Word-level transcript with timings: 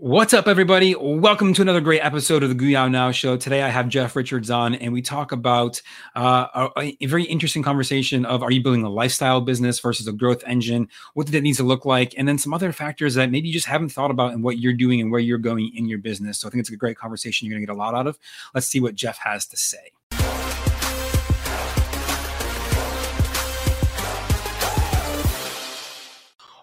What's 0.00 0.32
up, 0.32 0.46
everybody? 0.46 0.94
Welcome 0.94 1.52
to 1.54 1.62
another 1.62 1.80
great 1.80 2.02
episode 2.02 2.44
of 2.44 2.50
the 2.50 2.54
Guyao 2.54 2.88
Now 2.88 3.10
Show. 3.10 3.36
Today, 3.36 3.62
I 3.62 3.68
have 3.68 3.88
Jeff 3.88 4.14
Richards 4.14 4.48
on, 4.48 4.76
and 4.76 4.92
we 4.92 5.02
talk 5.02 5.32
about 5.32 5.82
uh, 6.14 6.68
a, 6.76 6.96
a, 7.00 7.06
very 7.06 7.24
interesting 7.24 7.64
conversation 7.64 8.24
of 8.24 8.40
are 8.44 8.52
you 8.52 8.62
building 8.62 8.84
a 8.84 8.88
lifestyle 8.88 9.40
business 9.40 9.80
versus 9.80 10.06
a 10.06 10.12
growth 10.12 10.44
engine? 10.46 10.88
What 11.14 11.26
did 11.26 11.34
it 11.34 11.40
need 11.42 11.56
to 11.56 11.64
look 11.64 11.84
like? 11.84 12.14
And 12.16 12.28
then 12.28 12.38
some 12.38 12.54
other 12.54 12.70
factors 12.70 13.16
that 13.16 13.32
maybe 13.32 13.48
you 13.48 13.52
just 13.52 13.66
haven't 13.66 13.88
thought 13.88 14.12
about 14.12 14.34
in 14.34 14.42
what 14.42 14.58
you're 14.58 14.72
doing 14.72 15.00
and 15.00 15.10
where 15.10 15.20
you're 15.20 15.36
going 15.36 15.72
in 15.74 15.88
your 15.88 15.98
business. 15.98 16.38
So 16.38 16.46
I 16.46 16.52
think 16.52 16.60
it's 16.60 16.70
a 16.70 16.76
great 16.76 16.96
conversation. 16.96 17.48
You're 17.48 17.56
going 17.56 17.66
to 17.66 17.66
get 17.66 17.74
a 17.74 17.76
lot 17.76 17.96
out 17.96 18.06
of. 18.06 18.20
Let's 18.54 18.68
see 18.68 18.78
what 18.78 18.94
Jeff 18.94 19.18
has 19.18 19.46
to 19.46 19.56
say. 19.56 19.90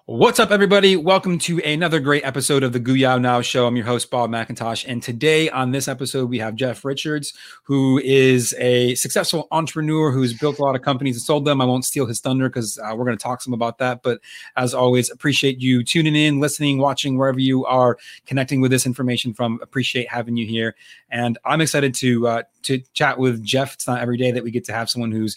What's 0.07 0.39
up, 0.39 0.51
everybody? 0.51 0.95
Welcome 0.95 1.39
to 1.39 1.57
another 1.63 1.99
great 1.99 2.23
episode 2.23 2.61
of 2.61 2.73
the 2.73 2.79
Guyao 2.79 3.19
Now 3.19 3.41
Show. 3.41 3.65
I'm 3.65 3.75
your 3.75 3.87
host, 3.87 4.11
Bob 4.11 4.29
McIntosh. 4.29 4.85
And 4.87 5.01
today 5.01 5.49
on 5.49 5.71
this 5.71 5.87
episode, 5.87 6.29
we 6.29 6.37
have 6.37 6.53
Jeff 6.53 6.85
Richards, 6.85 7.33
who 7.63 7.97
is 7.97 8.53
a 8.59 8.93
successful 8.93 9.47
entrepreneur 9.49 10.11
who's 10.11 10.37
built 10.37 10.59
a 10.59 10.61
lot 10.61 10.75
of 10.75 10.83
companies 10.83 11.15
and 11.15 11.23
sold 11.23 11.45
them. 11.45 11.59
I 11.59 11.65
won't 11.65 11.85
steal 11.85 12.05
his 12.05 12.19
thunder 12.19 12.49
because 12.49 12.77
uh, 12.77 12.93
we're 12.95 13.05
going 13.05 13.17
to 13.17 13.23
talk 13.23 13.41
some 13.41 13.51
about 13.51 13.79
that. 13.79 14.03
But 14.03 14.19
as 14.55 14.75
always, 14.75 15.09
appreciate 15.09 15.59
you 15.59 15.83
tuning 15.83 16.15
in, 16.15 16.39
listening, 16.39 16.77
watching, 16.77 17.17
wherever 17.17 17.39
you 17.39 17.65
are 17.65 17.97
connecting 18.27 18.61
with 18.61 18.69
this 18.69 18.85
information 18.85 19.33
from. 19.33 19.59
Appreciate 19.63 20.07
having 20.07 20.37
you 20.37 20.45
here. 20.45 20.75
And 21.09 21.39
I'm 21.45 21.61
excited 21.61 21.95
to 21.95 22.27
uh, 22.27 22.43
to 22.61 22.77
chat 22.93 23.17
with 23.17 23.43
Jeff. 23.43 23.73
It's 23.73 23.87
not 23.87 24.01
every 24.01 24.17
day 24.17 24.29
that 24.29 24.43
we 24.43 24.51
get 24.51 24.65
to 24.65 24.73
have 24.73 24.87
someone 24.87 25.11
who's 25.11 25.35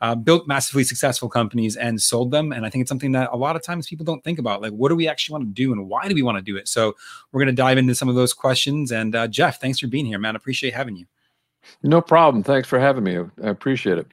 uh, 0.00 0.14
built 0.14 0.46
massively 0.46 0.84
successful 0.84 1.28
companies 1.28 1.76
and 1.76 2.00
sold 2.00 2.30
them. 2.30 2.52
And 2.52 2.64
I 2.64 2.70
think 2.70 2.82
it's 2.82 2.88
something 2.88 3.12
that 3.12 3.30
a 3.32 3.36
lot 3.36 3.56
of 3.56 3.62
times 3.62 3.86
people 3.86 4.04
don't 4.04 4.24
think 4.24 4.38
about. 4.38 4.62
Like, 4.62 4.72
what 4.72 4.88
do 4.88 4.96
we 4.96 5.08
actually 5.08 5.34
want 5.34 5.44
to 5.44 5.52
do 5.52 5.72
and 5.72 5.88
why 5.88 6.08
do 6.08 6.14
we 6.14 6.22
want 6.22 6.38
to 6.38 6.42
do 6.42 6.56
it? 6.56 6.68
So 6.68 6.96
we're 7.32 7.40
going 7.40 7.54
to 7.54 7.60
dive 7.60 7.78
into 7.78 7.94
some 7.94 8.08
of 8.08 8.14
those 8.14 8.32
questions. 8.32 8.92
And 8.92 9.14
uh, 9.14 9.28
Jeff, 9.28 9.60
thanks 9.60 9.78
for 9.78 9.88
being 9.88 10.06
here, 10.06 10.18
man. 10.18 10.36
I 10.36 10.38
Appreciate 10.40 10.72
having 10.72 10.96
you. 10.96 11.06
No 11.82 12.00
problem. 12.00 12.42
Thanks 12.42 12.66
for 12.66 12.80
having 12.80 13.04
me. 13.04 13.18
I 13.18 13.48
appreciate 13.48 13.98
it. 13.98 14.06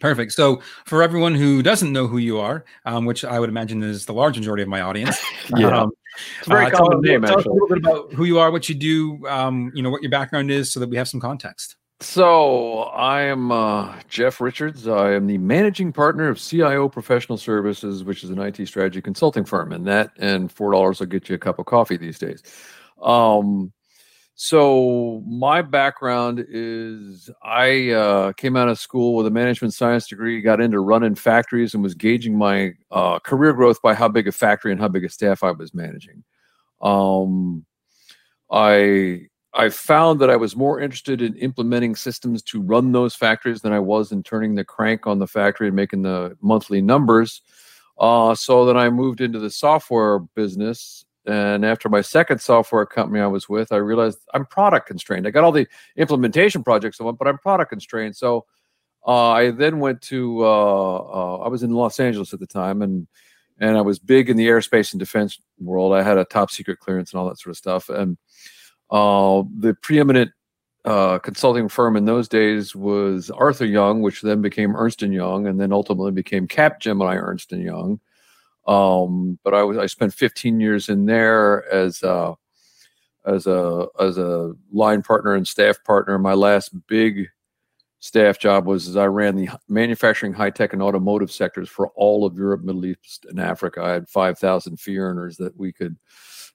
Perfect. 0.00 0.32
So, 0.32 0.60
for 0.84 1.00
everyone 1.00 1.34
who 1.34 1.62
doesn't 1.62 1.92
know 1.92 2.08
who 2.08 2.18
you 2.18 2.40
are, 2.40 2.64
um, 2.86 3.04
which 3.04 3.24
I 3.24 3.38
would 3.38 3.48
imagine 3.48 3.84
is 3.84 4.04
the 4.04 4.12
large 4.12 4.36
majority 4.36 4.64
of 4.64 4.68
my 4.68 4.80
audience, 4.80 5.22
yeah, 5.56 5.82
um, 5.82 5.92
it's 6.40 6.48
very 6.48 6.66
uh, 6.66 6.70
common 6.70 6.90
tell, 6.90 7.00
name. 7.02 7.22
Tell 7.22 7.38
actually. 7.38 7.40
us 7.42 7.46
a 7.46 7.52
little 7.52 7.68
bit 7.68 7.78
about 7.78 8.12
who 8.12 8.24
you 8.24 8.40
are, 8.40 8.50
what 8.50 8.68
you 8.68 8.74
do, 8.74 9.24
um, 9.28 9.70
you 9.76 9.82
know, 9.82 9.90
what 9.90 10.02
your 10.02 10.10
background 10.10 10.50
is, 10.50 10.72
so 10.72 10.80
that 10.80 10.88
we 10.88 10.96
have 10.96 11.06
some 11.06 11.20
context. 11.20 11.76
So, 12.02 12.80
I 12.82 13.22
am 13.22 13.52
uh, 13.52 13.94
Jeff 14.08 14.40
Richards. 14.40 14.88
I 14.88 15.12
am 15.12 15.28
the 15.28 15.38
managing 15.38 15.92
partner 15.92 16.28
of 16.28 16.40
CIO 16.40 16.88
Professional 16.88 17.38
Services, 17.38 18.02
which 18.02 18.24
is 18.24 18.30
an 18.30 18.40
IT 18.40 18.66
strategy 18.66 19.00
consulting 19.00 19.44
firm, 19.44 19.72
and 19.72 19.86
that 19.86 20.10
and 20.18 20.50
four 20.50 20.72
dollars 20.72 20.98
will 20.98 21.06
get 21.06 21.28
you 21.28 21.36
a 21.36 21.38
cup 21.38 21.60
of 21.60 21.66
coffee 21.66 21.96
these 21.96 22.18
days. 22.18 22.42
Um, 23.00 23.72
so 24.34 25.22
my 25.28 25.62
background 25.62 26.44
is 26.48 27.30
I 27.40 27.90
uh, 27.90 28.32
came 28.32 28.56
out 28.56 28.68
of 28.68 28.80
school 28.80 29.14
with 29.14 29.28
a 29.28 29.30
management 29.30 29.72
science 29.72 30.08
degree, 30.08 30.40
got 30.40 30.60
into 30.60 30.80
running 30.80 31.14
factories, 31.14 31.72
and 31.72 31.84
was 31.84 31.94
gauging 31.94 32.36
my 32.36 32.72
uh, 32.90 33.20
career 33.20 33.52
growth 33.52 33.80
by 33.80 33.94
how 33.94 34.08
big 34.08 34.26
a 34.26 34.32
factory 34.32 34.72
and 34.72 34.80
how 34.80 34.88
big 34.88 35.04
a 35.04 35.08
staff 35.08 35.44
I 35.44 35.52
was 35.52 35.72
managing. 35.72 36.24
Um, 36.80 37.64
I 38.50 39.28
I 39.54 39.68
found 39.68 40.20
that 40.20 40.30
I 40.30 40.36
was 40.36 40.56
more 40.56 40.80
interested 40.80 41.20
in 41.20 41.36
implementing 41.36 41.94
systems 41.94 42.42
to 42.44 42.60
run 42.60 42.92
those 42.92 43.14
factories 43.14 43.60
than 43.60 43.72
I 43.72 43.80
was 43.80 44.12
in 44.12 44.22
turning 44.22 44.54
the 44.54 44.64
crank 44.64 45.06
on 45.06 45.18
the 45.18 45.26
factory 45.26 45.66
and 45.66 45.76
making 45.76 46.02
the 46.02 46.36
monthly 46.40 46.80
numbers. 46.80 47.42
Uh, 47.98 48.34
so 48.34 48.64
then 48.64 48.76
I 48.76 48.88
moved 48.88 49.20
into 49.20 49.38
the 49.38 49.50
software 49.50 50.20
business 50.20 51.04
and 51.24 51.64
after 51.64 51.88
my 51.88 52.00
second 52.00 52.40
software 52.40 52.84
company 52.84 53.20
I 53.20 53.26
was 53.26 53.48
with, 53.48 53.70
I 53.70 53.76
realized 53.76 54.18
I'm 54.34 54.44
product 54.44 54.88
constrained. 54.88 55.26
I 55.26 55.30
got 55.30 55.44
all 55.44 55.52
the 55.52 55.68
implementation 55.96 56.64
projects 56.64 57.00
I 57.00 57.04
want, 57.04 57.18
but 57.18 57.28
I'm 57.28 57.38
product 57.38 57.70
constrained. 57.70 58.16
So 58.16 58.46
uh, 59.06 59.30
I 59.30 59.50
then 59.50 59.78
went 59.78 60.02
to 60.02 60.44
uh, 60.44 60.96
uh, 60.96 61.36
I 61.44 61.48
was 61.48 61.62
in 61.62 61.70
Los 61.70 62.00
Angeles 62.00 62.32
at 62.32 62.40
the 62.40 62.46
time, 62.46 62.82
and 62.82 63.06
and 63.60 63.76
I 63.76 63.82
was 63.82 63.98
big 64.00 64.30
in 64.30 64.36
the 64.36 64.48
aerospace 64.48 64.92
and 64.92 64.98
defense 64.98 65.40
world. 65.60 65.94
I 65.94 66.02
had 66.02 66.18
a 66.18 66.24
top 66.24 66.50
secret 66.50 66.80
clearance 66.80 67.12
and 67.12 67.20
all 67.20 67.28
that 67.28 67.38
sort 67.38 67.52
of 67.52 67.56
stuff. 67.56 67.88
And 67.88 68.16
uh, 68.92 69.42
the 69.58 69.74
preeminent 69.82 70.30
uh, 70.84 71.18
consulting 71.18 71.68
firm 71.68 71.96
in 71.96 72.04
those 72.04 72.28
days 72.28 72.76
was 72.76 73.30
Arthur 73.30 73.64
Young, 73.64 74.02
which 74.02 74.20
then 74.20 74.42
became 74.42 74.76
Ernst 74.76 75.02
and 75.02 75.14
Young, 75.14 75.46
and 75.46 75.58
then 75.58 75.72
ultimately 75.72 76.12
became 76.12 76.46
Capgemini 76.46 77.16
Ernst 77.16 77.52
and 77.52 77.62
Young. 77.62 78.00
Um, 78.66 79.38
but 79.42 79.54
I 79.54 79.62
was 79.62 79.78
I 79.78 79.86
spent 79.86 80.14
15 80.14 80.60
years 80.60 80.88
in 80.88 81.06
there 81.06 81.68
as 81.72 82.02
a, 82.02 82.34
as 83.24 83.46
a 83.46 83.86
as 83.98 84.18
a 84.18 84.52
line 84.70 85.02
partner 85.02 85.34
and 85.34 85.48
staff 85.48 85.82
partner. 85.84 86.18
My 86.18 86.34
last 86.34 86.70
big 86.86 87.28
staff 88.00 88.38
job 88.38 88.66
was 88.66 88.88
as 88.88 88.96
I 88.96 89.06
ran 89.06 89.36
the 89.36 89.48
manufacturing, 89.68 90.32
high 90.32 90.50
tech, 90.50 90.74
and 90.74 90.82
automotive 90.82 91.32
sectors 91.32 91.68
for 91.68 91.88
all 91.94 92.26
of 92.26 92.36
Europe, 92.36 92.62
Middle 92.62 92.84
East, 92.84 93.26
and 93.28 93.40
Africa. 93.40 93.82
I 93.82 93.92
had 93.92 94.08
5,000 94.08 94.78
fee 94.78 94.98
earners 94.98 95.36
that 95.36 95.56
we 95.56 95.72
could 95.72 95.96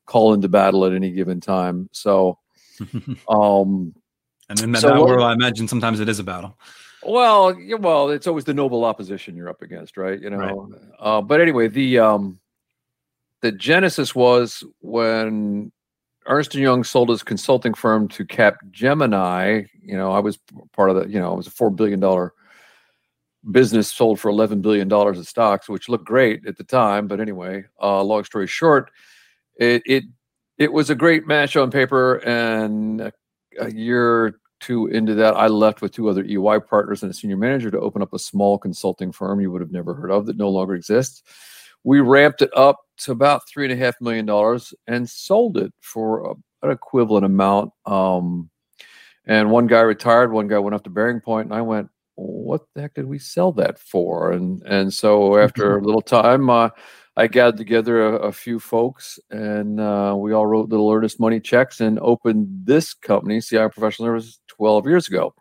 call 0.08 0.34
into 0.34 0.50
battle 0.50 0.86
at 0.86 0.94
any 0.94 1.12
given 1.12 1.40
time. 1.40 1.88
So, 1.92 2.40
um, 3.30 3.94
and 4.50 4.60
in 4.62 4.72
that 4.72 4.82
so, 4.82 5.20
I 5.22 5.34
imagine 5.34 5.68
sometimes 5.68 6.00
it 6.00 6.10
is 6.10 6.18
a 6.18 6.24
battle. 6.24 6.58
Well, 7.04 7.56
well, 7.80 8.10
it's 8.10 8.26
always 8.26 8.46
the 8.46 8.54
noble 8.54 8.84
opposition 8.84 9.36
you're 9.36 9.50
up 9.50 9.62
against, 9.62 9.98
right? 9.98 10.20
You 10.20 10.32
know. 10.32 10.38
Right. 10.38 10.82
Uh, 11.00 11.22
but 11.22 11.40
anyway, 11.40 11.68
the 11.68 12.00
um, 12.00 12.40
the 13.42 13.52
genesis 13.52 14.16
was 14.16 14.64
when 14.82 15.72
Ernst 16.26 16.56
and 16.56 16.64
Young 16.64 16.84
sold 16.84 17.10
his 17.10 17.24
consulting 17.24 17.74
firm 17.74 18.08
to 18.10 18.26
Cap 18.26 18.58
Gemini. 18.72 19.64
You 19.82 19.96
know, 19.96 20.12
I 20.12 20.20
was 20.20 20.40
part 20.74 20.90
of 20.90 20.96
the. 20.96 21.08
You 21.08 21.20
know, 21.20 21.34
it 21.34 21.38
was 21.38 21.48
a 21.48 21.52
four 21.52 21.70
billion 21.70 22.00
dollar 22.00 22.34
business 23.52 23.92
sold 23.92 24.20
for 24.20 24.30
eleven 24.30 24.62
billion 24.62 24.88
dollars 24.88 25.18
in 25.18 25.24
stocks, 25.24 25.70
which 25.70 25.90
looked 25.90 26.06
great 26.06 26.46
at 26.48 26.58
the 26.58 26.64
time. 26.64 27.08
But 27.08 27.20
anyway, 27.20 27.66
uh, 27.82 28.02
long 28.04 28.24
story 28.24 28.48
short, 28.48 28.92
it 29.60 29.84
it 29.86 30.04
it 30.58 30.72
was 30.72 30.90
a 30.90 30.96
great 30.96 31.28
match 31.28 31.56
on 31.56 31.72
paper, 31.72 32.16
and 32.26 33.02
a, 33.02 33.14
a 33.60 33.72
year 33.72 34.40
two 34.60 34.88
into 34.88 35.14
that, 35.16 35.36
I 35.36 35.48
left 35.48 35.82
with 35.82 35.92
two 35.92 36.10
other 36.10 36.24
EY 36.24 36.60
partners 36.60 37.04
and 37.04 37.12
a 37.12 37.14
senior 37.14 37.38
manager 37.38 37.72
to 37.72 37.80
open 37.80 38.02
up 38.02 38.14
a 38.14 38.20
small 38.20 38.58
consulting 38.58 39.12
firm 39.12 39.40
you 39.40 39.52
would 39.52 39.62
have 39.62 39.72
never 39.72 39.94
heard 39.94 40.12
of 40.12 40.26
that 40.26 40.38
no 40.38 40.50
longer 40.50 40.76
exists. 40.76 41.24
We 41.84 42.00
ramped 42.00 42.42
it 42.42 42.50
up 42.56 42.80
to 43.00 43.12
about 43.12 43.48
three 43.48 43.66
and 43.66 43.74
a 43.74 43.84
half 43.84 44.00
million 44.02 44.26
dollars 44.26 44.74
and 44.88 45.10
sold 45.10 45.58
it 45.58 45.74
for 45.82 46.32
a, 46.32 46.34
an 46.64 46.72
equivalent 46.72 47.26
amount. 47.26 47.72
Um, 47.86 48.50
and 49.26 49.52
one 49.52 49.68
guy 49.68 49.82
retired, 49.82 50.32
one 50.32 50.48
guy 50.48 50.58
went 50.58 50.74
off 50.74 50.84
to 50.84 50.90
BearingPoint, 50.90 51.44
and 51.44 51.54
I 51.54 51.62
went, 51.62 51.90
"What 52.16 52.62
the 52.74 52.82
heck 52.82 52.94
did 52.94 53.06
we 53.06 53.20
sell 53.20 53.52
that 53.54 53.78
for?" 53.78 54.32
And 54.32 54.64
and 54.64 54.94
so 54.94 55.38
after 55.38 55.78
a 55.78 55.82
little 55.82 56.02
time, 56.02 56.50
uh, 56.50 56.70
I 57.18 57.26
gathered 57.26 57.58
together 57.58 58.04
a, 58.04 58.28
a 58.28 58.32
few 58.32 58.60
folks 58.60 59.20
and 59.32 59.80
uh, 59.80 60.14
we 60.16 60.34
all 60.34 60.46
wrote 60.46 60.70
little 60.70 60.92
earnest 60.92 61.20
money 61.20 61.40
checks 61.40 61.82
and 61.82 61.98
opened 62.00 62.48
this 62.64 62.94
company, 62.94 63.42
CI 63.42 63.70
Professional 63.70 64.10
Services, 64.10 64.40
12 64.50 64.86
years 64.86 65.08
ago. 65.08 65.34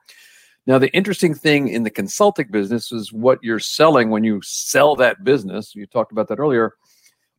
Now, 0.66 0.78
the 0.78 0.90
interesting 0.96 1.34
thing 1.34 1.68
in 1.68 1.82
the 1.82 1.90
consulting 1.90 2.48
business 2.50 2.92
is 2.92 3.12
what 3.12 3.38
you're 3.42 3.60
selling 3.60 4.08
when 4.08 4.24
you 4.24 4.40
sell 4.42 4.96
that 4.96 5.22
business. 5.22 5.74
You 5.74 5.86
talked 5.86 6.12
about 6.12 6.28
that 6.28 6.38
earlier. 6.38 6.72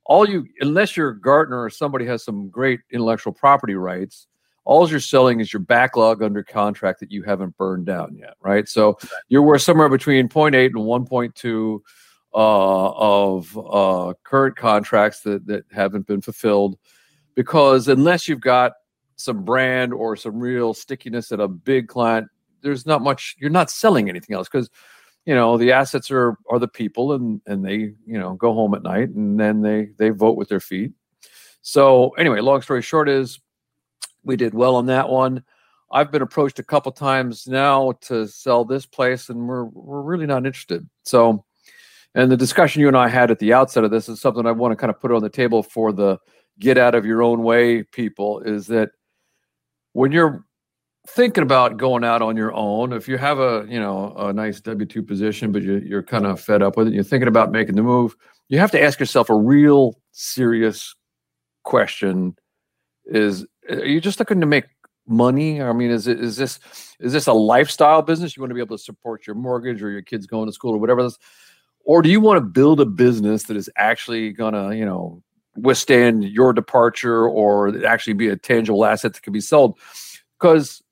All 0.06 0.30
you, 0.30 0.46
unless 0.62 0.96
you're 0.96 1.10
a 1.10 1.20
Gartner 1.20 1.64
or 1.64 1.72
somebody 1.72 2.06
has 2.06 2.24
some 2.24 2.48
great 2.48 2.80
intellectual 2.92 3.34
property 3.34 3.74
rights, 3.74 4.28
all 4.66 4.88
you're 4.88 5.00
selling 5.00 5.40
is 5.40 5.52
your 5.52 5.62
backlog 5.62 6.22
under 6.22 6.44
contract 6.44 7.00
that 7.00 7.12
you 7.12 7.24
haven't 7.24 7.58
burned 7.58 7.88
down 7.88 8.16
yet, 8.16 8.36
right? 8.40 8.68
So 8.70 9.00
you're 9.30 9.42
worth 9.42 9.64
somewhere 9.64 9.90
between 9.90 10.30
0.8 10.30 10.68
and 10.68 10.76
1.2 10.76 11.80
uh, 12.38 12.92
of 12.96 13.58
uh, 13.58 14.14
current 14.24 14.56
contracts 14.56 15.22
that, 15.22 15.48
that 15.48 15.66
haven't 15.72 16.06
been 16.06 16.22
fulfilled. 16.22 16.78
Because 17.34 17.88
unless 17.88 18.28
you've 18.28 18.42
got 18.42 18.74
some 19.16 19.44
brand 19.44 19.92
or 19.92 20.16
some 20.16 20.40
real 20.40 20.76
stickiness 20.76 21.32
at 21.32 21.40
a 21.40 21.48
big 21.48 21.88
client, 21.88 22.28
there's 22.62 22.86
not 22.86 23.02
much, 23.02 23.36
you're 23.40 23.50
not 23.50 23.72
selling 23.72 24.08
anything 24.08 24.36
else. 24.36 24.48
Because 24.48 24.70
you 25.26 25.36
know 25.36 25.58
the 25.58 25.74
assets 25.74 26.10
are 26.10 26.38
are 26.50 26.58
the 26.58 26.70
people 26.70 27.12
and 27.12 27.42
and 27.48 27.66
they 27.66 27.94
you 28.06 28.18
know 28.18 28.36
go 28.36 28.54
home 28.54 28.74
at 28.74 28.82
night 28.82 29.10
and 29.10 29.38
then 29.38 29.62
they 29.62 29.90
they 29.98 30.10
vote 30.10 30.38
with 30.38 30.48
their 30.48 30.62
feet. 30.62 30.94
So 31.62 32.12
anyway 32.12 32.40
long 32.40 32.62
story 32.62 32.82
short 32.82 33.10
is 33.10 33.40
we 34.24 34.38
did 34.38 34.54
well 34.54 34.78
on 34.78 34.86
that 34.86 35.10
one. 35.10 35.44
I've 35.92 36.12
been 36.12 36.22
approached 36.22 36.60
a 36.60 36.64
couple 36.64 36.94
times 36.94 37.46
now 37.46 37.94
to 38.04 38.26
sell 38.28 38.64
this 38.64 38.86
place 38.86 39.28
and 39.28 39.50
we're 39.50 39.66
we're 39.66 40.02
really 40.02 40.28
not 40.28 40.46
interested. 40.46 40.88
So 41.04 41.44
and 42.16 42.32
the 42.32 42.38
discussion 42.38 42.82
you 42.82 42.88
and 42.88 42.98
I 42.98 43.08
had 43.08 43.32
at 43.32 43.40
the 43.40 43.54
outset 43.54 43.84
of 43.84 43.92
this 43.92 44.10
is 44.10 44.20
something 44.20 44.46
I 44.46 44.52
want 44.52 44.72
to 44.72 44.76
kind 44.76 44.90
of 44.90 45.00
put 45.00 45.12
on 45.12 45.22
the 45.22 45.30
table 45.30 45.64
for 45.64 45.92
the 45.92 46.18
get 46.60 46.78
out 46.78 46.96
of 46.96 47.06
your 47.06 47.22
own 47.22 47.44
way 47.44 47.84
people 47.84 48.40
is 48.40 48.68
that 48.68 48.90
when 49.94 50.12
you're 50.12 50.46
thinking 51.08 51.44
about 51.44 51.78
going 51.78 52.04
out 52.04 52.22
on 52.22 52.36
your 52.36 52.54
own, 52.54 52.92
if 52.94 53.08
you 53.08 53.18
have 53.18 53.40
a 53.40 53.66
you 53.70 53.80
know 53.80 54.14
a 54.18 54.34
nice 54.34 54.60
W 54.62 54.86
two 54.86 55.04
position, 55.04 55.52
but 55.52 55.64
you, 55.64 55.82
you're 55.86 56.04
kind 56.04 56.26
of 56.26 56.40
fed 56.40 56.62
up 56.62 56.78
with 56.78 56.88
it, 56.88 56.94
you're 56.94 57.04
thinking 57.04 57.28
about 57.28 57.52
making 57.52 57.76
the 57.76 57.84
move, 57.84 58.16
you 58.50 58.60
have 58.60 58.72
to 58.72 58.82
ask 58.82 59.00
yourself 59.00 59.30
a 59.30 59.36
real 59.36 60.00
serious 60.12 60.96
question: 61.64 62.36
is 63.06 63.46
are 63.70 63.86
you 63.86 64.02
just 64.02 64.20
looking 64.20 64.42
to 64.42 64.48
make 64.48 64.66
money? 65.08 65.62
I 65.62 65.74
mean, 65.74 65.90
is 65.90 66.08
it 66.08 66.20
is 66.20 66.36
this 66.36 66.60
is 67.00 67.14
this 67.14 67.28
a 67.28 67.34
lifestyle 67.34 68.02
business? 68.02 68.36
You 68.36 68.42
want 68.42 68.52
to 68.52 68.56
be 68.56 68.62
able 68.62 68.78
to 68.78 68.84
support 68.84 69.26
your 69.26 69.36
mortgage 69.36 69.82
or 69.82 69.90
your 69.90 70.02
kids 70.02 70.28
going 70.28 70.48
to 70.48 70.54
school 70.54 70.74
or 70.74 70.78
whatever 70.78 71.04
this, 71.04 71.18
or 71.88 72.02
do 72.02 72.10
you 72.10 72.20
want 72.20 72.36
to 72.36 72.42
build 72.42 72.82
a 72.82 72.86
business 72.86 73.44
that 73.44 73.56
is 73.56 73.70
actually 73.78 74.32
gonna, 74.34 74.76
you 74.76 74.86
know, 74.86 75.24
withstand 75.56 76.26
your 76.26 76.52
departure 76.52 77.28
or 77.28 77.86
actually 77.86 78.12
be 78.12 78.28
a 78.28 78.36
tangible 78.36 78.84
asset 78.84 79.14
that 79.14 79.24
can 79.24 79.32
be 79.32 79.40
sold? 79.40 79.80
Because 80.38 80.84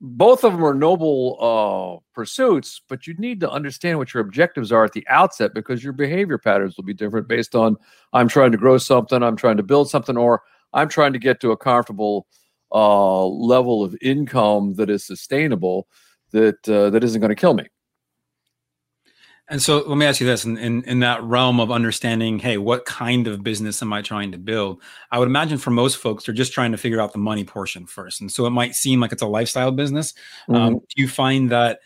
both 0.00 0.42
of 0.42 0.52
them 0.52 0.64
are 0.64 0.74
noble 0.74 1.38
uh, 1.40 2.02
pursuits, 2.12 2.82
but 2.88 3.06
you 3.06 3.14
need 3.18 3.38
to 3.38 3.48
understand 3.48 3.98
what 3.98 4.12
your 4.12 4.20
objectives 4.20 4.72
are 4.72 4.84
at 4.84 4.92
the 4.94 5.06
outset 5.08 5.54
because 5.54 5.84
your 5.84 5.92
behavior 5.92 6.38
patterns 6.38 6.76
will 6.76 6.82
be 6.82 6.92
different 6.92 7.28
based 7.28 7.54
on 7.54 7.76
I'm 8.12 8.26
trying 8.26 8.50
to 8.50 8.58
grow 8.58 8.78
something, 8.78 9.22
I'm 9.22 9.36
trying 9.36 9.58
to 9.58 9.62
build 9.62 9.90
something, 9.90 10.16
or 10.16 10.42
I'm 10.72 10.88
trying 10.88 11.12
to 11.12 11.20
get 11.20 11.38
to 11.42 11.52
a 11.52 11.56
comfortable 11.56 12.26
uh, 12.72 13.24
level 13.26 13.84
of 13.84 13.96
income 14.02 14.74
that 14.74 14.90
is 14.90 15.06
sustainable 15.06 15.86
that 16.32 16.68
uh, 16.68 16.90
that 16.90 17.04
isn't 17.04 17.20
going 17.20 17.28
to 17.28 17.36
kill 17.36 17.54
me. 17.54 17.68
And 19.52 19.60
so 19.60 19.84
let 19.86 19.98
me 19.98 20.06
ask 20.06 20.18
you 20.18 20.26
this 20.26 20.46
in, 20.46 20.56
in, 20.56 20.82
in 20.84 21.00
that 21.00 21.22
realm 21.22 21.60
of 21.60 21.70
understanding, 21.70 22.38
hey, 22.38 22.56
what 22.56 22.86
kind 22.86 23.26
of 23.26 23.44
business 23.44 23.82
am 23.82 23.92
I 23.92 24.00
trying 24.00 24.32
to 24.32 24.38
build? 24.38 24.80
I 25.10 25.18
would 25.18 25.28
imagine 25.28 25.58
for 25.58 25.70
most 25.70 25.98
folks, 25.98 26.24
they're 26.24 26.34
just 26.34 26.54
trying 26.54 26.72
to 26.72 26.78
figure 26.78 27.02
out 27.02 27.12
the 27.12 27.18
money 27.18 27.44
portion 27.44 27.84
first. 27.84 28.22
And 28.22 28.32
so 28.32 28.46
it 28.46 28.50
might 28.50 28.74
seem 28.74 28.98
like 28.98 29.12
it's 29.12 29.20
a 29.20 29.26
lifestyle 29.26 29.70
business. 29.70 30.14
Um, 30.48 30.54
mm-hmm. 30.54 30.64
Um, 30.64 30.74
do 30.78 31.02
you 31.02 31.06
find 31.06 31.50
that 31.50 31.80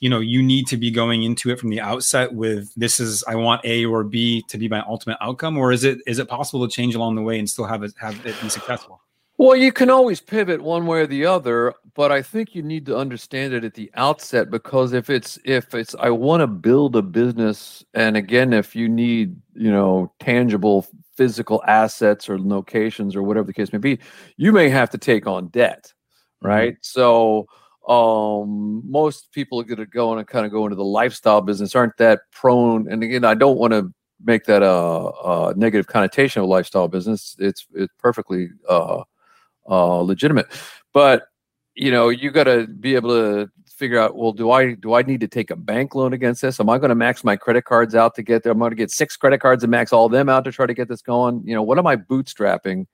you 0.00 0.10
know 0.10 0.18
you 0.18 0.42
need 0.42 0.66
to 0.66 0.76
be 0.76 0.90
going 0.90 1.22
into 1.22 1.50
it 1.50 1.60
from 1.60 1.70
the 1.70 1.80
outset 1.80 2.34
with 2.34 2.74
this 2.74 2.98
is 2.98 3.22
I 3.28 3.36
want 3.36 3.64
A 3.64 3.84
or 3.84 4.02
B 4.02 4.42
to 4.48 4.58
be 4.58 4.68
my 4.68 4.80
ultimate 4.80 5.18
outcome, 5.20 5.56
or 5.56 5.70
is 5.70 5.84
it 5.84 6.00
is 6.08 6.18
it 6.18 6.28
possible 6.28 6.66
to 6.66 6.74
change 6.74 6.96
along 6.96 7.14
the 7.14 7.22
way 7.22 7.38
and 7.38 7.48
still 7.48 7.64
have 7.64 7.84
it 7.84 7.94
have 8.00 8.26
it 8.26 8.34
be 8.42 8.48
successful? 8.48 9.03
Well, 9.36 9.56
you 9.56 9.72
can 9.72 9.90
always 9.90 10.20
pivot 10.20 10.62
one 10.62 10.86
way 10.86 11.00
or 11.00 11.06
the 11.06 11.26
other, 11.26 11.74
but 11.94 12.12
I 12.12 12.22
think 12.22 12.54
you 12.54 12.62
need 12.62 12.86
to 12.86 12.96
understand 12.96 13.52
it 13.52 13.64
at 13.64 13.74
the 13.74 13.90
outset 13.94 14.48
because 14.48 14.92
if 14.92 15.10
it's 15.10 15.38
if 15.44 15.74
it's 15.74 15.94
I 15.96 16.10
want 16.10 16.40
to 16.40 16.46
build 16.46 16.94
a 16.94 17.02
business 17.02 17.84
and 17.94 18.16
again 18.16 18.52
if 18.52 18.76
you 18.76 18.88
need, 18.88 19.36
you 19.54 19.72
know, 19.72 20.12
tangible 20.20 20.86
physical 21.16 21.62
assets 21.66 22.28
or 22.28 22.38
locations 22.38 23.16
or 23.16 23.24
whatever 23.24 23.46
the 23.46 23.52
case 23.52 23.72
may 23.72 23.78
be, 23.78 23.98
you 24.36 24.52
may 24.52 24.68
have 24.68 24.90
to 24.90 24.98
take 24.98 25.26
on 25.26 25.48
debt, 25.48 25.92
mm-hmm. 25.92 26.48
right? 26.48 26.72
Mm-hmm. 26.74 26.82
So 26.82 27.46
um 27.88 28.82
most 28.88 29.30
people 29.32 29.60
are 29.60 29.64
going 29.64 29.78
to 29.78 29.84
go 29.84 30.16
and 30.16 30.26
kind 30.26 30.46
of 30.46 30.52
go 30.52 30.64
into 30.64 30.76
the 30.76 30.84
lifestyle 30.84 31.42
business 31.42 31.74
aren't 31.74 31.94
that 31.98 32.20
prone 32.32 32.90
and 32.90 33.02
again 33.02 33.24
i 33.24 33.34
don't 33.34 33.58
want 33.58 33.74
to 33.74 33.92
make 34.24 34.44
that 34.44 34.62
a, 34.62 34.66
a, 34.66 35.54
negative 35.54 35.86
connotation 35.86 36.40
of 36.40 36.48
lifestyle 36.48 36.88
business 36.88 37.36
it's 37.38 37.66
it's 37.74 37.92
perfectly 37.98 38.48
uh 38.70 39.02
uh, 39.68 39.98
legitimate. 39.98 40.46
But 40.92 41.24
you 41.74 41.90
know, 41.90 42.08
you 42.08 42.30
got 42.30 42.44
to 42.44 42.66
be 42.66 42.94
able 42.94 43.10
to 43.10 43.50
figure 43.66 43.98
out. 43.98 44.16
Well, 44.16 44.32
do 44.32 44.50
I 44.50 44.74
do 44.74 44.94
I 44.94 45.02
need 45.02 45.20
to 45.20 45.28
take 45.28 45.50
a 45.50 45.56
bank 45.56 45.94
loan 45.94 46.12
against 46.12 46.42
this? 46.42 46.60
Am 46.60 46.70
I 46.70 46.78
going 46.78 46.90
to 46.90 46.94
max 46.94 47.24
my 47.24 47.36
credit 47.36 47.64
cards 47.64 47.94
out 47.94 48.14
to 48.14 48.22
get 48.22 48.42
there? 48.42 48.52
I'm 48.52 48.58
going 48.58 48.70
to 48.70 48.76
get 48.76 48.90
six 48.90 49.16
credit 49.16 49.40
cards 49.40 49.64
and 49.64 49.70
max 49.70 49.92
all 49.92 50.06
of 50.06 50.12
them 50.12 50.28
out 50.28 50.44
to 50.44 50.52
try 50.52 50.66
to 50.66 50.74
get 50.74 50.88
this 50.88 51.02
going. 51.02 51.42
You 51.44 51.54
know, 51.54 51.62
what 51.62 51.78
am 51.78 51.86
I 51.86 51.96
bootstrapping 51.96 52.86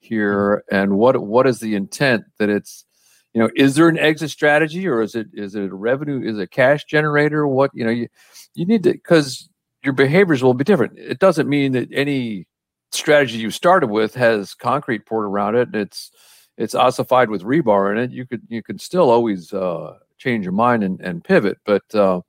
here, 0.00 0.64
and 0.70 0.98
what 0.98 1.20
what 1.22 1.46
is 1.46 1.60
the 1.60 1.74
intent 1.74 2.24
that 2.38 2.50
it's 2.50 2.84
you 3.32 3.40
know 3.40 3.50
is 3.56 3.74
there 3.74 3.88
an 3.88 3.98
exit 3.98 4.30
strategy 4.30 4.86
or 4.86 5.02
is 5.02 5.14
it 5.14 5.28
is 5.32 5.54
it 5.54 5.70
a 5.70 5.74
revenue 5.74 6.22
is 6.22 6.38
it 6.38 6.42
a 6.42 6.46
cash 6.46 6.84
generator 6.84 7.46
what 7.46 7.70
you 7.74 7.84
know 7.84 7.90
you 7.90 8.08
you 8.54 8.64
need 8.64 8.82
to 8.84 8.92
because 8.92 9.48
your 9.82 9.92
behaviors 9.92 10.42
will 10.42 10.54
be 10.54 10.64
different 10.64 10.96
it 10.96 11.18
doesn't 11.18 11.48
mean 11.48 11.72
that 11.72 11.88
any 11.92 12.46
strategy 12.94 13.38
you 13.38 13.50
started 13.50 13.88
with 13.88 14.14
has 14.14 14.54
concrete 14.54 15.06
poured 15.06 15.26
around 15.26 15.56
it. 15.56 15.68
and 15.68 15.76
It's 15.76 16.10
it's 16.56 16.74
ossified 16.74 17.30
with 17.30 17.42
rebar 17.42 17.92
in 17.92 17.98
it. 17.98 18.10
You 18.10 18.26
could 18.26 18.42
you 18.48 18.62
could 18.62 18.80
still 18.80 19.10
always 19.10 19.52
uh, 19.52 19.98
change 20.18 20.44
your 20.44 20.52
mind 20.52 20.84
and, 20.84 21.00
and 21.00 21.24
pivot, 21.24 21.58
but 21.64 21.82
uh, 21.94 22.20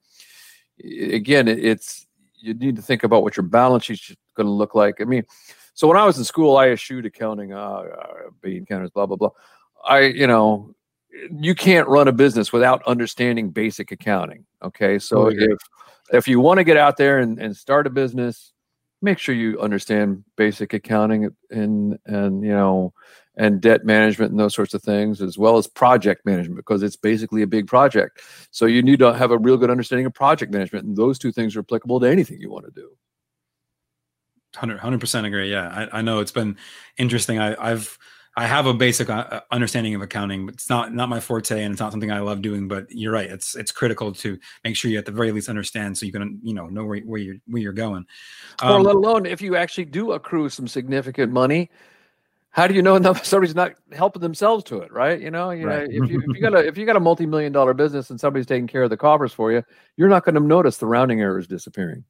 again, 0.79 1.47
it's 1.47 2.07
you 2.35 2.53
need 2.53 2.75
to 2.75 2.81
think 2.81 3.03
about 3.03 3.23
what 3.23 3.37
your 3.37 3.45
balance 3.45 3.85
sheet's 3.85 4.15
going 4.35 4.45
to 4.45 4.51
look 4.51 4.75
like. 4.75 5.01
I 5.01 5.05
mean, 5.05 5.23
so 5.73 5.87
when 5.87 5.97
I 5.97 6.05
was 6.05 6.17
in 6.17 6.23
school, 6.23 6.57
I 6.57 6.69
eschewed 6.69 7.05
accounting, 7.05 7.53
uh, 7.53 7.57
uh 7.57 8.07
being 8.41 8.65
counters, 8.65 8.91
blah 8.91 9.05
blah 9.05 9.17
blah. 9.17 9.31
I 9.85 10.01
you 10.01 10.27
know 10.27 10.73
you 11.31 11.55
can't 11.55 11.87
run 11.87 12.07
a 12.07 12.11
business 12.11 12.51
without 12.51 12.83
understanding 12.85 13.49
basic 13.49 13.91
accounting. 13.91 14.45
Okay, 14.63 14.99
so 14.99 15.27
oh, 15.27 15.31
if 15.31 15.57
if 16.11 16.27
you 16.27 16.39
want 16.39 16.57
to 16.57 16.63
get 16.63 16.77
out 16.77 16.97
there 16.97 17.19
and, 17.19 17.39
and 17.39 17.55
start 17.55 17.87
a 17.87 17.89
business 17.89 18.53
make 19.05 19.19
sure 19.19 19.33
you 19.33 19.59
understand 19.61 20.25
basic 20.35 20.73
accounting 20.73 21.33
and 21.49 21.97
and 22.05 22.43
you 22.43 22.51
know 22.51 22.93
and 23.37 23.61
debt 23.61 23.85
management 23.85 24.31
and 24.31 24.39
those 24.39 24.55
sorts 24.55 24.73
of 24.73 24.81
things 24.81 25.21
as 25.21 25.37
well 25.37 25.57
as 25.57 25.67
project 25.67 26.25
management 26.25 26.57
because 26.57 26.81
it's 26.83 26.95
basically 26.95 27.41
a 27.41 27.47
big 27.47 27.67
project. 27.67 28.21
So 28.51 28.65
you 28.65 28.81
need 28.81 28.99
to 28.99 29.13
have 29.13 29.31
a 29.31 29.37
real 29.37 29.57
good 29.57 29.69
understanding 29.69 30.05
of 30.05 30.13
project 30.13 30.51
management 30.51 30.85
and 30.85 30.97
those 30.97 31.19
two 31.19 31.31
things 31.31 31.55
are 31.55 31.59
applicable 31.59 31.99
to 31.99 32.07
anything 32.07 32.39
you 32.39 32.49
want 32.49 32.65
to 32.65 32.71
do 32.71 32.89
100 34.55 34.99
percent 34.99 35.27
agree 35.27 35.51
yeah. 35.51 35.87
I, 35.91 35.99
I 35.99 36.01
know 36.01 36.19
it's 36.19 36.31
been 36.31 36.57
interesting. 36.97 37.39
I, 37.39 37.55
i've 37.71 37.97
I 38.37 38.47
have 38.47 38.65
a 38.65 38.73
basic 38.73 39.09
uh, 39.09 39.41
understanding 39.51 39.95
of 39.95 40.01
accounting, 40.01 40.45
but 40.45 40.55
it's 40.55 40.69
not 40.69 40.93
not 40.93 41.07
my 41.07 41.21
forte, 41.21 41.63
and 41.63 41.71
it's 41.71 41.79
not 41.79 41.91
something 41.91 42.11
I 42.11 42.19
love 42.19 42.41
doing. 42.41 42.67
But 42.67 42.87
you're 42.89 43.13
right; 43.13 43.29
it's 43.29 43.55
it's 43.55 43.71
critical 43.71 44.11
to 44.13 44.37
make 44.63 44.75
sure 44.75 44.91
you 44.91 44.97
at 44.97 45.05
the 45.05 45.13
very 45.13 45.31
least 45.31 45.47
understand, 45.47 45.97
so 45.97 46.05
you 46.05 46.11
can 46.11 46.39
you 46.43 46.53
know 46.53 46.67
know 46.67 46.83
where, 46.83 46.99
where 47.01 47.19
you're 47.19 47.37
where 47.47 47.61
you're 47.61 47.73
going. 47.73 48.05
Um, 48.61 48.71
or 48.71 48.81
let 48.81 48.95
alone 48.95 49.25
if 49.25 49.41
you 49.41 49.55
actually 49.55 49.85
do 49.85 50.11
accrue 50.11 50.49
some 50.49 50.67
significant 50.67 51.31
money, 51.31 51.71
how 52.49 52.67
do 52.67 52.73
you 52.73 52.81
know 52.81 52.95
enough 52.97 53.25
somebody's 53.25 53.55
not 53.55 53.73
helping 53.93 54.21
themselves 54.21 54.65
to 54.65 54.79
it? 54.79 54.91
Right? 54.91 55.21
You 55.21 55.31
know, 55.31 55.51
you 55.51 55.67
right. 55.67 55.87
know 55.89 56.03
if 56.03 56.11
you 56.11 56.19
if 56.19 56.35
you 56.35 56.41
got 56.41 56.55
a 56.55 56.57
if 56.67 56.77
you 56.77 56.85
got 56.85 56.97
a 56.97 57.01
multi 57.01 57.25
million 57.25 57.53
dollar 57.53 57.73
business 57.73 58.09
and 58.09 58.19
somebody's 58.19 58.47
taking 58.47 58.67
care 58.67 58.83
of 58.83 58.89
the 58.89 58.97
coffers 58.97 59.31
for 59.31 59.53
you, 59.53 59.63
you're 59.95 60.09
not 60.09 60.25
going 60.25 60.35
to 60.35 60.41
notice 60.41 60.75
the 60.75 60.87
rounding 60.87 61.21
errors 61.21 61.47
disappearing. 61.47 62.03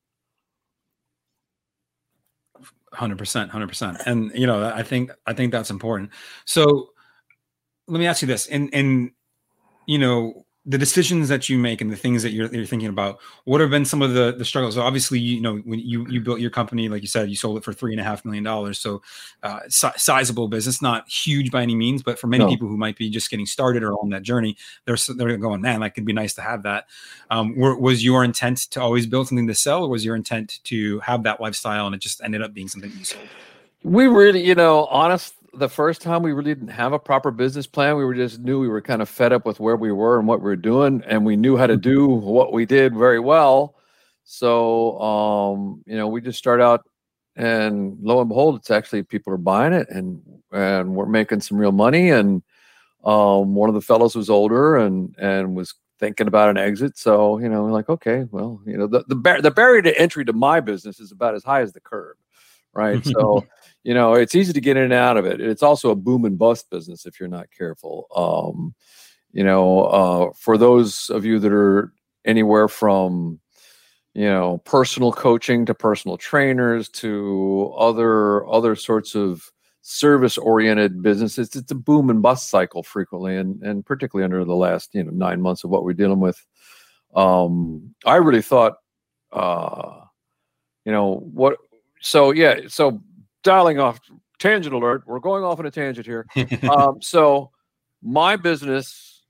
Hundred 2.96 3.18
percent, 3.18 3.52
hundred 3.52 3.68
percent, 3.68 3.98
and 4.06 4.32
you 4.34 4.48
know, 4.48 4.64
I 4.74 4.82
think 4.82 5.12
I 5.28 5.34
think 5.34 5.52
that's 5.52 5.70
important. 5.70 6.12
So, 6.46 6.92
let 7.88 8.00
me 8.00 8.08
ask 8.08 8.22
you 8.22 8.28
this: 8.28 8.48
in 8.48 8.70
in 8.70 9.12
you 9.88 10.00
know, 10.00 10.45
the 10.68 10.78
decisions 10.78 11.30
that 11.30 11.48
you 11.48 11.60
make 11.60 11.80
and 11.80 11.92
the 11.92 11.96
things 11.96 12.24
that 12.24 12.32
you're, 12.32 12.54
you're 12.54 12.66
thinking 12.66 12.90
about 12.90 13.20
what 13.44 13.62
have 13.62 13.70
been 13.70 13.86
some 13.86 14.02
of 14.02 14.14
the 14.14 14.34
the 14.36 14.44
struggles? 14.44 14.76
So 14.76 14.82
obviously 14.82 15.20
you 15.20 15.40
know 15.40 15.58
when 15.58 15.80
you 15.80 16.08
you 16.10 16.22
built 16.22 16.40
your 16.40 16.50
company 16.50 16.90
like 16.90 17.04
you 17.04 17.08
said 17.08 17.30
you 17.30 17.36
sold 17.36 17.58
it 17.58 17.64
for 17.64 17.72
three 17.72 17.92
and 17.92 18.02
a 18.02 18.04
half 18.04 18.26
million 18.26 18.44
dollars. 18.44 18.80
So 18.80 19.02
uh, 19.44 19.60
si- 19.70 19.88
sizable 19.98 20.48
business 20.48 20.82
not 20.82 21.08
huge 21.08 21.52
by 21.52 21.62
any 21.62 21.76
means 21.76 22.02
but 22.02 22.18
for 22.18 22.28
many 22.28 22.46
no. 22.46 22.50
people 22.50 22.68
who 22.68 22.78
might 22.78 22.98
be 22.98 23.10
just 23.10 23.30
getting 23.30 23.46
started 23.46 23.84
or 23.84 23.94
on 23.94 24.10
that 24.10 24.24
journey 24.24 24.58
they're 24.86 24.98
they're 25.16 25.38
going 25.38 25.62
man 25.62 25.82
that 25.82 25.94
could 25.94 26.06
be 26.06 26.14
nice 26.14 26.34
to 26.34 26.42
have 26.42 26.64
that. 26.64 26.88
Um, 27.30 27.56
were, 27.56 27.78
was 27.78 28.04
your 28.04 28.24
intent 28.24 28.58
to 28.72 28.82
always 28.82 29.06
build 29.06 29.28
something 29.28 29.48
to 29.48 29.56
sell 29.56 29.84
or 29.84 29.90
was 29.90 30.04
your 30.04 30.16
intent 30.16 30.60
to 30.66 31.00
have 31.00 31.24
that 31.24 31.40
lifestyle 31.40 31.86
and 31.86 31.94
it 31.94 32.02
just 32.02 32.22
ended 32.24 32.42
up 32.42 32.54
being 32.54 32.68
something 32.68 32.92
you 32.98 33.06
sold? 33.06 33.28
We 33.84 34.08
really 34.08 34.44
you 34.44 34.56
know 34.56 34.86
honest 34.86 35.35
the 35.58 35.70
first 35.70 36.02
time 36.02 36.22
we 36.22 36.34
really 36.34 36.54
didn't 36.54 36.70
have 36.70 36.94
a 36.94 37.00
proper 37.00 37.32
business 37.32 37.68
plan. 37.68 37.96
We 37.98 38.06
were 38.06 38.16
just 38.16 38.40
knew 38.40 38.60
we 38.60 38.68
were 38.68 38.82
kind 38.82 39.02
of 39.02 39.10
fed 39.10 39.34
up 39.34 39.46
with 39.46 39.60
where 39.60 39.76
we 39.76 39.92
were 39.92 40.20
and 40.20 40.28
what 40.28 40.40
we 40.40 40.46
were 40.46 40.56
doing, 40.56 41.04
and 41.08 41.26
we 41.26 41.36
knew 41.36 41.58
how 41.58 41.68
to 41.68 41.78
do 41.78 42.08
what 42.08 42.54
we 42.54 42.66
did 42.66 42.96
very 42.96 43.20
well. 43.20 43.76
So, 44.24 45.00
um, 45.00 45.84
you 45.86 45.96
know, 45.96 46.08
we 46.08 46.22
just 46.22 46.40
start 46.40 46.62
out, 46.62 46.88
and 47.36 47.98
lo 48.02 48.20
and 48.20 48.30
behold, 48.30 48.56
it's 48.58 48.72
actually 48.72 49.04
people 49.04 49.34
are 49.34 49.38
buying 49.38 49.74
it, 49.74 49.88
and 49.90 50.22
and 50.52 50.96
we're 50.96 51.06
making 51.06 51.42
some 51.42 51.58
real 51.58 51.72
money. 51.72 52.10
And 52.10 52.42
um, 53.04 53.56
one 53.56 53.70
of 53.70 53.76
the 53.76 53.82
fellows 53.82 54.16
was 54.16 54.30
older 54.30 54.78
and 54.78 55.16
and 55.18 55.56
was 55.56 55.74
thinking 56.00 56.28
about 56.28 56.50
an 56.50 56.58
exit. 56.58 56.98
So, 56.98 57.40
you 57.40 57.50
know, 57.50 57.66
like, 57.66 57.90
okay, 57.90 58.26
well, 58.32 58.62
you 58.66 58.78
know, 58.78 58.88
the 58.88 59.04
the, 59.08 59.16
bar- 59.16 59.42
the 59.42 59.52
barrier 59.52 59.82
to 59.84 60.00
entry 60.00 60.26
to 60.26 60.34
my 60.34 60.60
business 60.60 61.00
is 61.00 61.12
about 61.12 61.36
as 61.36 61.44
high 61.44 61.62
as 61.62 61.74
the 61.74 61.80
curb, 61.80 62.18
right? 62.74 63.06
So 63.14 63.46
you 63.86 63.94
know, 63.94 64.16
it's 64.16 64.34
easy 64.34 64.52
to 64.52 64.60
get 64.62 64.78
in 64.78 64.84
and 64.84 64.94
out 64.94 65.16
of 65.16 65.28
it. 65.28 65.40
It's 65.40 65.62
also 65.62 65.92
a 65.92 65.96
boom 65.96 66.26
and 66.26 66.40
bust 66.40 66.72
business 66.72 67.06
if 67.06 67.20
you're 67.20 67.30
not 67.30 67.52
careful. 67.56 68.08
Um, 68.16 68.74
you 69.32 69.44
know, 69.44 69.84
uh, 69.84 70.34
for 70.36 70.58
those 70.58 71.12
of 71.12 71.24
you 71.24 71.38
that 71.38 71.54
are 71.54 71.94
anywhere 72.26 72.68
from, 72.68 73.40
you 74.16 74.26
know, 74.26 74.58
personal 74.66 75.12
coaching 75.12 75.68
to 75.68 75.76
personal 75.76 76.18
trainers 76.18 76.90
to 76.90 77.76
other 77.78 78.48
other 78.48 78.76
sorts 78.76 79.14
of 79.14 79.52
service 79.84 80.40
oriented 80.40 81.04
businesses, 81.04 81.56
it's 81.56 81.72
a 81.72 81.76
boom 81.76 82.10
and 82.10 82.24
bust 82.24 82.50
cycle 82.50 82.82
frequently, 82.82 83.38
and 83.38 83.62
and 83.62 83.86
particularly 83.86 84.24
under 84.26 84.44
the 84.44 84.56
last 84.56 84.96
you 84.96 85.04
know 85.04 85.12
nine 85.12 85.42
months 85.42 85.64
of 85.64 85.70
what 85.70 85.84
we're 85.84 85.94
dealing 85.94 86.20
with. 86.20 86.44
Um, 87.16 87.94
I 88.04 88.16
really 88.16 88.42
thought, 88.42 88.78
uh, 89.32 90.00
you 90.86 90.92
know, 90.92 91.18
what. 91.18 91.58
So 92.02 92.32
yeah, 92.32 92.62
so 92.68 93.02
dialing 93.46 93.80
off 93.80 94.02
tangent 94.40 94.76
alert. 94.76 95.04
We're 95.08 95.20
going 95.20 95.46
off 95.46 95.60
on 95.60 95.66
a 95.66 95.72
tangent 95.72 96.06
here. 96.06 96.26
um, 96.70 96.98
so 97.02 97.52
my 98.02 98.36
business 98.36 99.24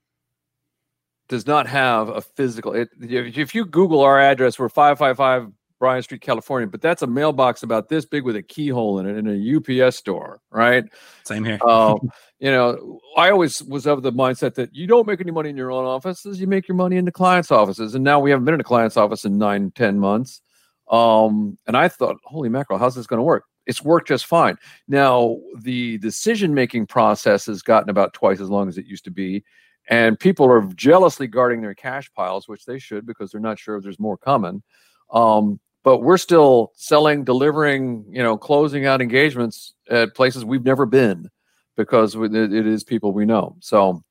does 1.27 1.45
not 1.45 1.67
have 1.67 2.09
a 2.09 2.21
physical. 2.21 2.73
It, 2.73 2.89
if 2.99 3.53
you 3.53 3.65
Google 3.65 4.01
our 4.01 4.19
address, 4.19 4.57
we're 4.57 4.69
five 4.69 4.97
five 4.97 5.17
five 5.17 5.47
Bryant 5.79 6.05
Street, 6.05 6.21
California, 6.21 6.67
but 6.67 6.81
that's 6.81 7.01
a 7.01 7.07
mailbox 7.07 7.61
about 7.61 7.89
this 7.89 8.05
big 8.05 8.23
with 8.23 8.35
a 8.35 8.41
keyhole 8.41 8.97
in 8.99 9.07
it 9.07 9.17
in 9.17 9.27
a 9.27 9.83
UPS 9.83 9.97
store, 9.97 10.39
right? 10.49 10.85
Same 11.25 11.43
here. 11.43 11.59
uh, 11.67 11.95
you 12.39 12.49
know, 12.49 12.99
I 13.17 13.29
always 13.29 13.61
was 13.63 13.85
of 13.85 14.01
the 14.01 14.11
mindset 14.11 14.55
that 14.55 14.73
you 14.73 14.87
don't 14.87 15.05
make 15.05 15.19
any 15.19 15.31
money 15.31 15.49
in 15.49 15.57
your 15.57 15.71
own 15.71 15.85
offices, 15.85 16.39
you 16.39 16.47
make 16.47 16.67
your 16.67 16.77
money 16.77 16.95
in 16.95 17.05
the 17.05 17.11
clients' 17.11 17.51
offices. 17.51 17.93
And 17.93 18.03
now 18.03 18.19
we 18.19 18.31
haven't 18.31 18.45
been 18.45 18.53
in 18.53 18.61
a 18.61 18.63
client's 18.65 18.95
office 18.95 19.25
in 19.25 19.37
nine, 19.37 19.71
ten 19.71 19.99
months. 19.99 20.41
Um, 20.89 21.57
and 21.67 21.75
I 21.75 21.89
thought, 21.89 22.17
holy 22.23 22.47
mackerel, 22.47 22.79
how's 22.79 22.95
this 22.95 23.07
going 23.07 23.19
to 23.19 23.23
work? 23.23 23.43
It's 23.65 23.83
worked 23.83 24.07
just 24.07 24.25
fine. 24.25 24.57
Now, 24.87 25.37
the 25.59 25.97
decision 25.99 26.53
making 26.53 26.87
process 26.87 27.45
has 27.47 27.61
gotten 27.61 27.89
about 27.89 28.13
twice 28.13 28.39
as 28.39 28.49
long 28.49 28.67
as 28.67 28.77
it 28.77 28.85
used 28.85 29.05
to 29.05 29.11
be. 29.11 29.43
And 29.87 30.19
people 30.19 30.45
are 30.47 30.61
jealously 30.73 31.27
guarding 31.27 31.61
their 31.61 31.75
cash 31.75 32.11
piles, 32.13 32.47
which 32.47 32.65
they 32.65 32.79
should 32.79 33.05
because 33.05 33.31
they're 33.31 33.41
not 33.41 33.59
sure 33.59 33.77
if 33.77 33.83
there's 33.83 33.99
more 33.99 34.17
coming. 34.17 34.63
Um, 35.11 35.59
but 35.83 35.99
we're 35.99 36.17
still 36.17 36.71
selling, 36.75 37.23
delivering, 37.23 38.05
you 38.09 38.23
know, 38.23 38.37
closing 38.37 38.87
out 38.87 39.01
engagements 39.01 39.75
at 39.89 40.15
places 40.15 40.43
we've 40.43 40.65
never 40.65 40.87
been 40.87 41.29
because 41.77 42.15
it 42.15 42.33
is 42.33 42.83
people 42.83 43.11
we 43.11 43.25
know. 43.25 43.55
So, 43.59 44.03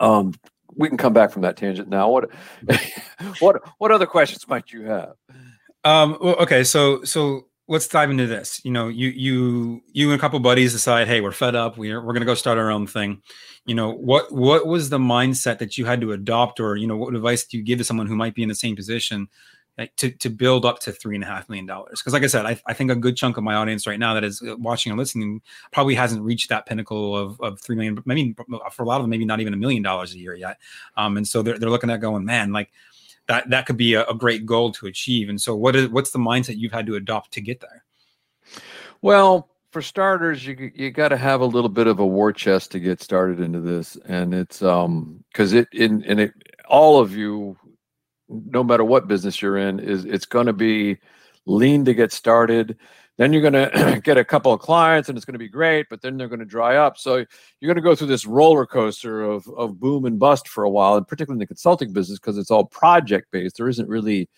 um, 0.00 0.34
we 0.74 0.88
can 0.88 0.98
come 0.98 1.12
back 1.12 1.30
from 1.30 1.42
that 1.42 1.56
tangent 1.56 1.88
now. 1.88 2.08
What, 2.08 2.30
what, 3.38 3.62
what 3.78 3.92
other 3.92 4.06
questions 4.06 4.46
might 4.48 4.72
you 4.72 4.82
have? 4.82 5.14
Um, 5.84 6.18
okay, 6.20 6.64
so 6.64 7.04
so 7.04 7.46
let's 7.70 7.86
dive 7.86 8.10
into 8.10 8.26
this. 8.26 8.60
You 8.64 8.72
know, 8.72 8.88
you 8.88 9.08
you 9.08 9.82
you 9.92 10.10
and 10.10 10.18
a 10.18 10.20
couple 10.20 10.38
buddies 10.40 10.72
decide, 10.72 11.06
hey, 11.06 11.20
we're 11.20 11.32
fed 11.32 11.54
up. 11.54 11.78
We're 11.78 12.04
we're 12.04 12.12
gonna 12.12 12.26
go 12.26 12.34
start 12.34 12.58
our 12.58 12.70
own 12.70 12.86
thing. 12.86 13.22
You 13.64 13.74
know, 13.74 13.90
what 13.90 14.30
what 14.32 14.66
was 14.66 14.90
the 14.90 14.98
mindset 14.98 15.58
that 15.58 15.78
you 15.78 15.86
had 15.86 16.00
to 16.02 16.12
adopt, 16.12 16.60
or 16.60 16.76
you 16.76 16.86
know, 16.86 16.96
what 16.96 17.14
advice 17.14 17.44
do 17.44 17.56
you 17.56 17.62
give 17.62 17.78
to 17.78 17.84
someone 17.84 18.08
who 18.08 18.16
might 18.16 18.34
be 18.34 18.42
in 18.42 18.48
the 18.48 18.54
same 18.54 18.76
position? 18.76 19.28
Like, 19.78 19.96
to, 19.96 20.10
to 20.10 20.28
build 20.28 20.66
up 20.66 20.80
to 20.80 20.92
three 20.92 21.14
and 21.14 21.24
a 21.24 21.26
half 21.26 21.48
million 21.48 21.64
dollars 21.64 22.00
because 22.00 22.12
like 22.12 22.22
i 22.22 22.26
said 22.26 22.44
I, 22.44 22.60
I 22.66 22.74
think 22.74 22.90
a 22.90 22.94
good 22.94 23.16
chunk 23.16 23.38
of 23.38 23.44
my 23.44 23.54
audience 23.54 23.86
right 23.86 23.98
now 23.98 24.12
that 24.12 24.24
is 24.24 24.42
uh, 24.42 24.54
watching 24.58 24.90
and 24.90 24.98
listening 24.98 25.40
probably 25.72 25.94
hasn't 25.94 26.22
reached 26.22 26.50
that 26.50 26.66
pinnacle 26.66 27.16
of, 27.16 27.40
of 27.40 27.58
three 27.60 27.76
million 27.76 27.96
maybe 28.04 28.34
for 28.72 28.82
a 28.82 28.84
lot 28.84 28.96
of 28.96 29.04
them 29.04 29.10
maybe 29.10 29.24
not 29.24 29.40
even 29.40 29.54
a 29.54 29.56
million 29.56 29.82
dollars 29.82 30.12
a 30.12 30.18
year 30.18 30.34
yet 30.34 30.58
um, 30.98 31.16
and 31.16 31.26
so 31.26 31.40
they're, 31.40 31.58
they're 31.58 31.70
looking 31.70 31.88
at 31.88 31.98
going 31.98 32.26
man 32.26 32.52
like 32.52 32.70
that 33.30 33.48
that 33.48 33.64
could 33.64 33.76
be 33.76 33.94
a, 33.94 34.04
a 34.06 34.14
great 34.14 34.44
goal 34.44 34.72
to 34.72 34.86
achieve. 34.86 35.28
And 35.28 35.40
so, 35.40 35.54
what 35.54 35.76
is 35.76 35.88
what's 35.88 36.10
the 36.10 36.18
mindset 36.18 36.58
you've 36.58 36.72
had 36.72 36.86
to 36.86 36.96
adopt 36.96 37.32
to 37.34 37.40
get 37.40 37.60
there? 37.60 37.84
Well, 39.02 39.48
for 39.70 39.80
starters, 39.80 40.44
you 40.44 40.72
you 40.74 40.90
got 40.90 41.10
to 41.10 41.16
have 41.16 41.40
a 41.40 41.46
little 41.46 41.68
bit 41.68 41.86
of 41.86 42.00
a 42.00 42.06
war 42.06 42.32
chest 42.32 42.72
to 42.72 42.80
get 42.80 43.00
started 43.00 43.38
into 43.38 43.60
this, 43.60 43.96
and 44.04 44.34
it's 44.34 44.62
um 44.62 45.22
because 45.32 45.52
it 45.52 45.68
in 45.72 46.02
and 46.04 46.18
it 46.18 46.32
all 46.68 46.98
of 46.98 47.16
you, 47.16 47.56
no 48.28 48.64
matter 48.64 48.82
what 48.82 49.06
business 49.06 49.40
you're 49.40 49.58
in, 49.58 49.78
is 49.78 50.04
it's 50.04 50.26
going 50.26 50.46
to 50.46 50.52
be 50.52 50.98
lean 51.46 51.84
to 51.84 51.94
get 51.94 52.12
started. 52.12 52.78
Then 53.20 53.34
you're 53.34 53.42
going 53.42 53.52
to 53.52 54.00
get 54.04 54.16
a 54.16 54.24
couple 54.24 54.50
of 54.50 54.60
clients 54.60 55.10
and 55.10 55.18
it's 55.18 55.26
going 55.26 55.34
to 55.34 55.38
be 55.38 55.46
great, 55.46 55.90
but 55.90 56.00
then 56.00 56.16
they're 56.16 56.26
going 56.26 56.38
to 56.38 56.46
dry 56.46 56.76
up. 56.76 56.96
So 56.96 57.16
you're 57.16 57.68
going 57.68 57.74
to 57.74 57.82
go 57.82 57.94
through 57.94 58.06
this 58.06 58.24
roller 58.24 58.64
coaster 58.64 59.22
of, 59.22 59.46
of 59.58 59.78
boom 59.78 60.06
and 60.06 60.18
bust 60.18 60.48
for 60.48 60.64
a 60.64 60.70
while, 60.70 60.94
and 60.94 61.06
particularly 61.06 61.36
in 61.36 61.40
the 61.40 61.46
consulting 61.46 61.92
business 61.92 62.18
because 62.18 62.38
it's 62.38 62.50
all 62.50 62.64
project 62.64 63.30
based. 63.30 63.58
There 63.58 63.68
isn't 63.68 63.90
really 63.90 64.30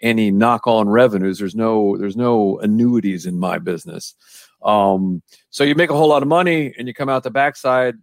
any 0.00 0.30
knock 0.30 0.66
on 0.66 0.88
revenues. 0.88 1.38
There's 1.38 1.54
no 1.54 1.98
there's 1.98 2.16
no 2.16 2.58
annuities 2.60 3.26
in 3.26 3.38
my 3.38 3.58
business. 3.58 4.14
Um, 4.62 5.22
so 5.50 5.62
you 5.62 5.74
make 5.74 5.90
a 5.90 5.94
whole 5.94 6.08
lot 6.08 6.22
of 6.22 6.28
money 6.28 6.74
and 6.78 6.88
you 6.88 6.94
come 6.94 7.10
out 7.10 7.24
the 7.24 7.30
backside 7.30 7.96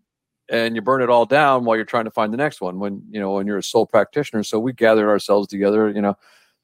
and 0.49 0.75
you 0.75 0.83
burn 0.83 1.01
it 1.01 1.09
all 1.09 1.25
down 1.25 1.65
while 1.65 1.77
you're 1.77 1.83
trying 1.83 2.05
to 2.05 2.11
find 2.11 2.31
the 2.31 2.37
next 2.37 2.61
one 2.61 2.77
when 2.77 3.01
you 3.09 3.19
know 3.19 3.33
when 3.33 3.47
you're 3.47 3.57
a 3.57 3.63
sole 3.63 3.87
practitioner. 3.87 4.43
So 4.43 4.59
we 4.59 4.71
gathered 4.71 5.09
ourselves 5.09 5.47
together. 5.47 5.89
You 5.89 6.03
know, 6.03 6.15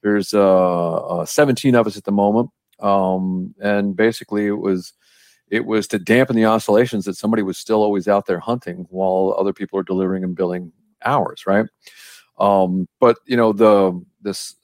there's 0.03 0.31
uh, 0.35 1.21
uh 1.21 1.25
17 1.25 1.73
of 1.73 1.87
us 1.87 1.97
at 1.97 2.03
the 2.03 2.11
moment 2.11 2.51
um, 2.79 3.53
and 3.61 3.95
basically 3.95 4.47
it 4.47 4.51
was 4.51 4.93
it 5.49 5.65
was 5.65 5.87
to 5.87 5.99
dampen 5.99 6.35
the 6.35 6.45
oscillations 6.45 7.05
that 7.05 7.15
somebody 7.15 7.43
was 7.43 7.57
still 7.57 7.83
always 7.83 8.07
out 8.07 8.25
there 8.25 8.39
hunting 8.39 8.87
while 8.89 9.35
other 9.37 9.53
people 9.53 9.77
are 9.77 9.83
delivering 9.83 10.23
and 10.23 10.35
billing 10.35 10.71
hours 11.05 11.45
right? 11.45 11.65
Um, 12.39 12.87
but 12.99 13.17
you 13.25 13.37
know 13.37 13.53
the 13.53 14.01
this 14.21 14.55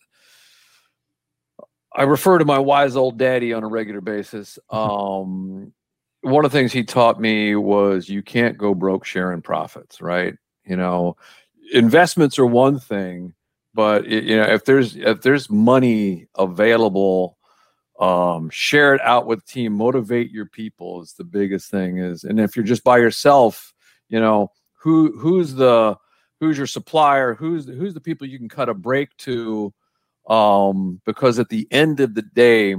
i 1.96 2.04
refer 2.04 2.38
to 2.38 2.46
my 2.46 2.60
wise 2.60 2.96
old 2.96 3.18
daddy 3.18 3.54
on 3.54 3.64
a 3.64 3.68
regular 3.68 4.02
basis. 4.02 4.60
Um, 4.70 5.74
one 6.22 6.46
of 6.46 6.52
the 6.52 6.58
things 6.58 6.72
he 6.72 6.84
taught 6.84 7.20
me 7.20 7.56
was 7.56 8.10
you 8.10 8.22
can't 8.22 8.58
go 8.58 8.74
broke 8.74 9.06
sharing 9.06 9.42
profits 9.42 10.02
right? 10.02 10.36
You 10.66 10.76
know 10.76 11.18
investments 11.72 12.40
are 12.40 12.46
one 12.48 12.80
thing 12.80 13.34
but 13.74 14.08
you 14.08 14.36
know 14.36 14.44
if 14.44 14.66
there's 14.66 14.96
if 14.96 15.22
there's 15.22 15.50
money 15.50 16.28
available 16.38 17.38
um, 18.00 18.50
share 18.50 18.96
it 18.96 19.02
out 19.02 19.26
with 19.26 19.46
team 19.46 19.74
motivate 19.74 20.32
your 20.32 20.46
people 20.46 21.02
is 21.02 21.14
the 21.14 21.24
biggest 21.24 21.70
thing 21.70 21.98
is 21.98 22.24
and 22.24 22.40
if 22.40 22.56
you're 22.56 22.66
just 22.66 22.84
by 22.84 22.98
yourself 22.98 23.74
you 24.08 24.20
know 24.20 24.50
who 24.80 25.18
who's 25.18 25.54
the 25.54 25.98
who's 26.40 26.58
your 26.58 26.68
supplier? 26.68 27.34
Who's 27.36 27.66
who's 27.66 27.94
the 27.94 28.02
people 28.02 28.28
you 28.28 28.38
can 28.38 28.50
cut 28.50 28.70
a 28.70 28.74
break 28.74 29.16
to? 29.18 29.74
Um, 30.28 31.02
because 31.06 31.40
at 31.40 31.50
the 31.50 31.68
end 31.72 32.00
of 32.00 32.14
the 32.14 32.22
day 32.22 32.76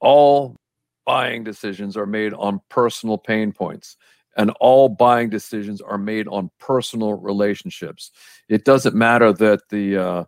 all 0.00 0.56
buying 1.04 1.44
decisions 1.44 1.96
are 1.96 2.06
made 2.06 2.32
on 2.32 2.60
personal 2.70 3.18
pain 3.18 3.52
points 3.52 3.96
and 4.36 4.50
all 4.60 4.88
buying 4.88 5.28
decisions 5.28 5.80
are 5.80 5.98
made 5.98 6.28
on 6.28 6.50
personal 6.60 7.14
relationships. 7.14 8.10
It 8.48 8.64
doesn't 8.64 8.94
matter 8.94 9.32
that 9.32 9.68
the 9.68 9.96
uh, 9.96 10.24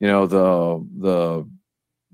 you 0.00 0.08
know 0.08 0.26
the 0.26 0.86
the 0.98 1.48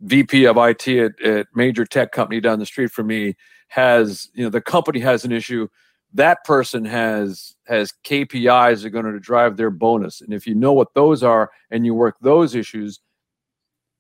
VP 0.03 0.47
of 0.47 0.57
IT 0.57 0.89
at, 0.89 1.21
at 1.23 1.47
major 1.55 1.85
tech 1.85 2.13
company 2.13 2.41
down 2.41 2.59
the 2.59 2.67
street 2.67 2.91
from 2.91 3.09
me 3.09 3.35
has, 3.69 4.29
you 4.35 4.45
know, 4.45 4.51
the 4.51 4.61
company 4.61 5.01
has 5.01 5.25
an 5.25 5.33
issue. 5.33 5.69
That 6.13 6.43
person 6.45 6.85
has 6.85 7.55
has 7.67 7.93
KPIs 8.05 8.83
that 8.83 8.87
are 8.87 8.91
going 8.91 9.05
to 9.05 9.21
drive 9.21 9.57
their 9.57 9.71
bonus. 9.71 10.21
And 10.21 10.35
if 10.35 10.47
you 10.47 10.55
know 10.55 10.73
what 10.73 10.95
those 10.95 11.23
are 11.23 11.51
and 11.71 11.87
you 11.87 11.95
work 11.95 12.17
those 12.21 12.55
issues, 12.55 13.01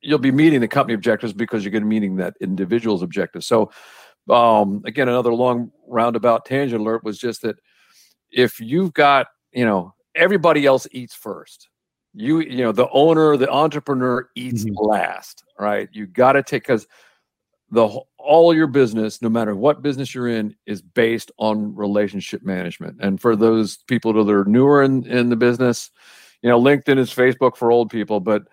you'll 0.00 0.18
be 0.18 0.32
meeting 0.32 0.60
the 0.60 0.68
company 0.68 0.94
objectives 0.94 1.32
because 1.32 1.64
you're 1.64 1.70
going 1.70 1.84
to 1.84 1.88
be 1.88 1.94
meeting 1.94 2.16
that 2.16 2.34
individual's 2.40 3.02
objective. 3.02 3.44
So 3.44 3.70
um, 4.28 4.82
again, 4.84 5.08
another 5.08 5.32
long 5.32 5.70
roundabout 5.86 6.44
tangent 6.44 6.80
alert 6.80 7.04
was 7.04 7.18
just 7.18 7.42
that 7.42 7.56
if 8.30 8.60
you've 8.60 8.92
got, 8.92 9.28
you 9.52 9.64
know, 9.64 9.94
everybody 10.14 10.66
else 10.66 10.86
eats 10.92 11.14
first 11.14 11.69
you 12.14 12.40
you 12.40 12.58
know 12.58 12.72
the 12.72 12.88
owner 12.90 13.36
the 13.36 13.50
entrepreneur 13.50 14.28
eats 14.34 14.64
mm-hmm. 14.64 14.84
last 14.84 15.44
right? 15.58 15.88
You 15.92 16.06
got 16.06 16.32
to 16.32 16.42
take 16.42 16.62
because 16.62 16.86
the 17.70 17.86
all 18.18 18.54
your 18.54 18.66
business 18.66 19.22
no 19.22 19.28
matter 19.28 19.54
what 19.54 19.82
business 19.82 20.14
you're 20.14 20.28
in 20.28 20.56
is 20.66 20.82
based 20.82 21.30
on 21.38 21.74
relationship 21.74 22.42
management. 22.42 22.96
And 23.00 23.20
for 23.20 23.36
those 23.36 23.78
people 23.86 24.12
that 24.12 24.32
are 24.32 24.44
newer 24.44 24.82
in, 24.82 25.06
in 25.06 25.28
the 25.28 25.36
business 25.36 25.90
you 26.42 26.48
know 26.48 26.60
linkedin 26.60 26.98
is 26.98 27.12
facebook 27.12 27.56
for 27.56 27.70
old 27.70 27.90
people 27.90 28.20
but 28.20 28.44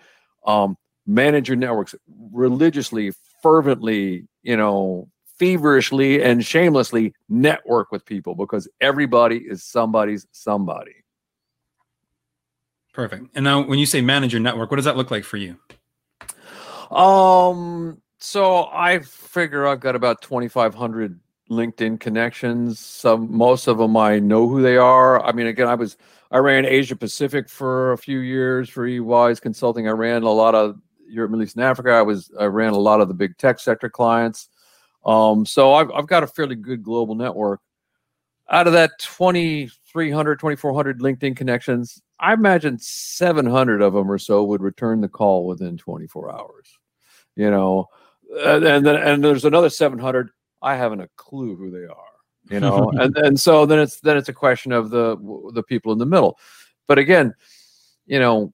um, 0.45 0.77
manage 1.05 1.47
your 1.47 1.57
networks 1.57 1.95
religiously 2.31 3.11
fervently 3.41 4.27
you 4.43 4.57
know 4.57 5.07
feverishly 5.39 6.21
and 6.23 6.45
shamelessly 6.45 7.13
network 7.29 7.91
with 7.91 8.05
people 8.05 8.35
because 8.35 8.67
everybody 8.81 9.37
is 9.37 9.63
somebody's 9.63 10.25
somebody 10.31 10.95
Perfect. 12.97 13.27
And 13.35 13.43
now, 13.43 13.61
when 13.61 13.77
you 13.77 13.85
say 13.85 14.01
manager 14.01 14.39
network, 14.39 14.71
what 14.71 14.77
does 14.77 14.85
that 14.85 14.97
look 14.97 15.11
like 15.11 15.23
for 15.23 15.37
you? 15.37 15.55
Um, 16.89 18.01
so 18.17 18.69
I 18.73 18.97
figure 19.01 19.67
I've 19.67 19.81
got 19.81 19.95
about 19.95 20.23
2,500 20.23 21.19
LinkedIn 21.51 21.99
connections. 21.99 22.79
Some, 22.79 23.31
most 23.31 23.67
of 23.67 23.77
them 23.77 23.95
I 23.95 24.17
know 24.17 24.49
who 24.49 24.63
they 24.63 24.77
are. 24.77 25.23
I 25.23 25.31
mean, 25.31 25.45
again, 25.45 25.67
I 25.67 25.75
was, 25.75 25.95
I 26.31 26.39
ran 26.39 26.65
Asia 26.65 26.95
Pacific 26.95 27.49
for 27.49 27.91
a 27.91 27.99
few 27.99 28.17
years 28.17 28.67
for 28.67 28.87
EY's 28.87 29.39
consulting. 29.39 29.87
I 29.87 29.91
ran 29.91 30.23
a 30.23 30.31
lot 30.31 30.55
of 30.55 30.81
Europe, 31.07 31.29
Middle 31.29 31.43
East, 31.43 31.55
and 31.55 31.65
Africa. 31.65 31.91
I 31.91 32.01
was, 32.01 32.31
I 32.39 32.45
ran 32.45 32.73
a 32.73 32.79
lot 32.79 32.99
of 32.99 33.09
the 33.09 33.13
big 33.13 33.37
tech 33.37 33.59
sector 33.59 33.91
clients. 33.91 34.49
Um, 35.05 35.45
so 35.45 35.75
I've, 35.75 35.91
I've 35.91 36.07
got 36.07 36.23
a 36.23 36.27
fairly 36.27 36.55
good 36.55 36.81
global 36.81 37.13
network. 37.13 37.61
Out 38.49 38.65
of 38.65 38.73
that 38.73 38.97
2,300, 38.97 40.39
2,400 40.39 40.99
LinkedIn 40.99 41.37
connections, 41.37 42.01
I 42.19 42.33
imagine 42.33 42.79
700 42.79 43.81
of 43.81 43.93
them 43.93 44.09
or 44.09 44.17
so 44.17 44.43
would 44.43 44.61
return 44.61 45.01
the 45.01 45.07
call 45.07 45.45
within 45.45 45.77
24 45.77 46.31
hours. 46.31 46.67
You 47.35 47.51
know, 47.51 47.87
and 48.43 48.65
then 48.65 48.87
and 48.87 49.23
there's 49.23 49.45
another 49.45 49.69
700 49.69 50.29
I 50.61 50.75
haven't 50.75 51.01
a 51.01 51.09
clue 51.15 51.55
who 51.55 51.69
they 51.69 51.85
are. 51.85 51.95
You 52.49 52.59
know, 52.59 52.91
and 52.99 53.15
and 53.17 53.39
so 53.39 53.65
then 53.65 53.79
it's 53.79 53.99
then 53.99 54.17
it's 54.17 54.29
a 54.29 54.33
question 54.33 54.71
of 54.71 54.89
the 54.89 55.17
the 55.53 55.63
people 55.63 55.91
in 55.91 55.99
the 55.99 56.05
middle. 56.05 56.39
But 56.87 56.97
again, 56.97 57.33
you 58.05 58.19
know, 58.19 58.53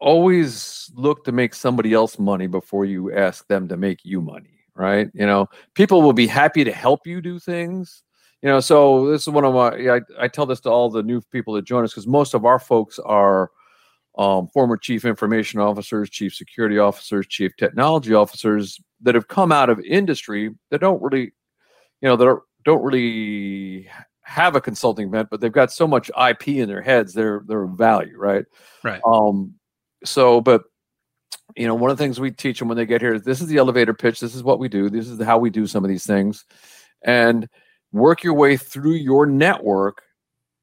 always 0.00 0.90
look 0.94 1.24
to 1.24 1.32
make 1.32 1.54
somebody 1.54 1.92
else 1.92 2.18
money 2.18 2.46
before 2.46 2.84
you 2.84 3.12
ask 3.14 3.46
them 3.48 3.68
to 3.68 3.76
make 3.76 4.04
you 4.04 4.20
money, 4.20 4.60
right? 4.74 5.08
You 5.14 5.26
know, 5.26 5.48
people 5.74 6.02
will 6.02 6.12
be 6.12 6.26
happy 6.26 6.64
to 6.64 6.72
help 6.72 7.06
you 7.06 7.20
do 7.20 7.38
things 7.38 8.02
you 8.42 8.48
know 8.48 8.60
so 8.60 9.10
this 9.10 9.22
is 9.22 9.28
one 9.28 9.44
of 9.44 9.54
my 9.54 9.96
i, 9.96 10.00
I 10.18 10.28
tell 10.28 10.46
this 10.46 10.60
to 10.60 10.70
all 10.70 10.90
the 10.90 11.02
new 11.02 11.20
people 11.32 11.54
that 11.54 11.64
join 11.64 11.84
us 11.84 11.92
because 11.92 12.06
most 12.06 12.34
of 12.34 12.44
our 12.44 12.58
folks 12.58 12.98
are 12.98 13.50
um, 14.18 14.48
former 14.48 14.76
chief 14.76 15.04
information 15.04 15.60
officers, 15.60 16.10
chief 16.10 16.34
security 16.34 16.76
officers, 16.76 17.26
chief 17.28 17.56
technology 17.56 18.12
officers 18.12 18.80
that 19.02 19.14
have 19.14 19.28
come 19.28 19.52
out 19.52 19.70
of 19.70 19.78
industry 19.80 20.50
that 20.70 20.80
don't 20.80 21.00
really, 21.00 21.32
you 22.00 22.08
know, 22.08 22.16
that 22.16 22.40
don't 22.64 22.82
really 22.82 23.88
have 24.22 24.56
a 24.56 24.60
consulting 24.60 25.10
bent, 25.10 25.30
but 25.30 25.40
they've 25.40 25.52
got 25.52 25.72
so 25.72 25.86
much 25.86 26.10
IP 26.28 26.48
in 26.48 26.68
their 26.68 26.82
heads, 26.82 27.14
they're 27.14 27.42
they're 27.46 27.66
value, 27.66 28.18
right? 28.18 28.44
Right. 28.82 29.00
Um, 29.06 29.54
so, 30.04 30.40
but 30.40 30.64
you 31.56 31.66
know, 31.66 31.76
one 31.76 31.90
of 31.90 31.96
the 31.96 32.02
things 32.02 32.18
we 32.18 32.32
teach 32.32 32.58
them 32.58 32.68
when 32.68 32.76
they 32.76 32.86
get 32.86 33.00
here 33.00 33.14
is 33.14 33.22
this 33.22 33.40
is 33.40 33.46
the 33.46 33.56
elevator 33.56 33.94
pitch. 33.94 34.18
This 34.18 34.34
is 34.34 34.42
what 34.42 34.58
we 34.58 34.68
do. 34.68 34.90
This 34.90 35.08
is 35.08 35.22
how 35.22 35.38
we 35.38 35.48
do 35.48 35.66
some 35.66 35.84
of 35.84 35.88
these 35.88 36.04
things, 36.04 36.44
and 37.04 37.48
work 37.92 38.22
your 38.22 38.34
way 38.34 38.56
through 38.56 38.92
your 38.92 39.26
network 39.26 40.02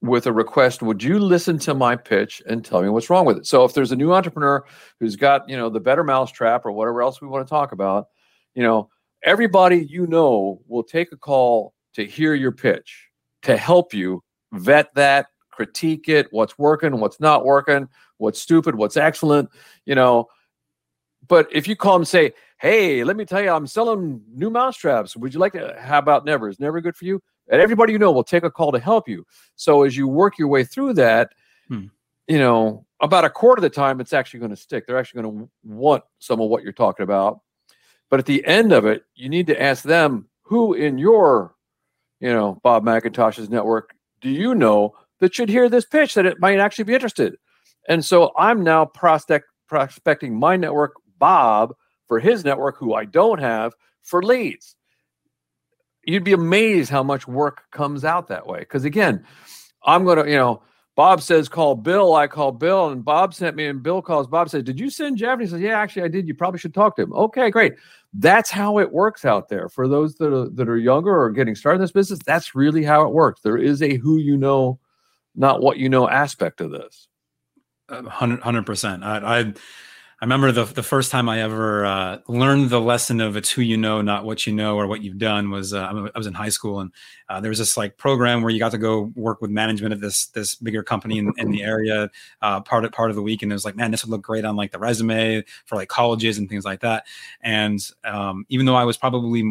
with 0.02 0.28
a 0.28 0.34
request 0.34 0.82
would 0.84 1.02
you 1.02 1.18
listen 1.18 1.58
to 1.58 1.74
my 1.74 1.96
pitch 1.96 2.42
and 2.48 2.64
tell 2.64 2.82
me 2.82 2.90
what's 2.90 3.10
wrong 3.10 3.26
with 3.26 3.38
it? 3.38 3.48
So 3.48 3.64
if 3.64 3.74
there's 3.74 3.92
a 3.92 3.96
new 3.96 4.14
entrepreneur 4.14 4.64
who's 5.00 5.16
got 5.16 5.48
you 5.50 5.58
know 5.58 5.70
the 5.70 5.80
better 5.80 6.04
mousetrap 6.04 6.66
or 6.66 6.72
whatever 6.72 7.02
else 7.02 7.22
we 7.22 7.28
want 7.28 7.46
to 7.46 7.50
talk 7.50 7.72
about 7.72 8.08
you 8.54 8.62
know 8.62 8.90
everybody 9.24 9.86
you 9.90 10.06
know 10.08 10.62
will 10.68 10.84
take 10.84 11.12
a 11.12 11.18
call 11.18 11.74
to 11.94 12.06
hear 12.06 12.34
your 12.34 12.52
pitch 12.52 13.08
to 13.42 13.58
help 13.58 13.94
you 13.94 14.24
vet 14.54 14.94
that 14.96 15.28
critique 15.50 16.08
it 16.10 16.28
what's 16.32 16.58
working 16.60 17.00
what's 17.00 17.20
not 17.20 17.46
working 17.46 17.88
what's 18.18 18.42
stupid 18.42 18.76
what's 18.76 18.98
excellent 18.98 19.50
you 19.86 19.96
know. 19.96 20.28
But 21.28 21.48
if 21.52 21.68
you 21.68 21.76
call 21.76 21.94
them 21.94 22.06
say 22.06 22.34
hey 22.58 23.04
let 23.04 23.16
me 23.16 23.26
tell 23.26 23.42
you 23.42 23.50
i'm 23.50 23.68
selling 23.68 24.22
new 24.34 24.50
mousetraps 24.50 25.16
would 25.16 25.34
you 25.34 25.40
like 25.40 25.54
to 25.54 25.76
how 25.80 26.00
about 26.00 26.26
never 26.26 26.50
is 26.50 26.60
never 26.60 26.82
good 26.82 26.96
for 26.96 27.06
you 27.06 27.22
and 27.50 27.62
everybody 27.62 27.94
you 27.94 28.00
know 28.00 28.12
will 28.12 28.24
take 28.24 28.44
a 28.44 28.52
call 28.52 28.72
to 28.72 28.80
help 28.80 29.08
you. 29.08 29.26
So 29.56 29.84
as 29.84 29.96
you 29.96 30.08
work 30.08 30.38
your 30.38 30.48
way 30.48 30.64
through 30.64 30.94
that, 30.94 31.32
hmm. 31.68 31.86
you 32.28 32.40
know, 32.40 32.86
about 33.02 33.26
a 33.26 33.30
quarter 33.30 33.60
of 33.60 33.64
the 33.64 33.70
time, 33.70 34.00
it's 34.00 34.14
actually 34.14 34.40
going 34.40 34.52
to 34.52 34.56
stick. 34.56 34.88
They're 34.88 34.98
actually 34.98 35.24
going 35.24 35.40
to 35.40 35.50
want 35.64 36.04
some 36.20 36.42
of 36.42 36.50
what 36.50 36.64
you're 36.64 36.74
talking 36.74 37.04
about. 37.04 37.42
But 38.10 38.20
at 38.20 38.26
the 38.26 38.46
end 38.46 38.72
of 38.72 38.86
it, 38.86 39.04
you 39.16 39.30
need 39.30 39.48
to 39.48 39.62
ask 39.62 39.84
them 39.84 40.28
who 40.44 40.74
in 40.74 40.98
your, 40.98 41.56
you 42.20 42.30
know, 42.30 42.60
Bob 42.64 42.84
McIntosh's 42.84 43.50
network 43.50 43.94
do 44.22 44.30
you 44.30 44.56
know 44.56 44.96
that 45.20 45.36
should 45.36 45.50
hear 45.50 45.70
this 45.70 45.86
pitch 45.86 46.14
that 46.14 46.26
it 46.26 46.40
might 46.40 46.60
actually 46.60 46.86
be 46.86 46.94
interested. 46.94 47.36
And 47.88 48.04
so 48.04 48.32
I'm 48.38 48.64
now 48.64 48.86
prospect 48.86 49.46
prospecting 49.68 50.38
my 50.38 50.56
network, 50.56 50.94
Bob, 51.18 51.76
for 52.08 52.20
his 52.20 52.44
network, 52.44 52.78
who 52.78 52.94
I 52.94 53.06
don't 53.06 53.40
have, 53.40 53.74
for 54.04 54.22
leads 54.22 54.76
you'd 56.06 56.24
be 56.24 56.34
amazed 56.34 56.90
how 56.90 57.04
much 57.04 57.28
work 57.28 57.64
comes 57.72 58.06
out 58.06 58.28
that 58.28 58.46
way. 58.46 58.60
Because 58.60 58.86
again, 58.86 59.26
I'm 59.84 60.06
gonna, 60.06 60.26
you 60.26 60.36
know, 60.36 60.62
Bob 60.96 61.22
says 61.22 61.50
call 61.50 61.76
Bill, 61.76 62.16
I 62.16 62.28
call 62.28 62.52
Bill, 62.52 62.90
and 62.90 63.04
Bob 63.04 63.34
sent 63.34 63.56
me, 63.56 63.66
and 63.66 63.84
Bill 63.84 64.02
calls 64.02 64.28
Bob 64.28 64.50
says, 64.50 64.64
Did 64.64 64.80
you 64.80 64.90
send 64.90 65.18
Jeff? 65.18 65.34
And 65.34 65.42
he 65.42 65.48
says, 65.48 65.62
Yeah, 65.62 65.80
actually 65.80 66.04
I 66.04 66.08
did. 66.08 66.28
You 66.28 66.34
probably 66.34 66.60
should 66.60 66.74
talk 66.74 66.96
to 66.96 67.04
him. 67.04 67.14
Okay, 67.14 67.50
great. 67.50 67.74
That's 68.14 68.50
how 68.50 68.80
it 68.80 68.92
works 68.92 69.26
out 69.26 69.50
there. 69.50 69.68
For 69.68 69.88
those 69.88 70.16
that 70.16 70.34
are 70.34 70.50
that 70.50 70.70
are 70.70 70.78
younger 70.78 71.20
or 71.20 71.32
getting 71.32 71.56
started 71.56 71.78
in 71.78 71.82
this 71.82 71.92
business, 71.92 72.20
that's 72.26 72.56
really 72.56 72.84
how 72.84 73.04
it 73.06 73.14
works. 73.14 73.42
There 73.42 73.58
is 73.58 73.82
a 73.82 73.98
who 73.98 74.18
you 74.18 74.38
know, 74.38 74.80
not 75.36 75.62
what 75.62 75.78
you 75.78 75.90
know 75.90 76.08
aspect 76.08 76.62
of 76.62 76.72
this. 76.72 77.08
Hundred 77.90 78.66
percent. 78.66 79.04
I, 79.04 79.40
I 79.42 79.54
I 80.22 80.26
remember 80.26 80.54
the 80.54 80.64
the 80.64 80.84
first 80.84 81.12
time 81.12 81.28
I 81.28 81.42
ever 81.42 81.86
uh, 81.86 82.18
learned 82.30 82.70
the 82.70 82.80
lesson 82.80 83.20
of 83.20 83.36
it's 83.36 83.52
who 83.52 83.62
you 83.62 83.76
know, 83.76 84.02
not 84.02 84.24
what 84.24 84.48
you 84.48 84.54
know 84.54 84.78
or 84.78 84.88
what 84.88 85.02
you've 85.02 85.18
done 85.18 85.50
was 85.52 85.74
uh, 85.74 86.10
I 86.14 86.18
was 86.18 86.26
in 86.26 86.34
high 86.34 86.50
school 86.50 86.80
and 86.80 86.92
uh, 87.28 87.42
there 87.42 87.50
was 87.50 87.60
this 87.60 87.76
like 87.76 87.98
program 87.98 88.42
where 88.42 88.50
you 88.50 88.58
got 88.58 88.72
to 88.72 88.78
go 88.78 89.12
work 89.16 89.42
with 89.42 89.52
management 89.52 89.94
of 89.94 90.00
this 90.00 90.28
this 90.28 90.56
bigger 90.56 90.84
company 90.84 91.18
in, 91.18 91.34
in 91.38 91.52
the 91.52 91.64
area 91.64 92.10
uh, 92.42 92.62
part 92.62 92.86
of 92.86 92.94
part 92.94 93.10
of 93.10 93.18
the 93.18 93.22
week. 93.22 93.44
And 93.44 93.52
it 93.52 93.56
was 93.56 93.66
like 93.66 93.76
man 93.76 93.92
this 93.92 94.06
would 94.06 94.12
look 94.12 94.22
great 94.22 94.46
on 94.46 94.56
like 94.56 94.72
the 94.72 94.80
resume 94.80 95.44
for 95.66 95.76
like 95.76 95.90
colleges 95.90 96.38
and 96.38 96.48
things 96.48 96.64
like 96.64 96.80
that. 96.80 97.06
And 97.42 97.80
um, 98.06 98.46
even 98.48 98.66
though 98.66 98.76
I 98.76 98.86
was 98.86 98.96
probably 98.96 99.44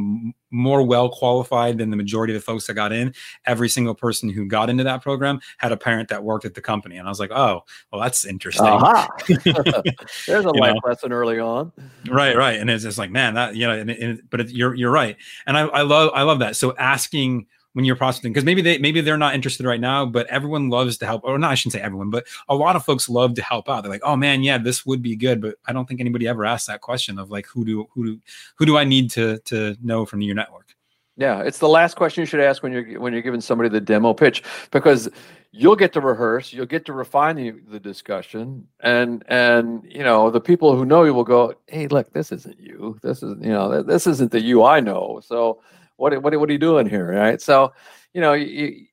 more 0.54 0.82
well 0.82 1.08
qualified 1.08 1.78
than 1.78 1.90
the 1.90 1.96
majority 1.96 2.34
of 2.34 2.40
the 2.40 2.44
folks 2.44 2.66
that 2.66 2.74
got 2.74 2.92
in. 2.92 3.12
Every 3.44 3.68
single 3.68 3.94
person 3.94 4.28
who 4.30 4.46
got 4.46 4.70
into 4.70 4.84
that 4.84 5.02
program 5.02 5.40
had 5.58 5.72
a 5.72 5.76
parent 5.76 6.08
that 6.08 6.22
worked 6.22 6.44
at 6.44 6.54
the 6.54 6.62
company, 6.62 6.96
and 6.96 7.06
I 7.06 7.10
was 7.10 7.20
like, 7.20 7.32
oh, 7.32 7.64
well, 7.92 8.00
that's 8.00 8.24
interesting. 8.24 8.66
Uh-huh. 8.66 9.08
There's 10.26 10.44
a 10.44 10.50
life 10.50 10.74
know? 10.74 10.88
lesson 10.88 11.12
early 11.12 11.40
on. 11.40 11.72
Right, 12.08 12.36
right, 12.36 12.58
and 12.58 12.70
it's 12.70 12.84
just 12.84 12.98
like, 12.98 13.10
man, 13.10 13.34
that 13.34 13.56
you 13.56 13.66
know, 13.66 13.78
and, 13.78 13.90
and, 13.90 14.22
but 14.30 14.40
it, 14.40 14.50
you're 14.50 14.74
you're 14.74 14.92
right, 14.92 15.16
and 15.46 15.58
I, 15.58 15.62
I 15.62 15.82
love 15.82 16.10
I 16.14 16.22
love 16.22 16.38
that. 16.38 16.56
So 16.56 16.74
asking 16.76 17.46
when 17.74 17.84
you're 17.84 17.96
prospecting 17.96 18.32
because 18.32 18.44
maybe 18.44 18.62
they 18.62 18.78
maybe 18.78 19.00
they're 19.00 19.18
not 19.18 19.34
interested 19.34 19.66
right 19.66 19.80
now 19.80 20.06
but 20.06 20.26
everyone 20.28 20.70
loves 20.70 20.96
to 20.96 21.06
help 21.06 21.22
or 21.24 21.38
not 21.38 21.50
i 21.50 21.54
shouldn't 21.54 21.74
say 21.74 21.80
everyone 21.80 22.08
but 22.08 22.26
a 22.48 22.54
lot 22.54 22.76
of 22.76 22.84
folks 22.84 23.08
love 23.08 23.34
to 23.34 23.42
help 23.42 23.68
out. 23.68 23.82
They're 23.82 23.92
like 23.92 24.04
oh 24.04 24.16
man 24.16 24.42
yeah 24.42 24.58
this 24.58 24.86
would 24.86 25.02
be 25.02 25.14
good 25.14 25.40
but 25.40 25.56
i 25.66 25.72
don't 25.72 25.86
think 25.86 26.00
anybody 26.00 26.26
ever 26.26 26.44
asked 26.44 26.66
that 26.68 26.80
question 26.80 27.18
of 27.18 27.30
like 27.30 27.46
who 27.46 27.64
do 27.64 27.86
who 27.92 28.06
do 28.06 28.20
who 28.56 28.64
do 28.64 28.78
i 28.78 28.84
need 28.84 29.10
to 29.10 29.38
to 29.40 29.76
know 29.82 30.06
from 30.06 30.22
your 30.22 30.34
network? 30.34 30.74
Yeah 31.16 31.42
it's 31.42 31.58
the 31.58 31.68
last 31.68 31.96
question 31.96 32.22
you 32.22 32.26
should 32.26 32.40
ask 32.40 32.62
when 32.62 32.72
you're 32.72 33.00
when 33.00 33.12
you're 33.12 33.22
giving 33.22 33.40
somebody 33.40 33.68
the 33.68 33.80
demo 33.80 34.14
pitch 34.14 34.42
because 34.70 35.08
you'll 35.50 35.76
get 35.76 35.92
to 35.92 36.00
rehearse 36.00 36.52
you'll 36.52 36.66
get 36.66 36.84
to 36.86 36.92
refine 36.92 37.36
the, 37.36 37.52
the 37.70 37.80
discussion 37.80 38.66
and 38.80 39.24
and 39.28 39.84
you 39.88 40.02
know 40.02 40.30
the 40.30 40.40
people 40.40 40.76
who 40.76 40.84
know 40.84 41.04
you 41.04 41.14
will 41.14 41.24
go 41.24 41.54
hey 41.66 41.86
look 41.88 42.12
this 42.12 42.32
isn't 42.32 42.58
you. 42.58 42.98
This 43.02 43.22
is 43.22 43.36
you 43.40 43.50
know 43.50 43.82
this 43.82 44.06
isn't 44.06 44.30
the 44.30 44.40
you 44.40 44.64
i 44.64 44.80
know. 44.80 45.20
So 45.24 45.60
what 45.96 46.20
what 46.22 46.38
what 46.38 46.48
are 46.48 46.52
you 46.52 46.58
doing 46.58 46.88
here, 46.88 47.12
right? 47.12 47.40
So, 47.40 47.72
you 48.12 48.20
know, 48.20 48.32
you, 48.32 48.86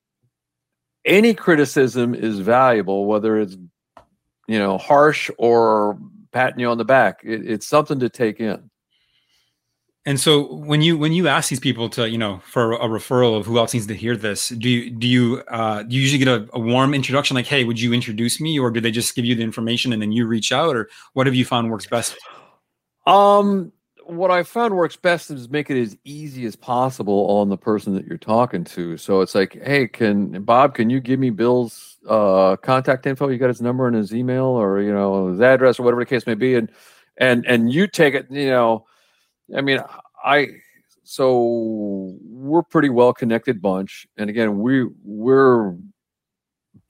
any 1.04 1.34
criticism 1.34 2.14
is 2.14 2.38
valuable, 2.38 3.06
whether 3.06 3.38
it's 3.38 3.56
you 4.48 4.58
know 4.58 4.78
harsh 4.78 5.30
or 5.38 5.98
patting 6.32 6.60
you 6.60 6.68
on 6.68 6.78
the 6.78 6.84
back. 6.84 7.20
It, 7.24 7.48
it's 7.48 7.66
something 7.66 8.00
to 8.00 8.08
take 8.08 8.40
in. 8.40 8.70
And 10.04 10.18
so 10.18 10.52
when 10.52 10.82
you 10.82 10.98
when 10.98 11.12
you 11.12 11.28
ask 11.28 11.48
these 11.48 11.60
people 11.60 11.88
to 11.90 12.08
you 12.08 12.18
know 12.18 12.40
for 12.44 12.72
a 12.72 12.88
referral 12.88 13.38
of 13.38 13.46
who 13.46 13.58
else 13.58 13.72
needs 13.72 13.86
to 13.86 13.94
hear 13.94 14.16
this, 14.16 14.48
do 14.48 14.68
you 14.68 14.90
do 14.90 15.06
you 15.06 15.42
uh, 15.48 15.84
do 15.84 15.94
you 15.94 16.02
usually 16.02 16.18
get 16.18 16.28
a, 16.28 16.48
a, 16.54 16.58
warm 16.58 16.92
introduction 16.92 17.36
like, 17.36 17.46
hey, 17.46 17.62
would 17.62 17.80
you 17.80 17.92
introduce 17.92 18.40
me, 18.40 18.58
or 18.58 18.72
do 18.72 18.80
they 18.80 18.90
just 18.90 19.14
give 19.14 19.24
you 19.24 19.36
the 19.36 19.44
information 19.44 19.92
and 19.92 20.02
then 20.02 20.10
you 20.10 20.26
reach 20.26 20.50
out, 20.50 20.74
or 20.74 20.88
what 21.12 21.26
have 21.26 21.36
you 21.36 21.44
found 21.44 21.70
works 21.70 21.86
best? 21.86 22.16
Um, 23.06 23.72
what 24.16 24.30
I 24.30 24.42
found 24.42 24.74
works 24.74 24.96
best 24.96 25.30
is 25.30 25.48
make 25.48 25.70
it 25.70 25.80
as 25.80 25.96
easy 26.04 26.44
as 26.46 26.56
possible 26.56 27.26
on 27.28 27.48
the 27.48 27.56
person 27.56 27.94
that 27.94 28.06
you're 28.06 28.18
talking 28.18 28.64
to. 28.64 28.96
So 28.96 29.20
it's 29.20 29.34
like, 29.34 29.60
hey, 29.62 29.88
can 29.88 30.42
Bob, 30.44 30.74
can 30.74 30.90
you 30.90 31.00
give 31.00 31.18
me 31.18 31.30
Bill's 31.30 31.98
uh, 32.08 32.56
contact 32.56 33.06
info? 33.06 33.28
You 33.28 33.38
got 33.38 33.48
his 33.48 33.62
number 33.62 33.86
and 33.86 33.96
his 33.96 34.14
email, 34.14 34.44
or 34.44 34.80
you 34.80 34.92
know 34.92 35.28
his 35.28 35.40
address, 35.40 35.78
or 35.78 35.84
whatever 35.84 36.02
the 36.02 36.06
case 36.06 36.26
may 36.26 36.34
be, 36.34 36.54
and 36.54 36.70
and 37.16 37.46
and 37.46 37.72
you 37.72 37.86
take 37.86 38.14
it. 38.14 38.30
You 38.30 38.50
know, 38.50 38.86
I 39.56 39.60
mean, 39.60 39.80
I 40.24 40.48
so 41.04 42.16
we're 42.22 42.62
pretty 42.62 42.88
well 42.88 43.12
connected 43.12 43.60
bunch, 43.60 44.06
and 44.16 44.30
again, 44.30 44.60
we 44.60 44.86
we're 45.04 45.74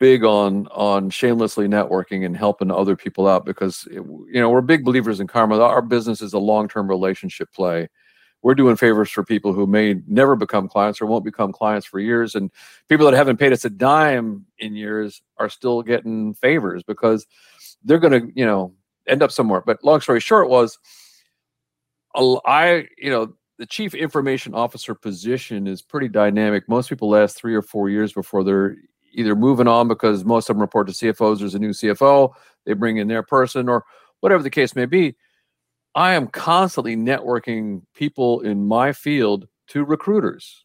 big 0.02 0.24
on 0.24 0.66
on 0.72 1.08
shamelessly 1.10 1.68
networking 1.68 2.26
and 2.26 2.36
helping 2.36 2.72
other 2.72 2.96
people 2.96 3.28
out 3.28 3.44
because 3.44 3.86
eh, 3.88 3.98
it, 3.98 4.02
you 4.02 4.40
know 4.40 4.50
we're 4.50 4.60
big 4.60 4.84
believers 4.84 5.20
in 5.20 5.28
karma. 5.28 5.60
Our 5.60 5.80
business 5.80 6.20
is 6.20 6.32
a 6.32 6.40
long 6.40 6.66
term 6.66 6.88
relationship 6.88 7.52
play. 7.52 7.88
We're 8.42 8.56
doing 8.56 8.74
favors 8.74 9.12
for 9.12 9.22
people 9.22 9.52
who 9.52 9.64
may 9.64 10.02
never 10.08 10.34
become 10.34 10.66
clients 10.66 11.00
or 11.00 11.06
won't 11.06 11.24
become 11.24 11.52
clients 11.52 11.86
for 11.86 12.00
years, 12.00 12.34
and 12.34 12.50
people 12.88 13.06
that 13.06 13.16
haven't 13.16 13.36
paid 13.36 13.52
us 13.52 13.64
a 13.64 13.70
dime 13.70 14.44
in 14.58 14.74
years 14.74 15.22
are 15.36 15.48
still 15.48 15.82
getting 15.82 16.34
favors 16.34 16.82
because 16.82 17.24
they're 17.84 18.00
going 18.00 18.26
to 18.26 18.32
you 18.34 18.44
know 18.44 18.74
end 19.06 19.22
up 19.22 19.30
somewhere. 19.30 19.62
But 19.64 19.84
long 19.84 20.00
story 20.00 20.18
short 20.18 20.48
was, 20.48 20.80
I 22.12 22.88
you 22.98 23.10
know 23.10 23.34
the 23.58 23.66
chief 23.66 23.94
information 23.94 24.52
officer 24.52 24.96
position 24.96 25.68
is 25.68 25.80
pretty 25.80 26.08
dynamic. 26.08 26.68
Most 26.68 26.88
people 26.88 27.08
last 27.08 27.36
three 27.36 27.54
or 27.54 27.62
four 27.62 27.88
years 27.88 28.12
before 28.12 28.42
they're 28.42 28.74
either 29.12 29.36
moving 29.36 29.68
on 29.68 29.88
because 29.88 30.24
most 30.24 30.48
of 30.48 30.56
them 30.56 30.60
report 30.60 30.86
to 30.88 30.92
CFOs. 30.92 31.38
There's 31.38 31.54
a 31.54 31.58
new 31.58 31.70
CFO. 31.70 32.32
They 32.64 32.72
bring 32.72 32.96
in 32.96 33.08
their 33.08 33.22
person 33.22 33.68
or 33.68 33.84
whatever 34.20 34.42
the 34.42 34.50
case 34.50 34.74
may 34.74 34.86
be. 34.86 35.14
I 35.94 36.14
am 36.14 36.28
constantly 36.28 36.96
networking 36.96 37.82
people 37.94 38.40
in 38.40 38.66
my 38.66 38.92
field 38.92 39.46
to 39.68 39.84
recruiters. 39.84 40.64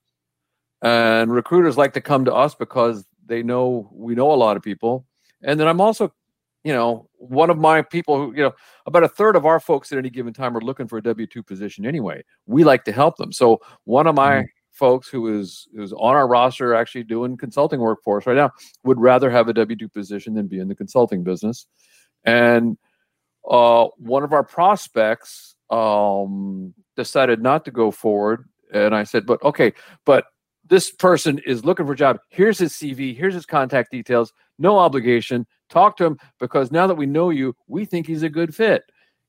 And 0.82 1.32
recruiters 1.32 1.78
like 1.78 1.94
to 1.94 2.02
come 2.02 2.26
to 2.26 2.34
us 2.34 2.56
because 2.56 3.06
they 3.26 3.44
know 3.44 3.90
we 3.92 4.16
know 4.16 4.32
a 4.32 4.36
lot 4.36 4.58
of 4.58 4.64
people. 4.64 5.06
And 5.44 5.60
then 5.60 5.68
I'm 5.68 5.82
also, 5.82 6.14
you 6.64 6.72
know, 6.72 7.10
one 7.16 7.50
of 7.50 7.58
my 7.58 7.82
people 7.82 8.18
who, 8.18 8.36
you 8.36 8.44
know, 8.44 8.54
about 8.86 9.04
a 9.04 9.08
third 9.08 9.36
of 9.36 9.46
our 9.46 9.60
folks 9.60 9.92
at 9.92 9.98
any 9.98 10.10
given 10.10 10.34
time 10.34 10.56
are 10.56 10.62
looking 10.62 10.88
for 10.88 10.98
a 10.98 11.04
W 11.04 11.28
2 11.28 11.44
position 11.44 11.86
anyway. 11.86 12.24
We 12.46 12.64
like 12.64 12.86
to 12.86 12.92
help 12.92 13.18
them. 13.18 13.32
So 13.34 13.60
one 13.86 14.08
of 14.08 14.16
my 14.16 14.30
mm-hmm 14.30 14.57
folks 14.78 15.08
who 15.10 15.40
is 15.40 15.68
who's 15.76 15.94
on 15.94 16.16
our 16.16 16.28
roster 16.28 16.74
actually 16.76 17.04
doing 17.04 17.36
consulting 17.38 17.80
work 17.80 18.00
for 18.04 18.18
us 18.18 18.26
right 18.28 18.36
now 18.38 18.52
would 18.84 19.00
rather 19.00 19.30
have 19.30 19.48
a 19.48 19.54
W 19.54 19.76
two 19.76 19.90
position 19.90 20.34
than 20.34 20.48
be 20.48 20.60
in 20.60 20.68
the 20.68 20.76
consulting 20.76 21.24
business. 21.24 21.66
And 22.24 22.78
uh, 23.50 23.88
one 23.98 24.24
of 24.24 24.34
our 24.34 24.44
prospects 24.44 25.56
um, 25.70 26.74
decided 26.96 27.42
not 27.42 27.66
to 27.66 27.72
go 27.72 27.92
forward, 27.92 28.48
and 28.74 28.94
I 28.96 29.04
said, 29.04 29.26
"But 29.26 29.42
okay, 29.44 29.74
but 30.06 30.26
this 30.70 30.92
person 30.92 31.40
is 31.46 31.64
looking 31.64 31.86
for 31.86 31.94
a 31.94 31.96
job. 31.96 32.20
Here's 32.30 32.60
his 32.60 32.74
CV. 32.74 33.16
Here's 33.16 33.34
his 33.34 33.46
contact 33.46 33.92
details. 33.92 34.34
No 34.60 34.78
obligation. 34.78 35.46
talk 35.70 35.98
to 35.98 36.06
him 36.06 36.18
because 36.40 36.72
now 36.72 36.88
that 36.88 36.96
we 36.96 37.06
know 37.06 37.30
you, 37.30 37.56
we 37.68 37.86
think 37.86 38.08
he's 38.08 38.24
a 38.24 38.30
good 38.30 38.54
fit. 38.56 38.84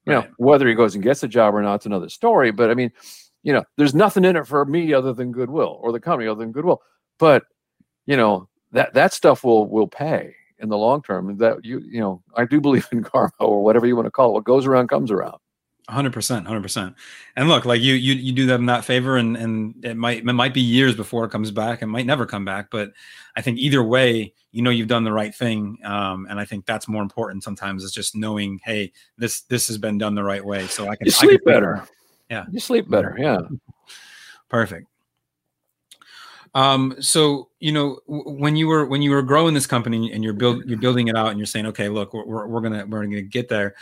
You 0.04 0.14
Right. 0.14 0.28
know, 0.28 0.34
whether 0.38 0.66
he 0.68 0.74
goes 0.74 0.94
and 0.94 1.02
gets 1.04 1.22
a 1.22 1.28
job 1.28 1.54
or 1.54 1.62
not, 1.62 1.76
it's 1.76 1.86
another 1.86 2.08
story. 2.08 2.50
But 2.52 2.70
I 2.70 2.74
mean, 2.74 2.90
you 3.42 3.52
know, 3.52 3.64
there's 3.76 3.94
nothing 3.94 4.24
in 4.24 4.36
it 4.36 4.46
for 4.46 4.64
me 4.64 4.92
other 4.92 5.12
than 5.12 5.32
goodwill 5.32 5.78
or 5.80 5.92
the 5.92 6.00
company 6.00 6.28
other 6.28 6.40
than 6.40 6.52
goodwill. 6.52 6.82
But 7.18 7.44
you 8.06 8.16
know, 8.16 8.48
that 8.72 8.94
that 8.94 9.12
stuff 9.12 9.44
will 9.44 9.68
will 9.68 9.88
pay 9.88 10.34
in 10.58 10.68
the 10.68 10.78
long 10.78 11.02
term. 11.02 11.36
That 11.38 11.64
you 11.64 11.80
you 11.80 12.00
know, 12.00 12.22
I 12.36 12.44
do 12.44 12.60
believe 12.60 12.88
in 12.92 13.02
karma 13.04 13.32
or 13.40 13.62
whatever 13.62 13.86
you 13.86 13.96
want 13.96 14.06
to 14.06 14.10
call 14.10 14.30
it. 14.30 14.34
What 14.34 14.44
goes 14.44 14.66
around 14.66 14.88
comes 14.88 15.10
around. 15.10 15.38
Hundred 15.88 16.12
percent, 16.12 16.46
hundred 16.46 16.62
percent. 16.62 16.94
And 17.34 17.48
look, 17.48 17.64
like 17.64 17.80
you, 17.80 17.94
you, 17.94 18.12
you 18.12 18.32
do 18.32 18.44
them 18.44 18.66
that 18.66 18.84
favor, 18.84 19.16
and 19.16 19.38
and 19.38 19.82
it 19.82 19.96
might 19.96 20.18
it 20.18 20.24
might 20.24 20.52
be 20.52 20.60
years 20.60 20.94
before 20.94 21.24
it 21.24 21.30
comes 21.30 21.50
back. 21.50 21.80
It 21.80 21.86
might 21.86 22.04
never 22.04 22.26
come 22.26 22.44
back. 22.44 22.68
But 22.70 22.92
I 23.36 23.40
think 23.40 23.58
either 23.58 23.82
way, 23.82 24.34
you 24.52 24.60
know, 24.60 24.68
you've 24.68 24.88
done 24.88 25.04
the 25.04 25.12
right 25.14 25.34
thing. 25.34 25.78
Um, 25.84 26.26
and 26.28 26.38
I 26.38 26.44
think 26.44 26.66
that's 26.66 26.88
more 26.88 27.02
important. 27.02 27.42
Sometimes 27.42 27.84
is 27.84 27.92
just 27.92 28.14
knowing, 28.14 28.60
hey, 28.64 28.92
this 29.16 29.40
this 29.42 29.66
has 29.68 29.78
been 29.78 29.96
done 29.96 30.14
the 30.14 30.22
right 30.22 30.44
way, 30.44 30.66
so 30.66 30.88
I 30.88 30.96
can 30.96 31.06
You 31.06 31.12
I 31.16 31.20
can 31.20 31.28
sleep 31.28 31.40
better. 31.46 31.88
Yeah. 32.30 32.44
You 32.50 32.60
sleep 32.60 32.88
better. 32.90 33.16
Yeah. 33.18 33.40
Perfect. 34.48 34.86
Um, 36.54 36.96
so 37.00 37.48
you 37.60 37.72
know 37.72 38.00
when 38.06 38.56
you 38.56 38.68
were 38.68 38.86
when 38.86 39.02
you 39.02 39.10
were 39.10 39.22
growing 39.22 39.54
this 39.54 39.66
company 39.66 40.12
and 40.12 40.24
you're 40.24 40.32
build 40.32 40.64
you're 40.64 40.78
building 40.78 41.08
it 41.08 41.16
out 41.16 41.28
and 41.28 41.38
you're 41.38 41.46
saying, 41.46 41.66
okay, 41.66 41.88
look, 41.88 42.14
we're, 42.14 42.24
we're, 42.24 42.46
we're 42.46 42.60
gonna 42.60 42.86
we're 42.86 43.04
gonna 43.04 43.22
get 43.22 43.48
there. 43.48 43.74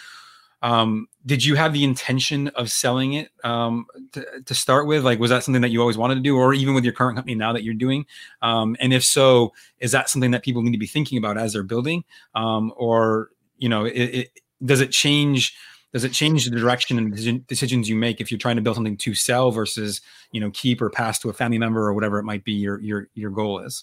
Um, 0.62 1.06
did 1.26 1.44
you 1.44 1.54
have 1.54 1.72
the 1.72 1.85
intention 1.85 2.48
of 2.48 2.70
selling 2.70 3.14
it 3.14 3.30
um, 3.44 3.87
to, 4.12 4.26
to 4.44 4.54
start 4.54 4.87
with? 4.87 5.04
Like, 5.04 5.18
was 5.18 5.30
that 5.30 5.44
something 5.44 5.62
that 5.62 5.70
you 5.70 5.80
always 5.80 5.98
wanted 5.98 6.16
to 6.16 6.20
do, 6.20 6.37
or 6.37 6.54
even 6.54 6.74
with 6.74 6.82
your 6.82 6.94
current 6.94 7.16
company 7.16 7.35
now 7.35 7.52
that 7.52 7.62
you're 7.62 7.74
doing? 7.74 8.06
Um, 8.42 8.76
and 8.80 8.92
if 8.92 9.04
so, 9.04 9.52
is 9.78 9.92
that 9.92 10.09
something 10.09 10.30
that 10.32 10.42
people 10.42 10.62
need 10.62 10.72
to 10.72 10.78
be 10.78 10.87
thinking 10.87 11.18
about 11.18 11.38
as 11.38 11.52
they're 11.52 11.62
building, 11.62 12.04
um, 12.35 12.72
or 12.76 13.30
you 13.59 13.68
know, 13.68 13.85
it, 13.85 13.92
it, 13.92 14.30
does 14.64 14.80
it 14.80 14.90
change? 14.90 15.54
Does 15.96 16.04
it 16.04 16.12
change 16.12 16.44
the 16.44 16.50
direction 16.50 16.98
and 16.98 17.46
decisions 17.46 17.88
you 17.88 17.96
make 17.96 18.20
if 18.20 18.30
you're 18.30 18.37
trying 18.37 18.56
to 18.56 18.61
build 18.61 18.76
something 18.76 18.98
to 18.98 19.14
sell 19.14 19.50
versus 19.50 20.02
you 20.30 20.42
know 20.42 20.50
keep 20.50 20.82
or 20.82 20.90
pass 20.90 21.18
to 21.20 21.30
a 21.30 21.32
family 21.32 21.56
member 21.56 21.80
or 21.80 21.94
whatever 21.94 22.18
it 22.18 22.24
might 22.24 22.44
be 22.44 22.52
your 22.52 22.78
your 22.80 23.09
your 23.14 23.30
goal 23.30 23.61
is? 23.61 23.82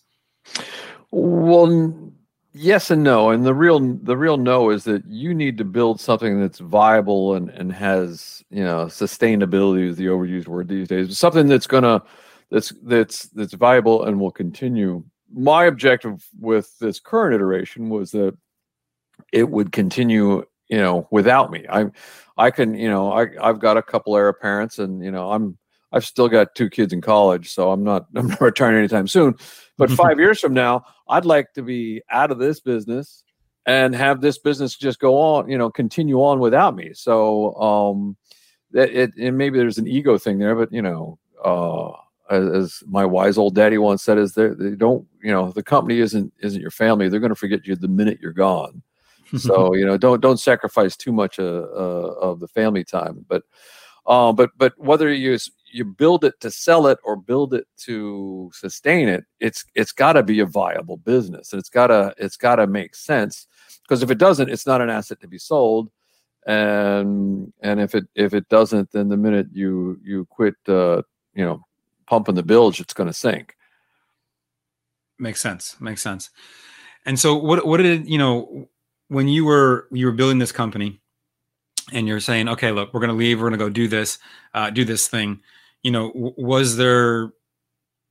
Well, 1.09 2.13
yes 2.53 2.91
and 2.91 3.01
no. 3.01 3.31
And 3.31 3.43
the 3.43 3.55
real 3.55 3.79
the 3.79 4.15
real 4.15 4.37
no 4.37 4.69
is 4.69 4.83
that 4.83 5.03
you 5.07 5.33
need 5.33 5.57
to 5.57 5.65
build 5.65 5.99
something 5.99 6.39
that's 6.39 6.59
viable 6.59 7.33
and 7.33 7.49
and 7.49 7.73
has 7.73 8.43
you 8.51 8.63
know 8.63 8.85
sustainability 8.85 9.89
is 9.89 9.97
the 9.97 10.05
overused 10.05 10.47
word 10.47 10.67
these 10.67 10.87
days. 10.87 11.17
Something 11.17 11.47
that's 11.47 11.65
gonna 11.65 11.99
that's 12.51 12.71
that's 12.83 13.23
that's 13.29 13.55
viable 13.55 14.03
and 14.03 14.19
will 14.19 14.29
continue. 14.29 15.03
My 15.33 15.65
objective 15.65 16.23
with 16.39 16.77
this 16.77 16.99
current 16.99 17.33
iteration 17.33 17.89
was 17.89 18.11
that 18.11 18.37
it 19.31 19.49
would 19.49 19.71
continue 19.71 20.45
you 20.73 20.79
know 20.79 21.07
without 21.11 21.51
me. 21.51 21.65
I 21.69 21.85
i 22.35 22.49
can 22.49 22.73
you 22.73 22.89
know 22.89 23.11
i 23.11 23.27
i've 23.47 23.59
got 23.59 23.77
a 23.77 23.83
couple 23.83 24.17
heir 24.17 24.33
parents 24.33 24.79
and 24.79 25.03
you 25.03 25.11
know 25.11 25.31
i'm 25.31 25.55
i've 25.91 26.03
still 26.03 26.27
got 26.27 26.55
two 26.55 26.67
kids 26.67 26.91
in 26.91 26.99
college 26.99 27.51
so 27.51 27.71
i'm 27.71 27.83
not 27.83 28.07
i'm 28.15 28.27
not 28.27 28.41
retiring 28.41 28.77
anytime 28.77 29.07
soon. 29.07 29.35
But 29.77 29.91
five 30.03 30.17
years 30.19 30.39
from 30.39 30.53
now 30.53 30.83
i'd 31.09 31.25
like 31.25 31.53
to 31.53 31.61
be 31.61 32.01
out 32.09 32.31
of 32.31 32.39
this 32.39 32.59
business 32.59 33.23
and 33.67 33.93
have 33.93 34.19
this 34.19 34.39
business 34.39 34.75
just 34.75 34.99
go 34.99 35.15
on 35.15 35.47
you 35.47 35.59
know 35.59 35.69
continue 35.69 36.17
on 36.23 36.39
without 36.39 36.75
me. 36.75 36.91
So 36.93 37.53
um 37.55 38.17
that 38.71 38.89
it 38.89 39.15
and 39.15 39.37
maybe 39.37 39.59
there's 39.59 39.77
an 39.77 39.87
ego 39.87 40.17
thing 40.17 40.39
there 40.39 40.55
but 40.55 40.73
you 40.73 40.81
know 40.81 41.19
uh 41.45 41.91
as, 42.31 42.47
as 42.49 42.83
my 42.87 43.05
wise 43.05 43.37
old 43.37 43.53
daddy 43.53 43.77
once 43.77 44.01
said 44.01 44.17
is 44.17 44.33
they 44.33 44.47
they 44.47 44.71
don't 44.71 45.05
you 45.21 45.31
know 45.31 45.51
the 45.51 45.61
company 45.61 45.99
isn't 45.99 46.33
isn't 46.39 46.61
your 46.61 46.71
family. 46.71 47.09
They're 47.09 47.19
going 47.19 47.37
to 47.37 47.43
forget 47.45 47.67
you 47.67 47.75
the 47.75 47.87
minute 47.87 48.17
you're 48.19 48.33
gone 48.33 48.81
so 49.37 49.73
you 49.73 49.85
know 49.85 49.97
don't 49.97 50.21
don't 50.21 50.39
sacrifice 50.39 50.95
too 50.95 51.11
much 51.11 51.39
uh, 51.39 51.43
uh, 51.43 52.15
of 52.21 52.39
the 52.39 52.47
family 52.47 52.83
time 52.83 53.25
but 53.27 53.43
uh, 54.05 54.31
but 54.31 54.51
but 54.57 54.73
whether 54.77 55.11
you 55.13 55.37
you 55.71 55.85
build 55.85 56.23
it 56.23 56.39
to 56.39 56.51
sell 56.51 56.87
it 56.87 56.99
or 57.03 57.15
build 57.15 57.53
it 57.53 57.65
to 57.77 58.51
sustain 58.53 59.07
it 59.07 59.25
it's 59.39 59.65
it's 59.75 59.91
got 59.91 60.13
to 60.13 60.23
be 60.23 60.39
a 60.39 60.45
viable 60.45 60.97
business 60.97 61.51
and 61.51 61.59
it's 61.59 61.69
got 61.69 61.87
to 61.87 62.13
it's 62.17 62.37
got 62.37 62.57
to 62.57 62.67
make 62.67 62.95
sense 62.95 63.47
because 63.81 64.03
if 64.03 64.11
it 64.11 64.17
doesn't 64.17 64.49
it's 64.49 64.67
not 64.67 64.81
an 64.81 64.89
asset 64.89 65.19
to 65.19 65.27
be 65.27 65.39
sold 65.39 65.89
and 66.45 67.51
and 67.61 67.79
if 67.79 67.95
it 67.95 68.05
if 68.15 68.33
it 68.33 68.47
doesn't 68.49 68.91
then 68.91 69.09
the 69.09 69.17
minute 69.17 69.47
you 69.51 69.97
you 70.03 70.25
quit 70.29 70.55
uh 70.67 71.01
you 71.33 71.43
know 71.43 71.65
pumping 72.05 72.35
the 72.35 72.43
bilge 72.43 72.79
it's 72.79 72.93
going 72.93 73.07
to 73.07 73.13
sink 73.13 73.55
Makes 75.19 75.41
sense. 75.41 75.79
Makes 75.79 76.01
sense. 76.01 76.29
And 77.05 77.19
so, 77.19 77.35
what 77.35 77.65
what 77.65 77.77
did 77.77 78.07
you 78.07 78.17
know 78.17 78.67
when 79.13 79.27
you 79.27 79.45
were 79.45 79.87
you 79.91 80.07
were 80.07 80.11
building 80.11 80.39
this 80.39 80.51
company, 80.51 80.99
and 81.91 82.07
you're 82.07 82.19
saying, 82.19 82.49
okay, 82.49 82.71
look, 82.71 82.93
we're 82.93 82.99
going 82.99 83.09
to 83.09 83.15
leave, 83.15 83.39
we're 83.39 83.49
going 83.49 83.59
to 83.59 83.65
go 83.65 83.69
do 83.69 83.87
this, 83.87 84.17
uh, 84.53 84.69
do 84.69 84.85
this 84.85 85.07
thing. 85.07 85.41
You 85.83 85.91
know, 85.91 86.07
w- 86.13 86.33
was 86.37 86.77
there, 86.77 87.31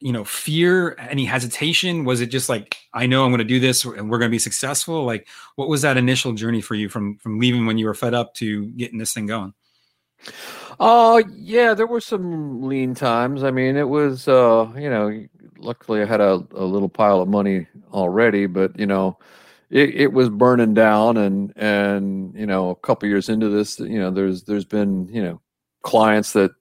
you 0.01 0.13
know, 0.13 0.25
fear, 0.25 0.97
any 0.99 1.25
hesitation? 1.25 2.05
Was 2.05 2.21
it 2.21 2.27
just 2.27 2.49
like, 2.49 2.77
I 2.93 3.07
know 3.07 3.25
I'm 3.25 3.31
going 3.31 3.39
to 3.39 3.45
do 3.45 3.61
this, 3.61 3.85
and 3.85 4.11
we're 4.11 4.19
going 4.19 4.31
to 4.31 4.35
be 4.35 4.39
successful? 4.39 5.05
Like, 5.05 5.27
what 5.57 5.69
was 5.69 5.83
that 5.83 5.97
initial 5.97 6.33
journey 6.33 6.61
for 6.61 6.75
you 6.75 6.89
from 6.89 7.17
from 7.19 7.39
leaving 7.39 7.67
when 7.67 7.79
you 7.79 7.87
were 7.87 7.95
fed 7.95 8.15
up 8.15 8.35
to 8.35 8.67
getting 8.71 8.99
this 8.99 9.13
thing 9.13 9.27
going? 9.27 9.55
Oh 10.81 11.23
yeah, 11.35 11.75
there 11.75 11.87
were 11.87 12.01
some 12.01 12.63
lean 12.63 12.95
times. 12.95 13.43
I 13.43 13.51
mean, 13.51 13.77
it 13.77 13.89
was 13.89 14.29
uh, 14.29 14.73
you 14.77 14.91
know, 14.91 15.27
luckily 15.59 16.03
I 16.03 16.07
had 16.07 16.21
a, 16.21 16.45
a 16.55 16.65
little 16.65 16.89
pile 16.89 17.21
of 17.21 17.29
money 17.29 17.67
already, 17.93 18.47
but 18.47 18.79
you 18.79 18.87
know, 18.87 19.19
it, 19.73 19.95
it 19.95 20.13
was 20.13 20.29
burning 20.29 20.75
down 20.75 21.17
and 21.17 21.53
and 21.57 22.35
you 22.35 22.47
know, 22.47 22.71
a 22.71 22.77
couple 22.77 23.09
years 23.09 23.31
into 23.31 23.49
this, 23.49 23.81
you 23.81 23.99
know, 23.99 24.11
there's 24.11 24.45
there's 24.45 24.67
been, 24.67 25.09
you 25.09 25.23
know, 25.23 25.41
clients 25.83 26.35
that 26.35 26.53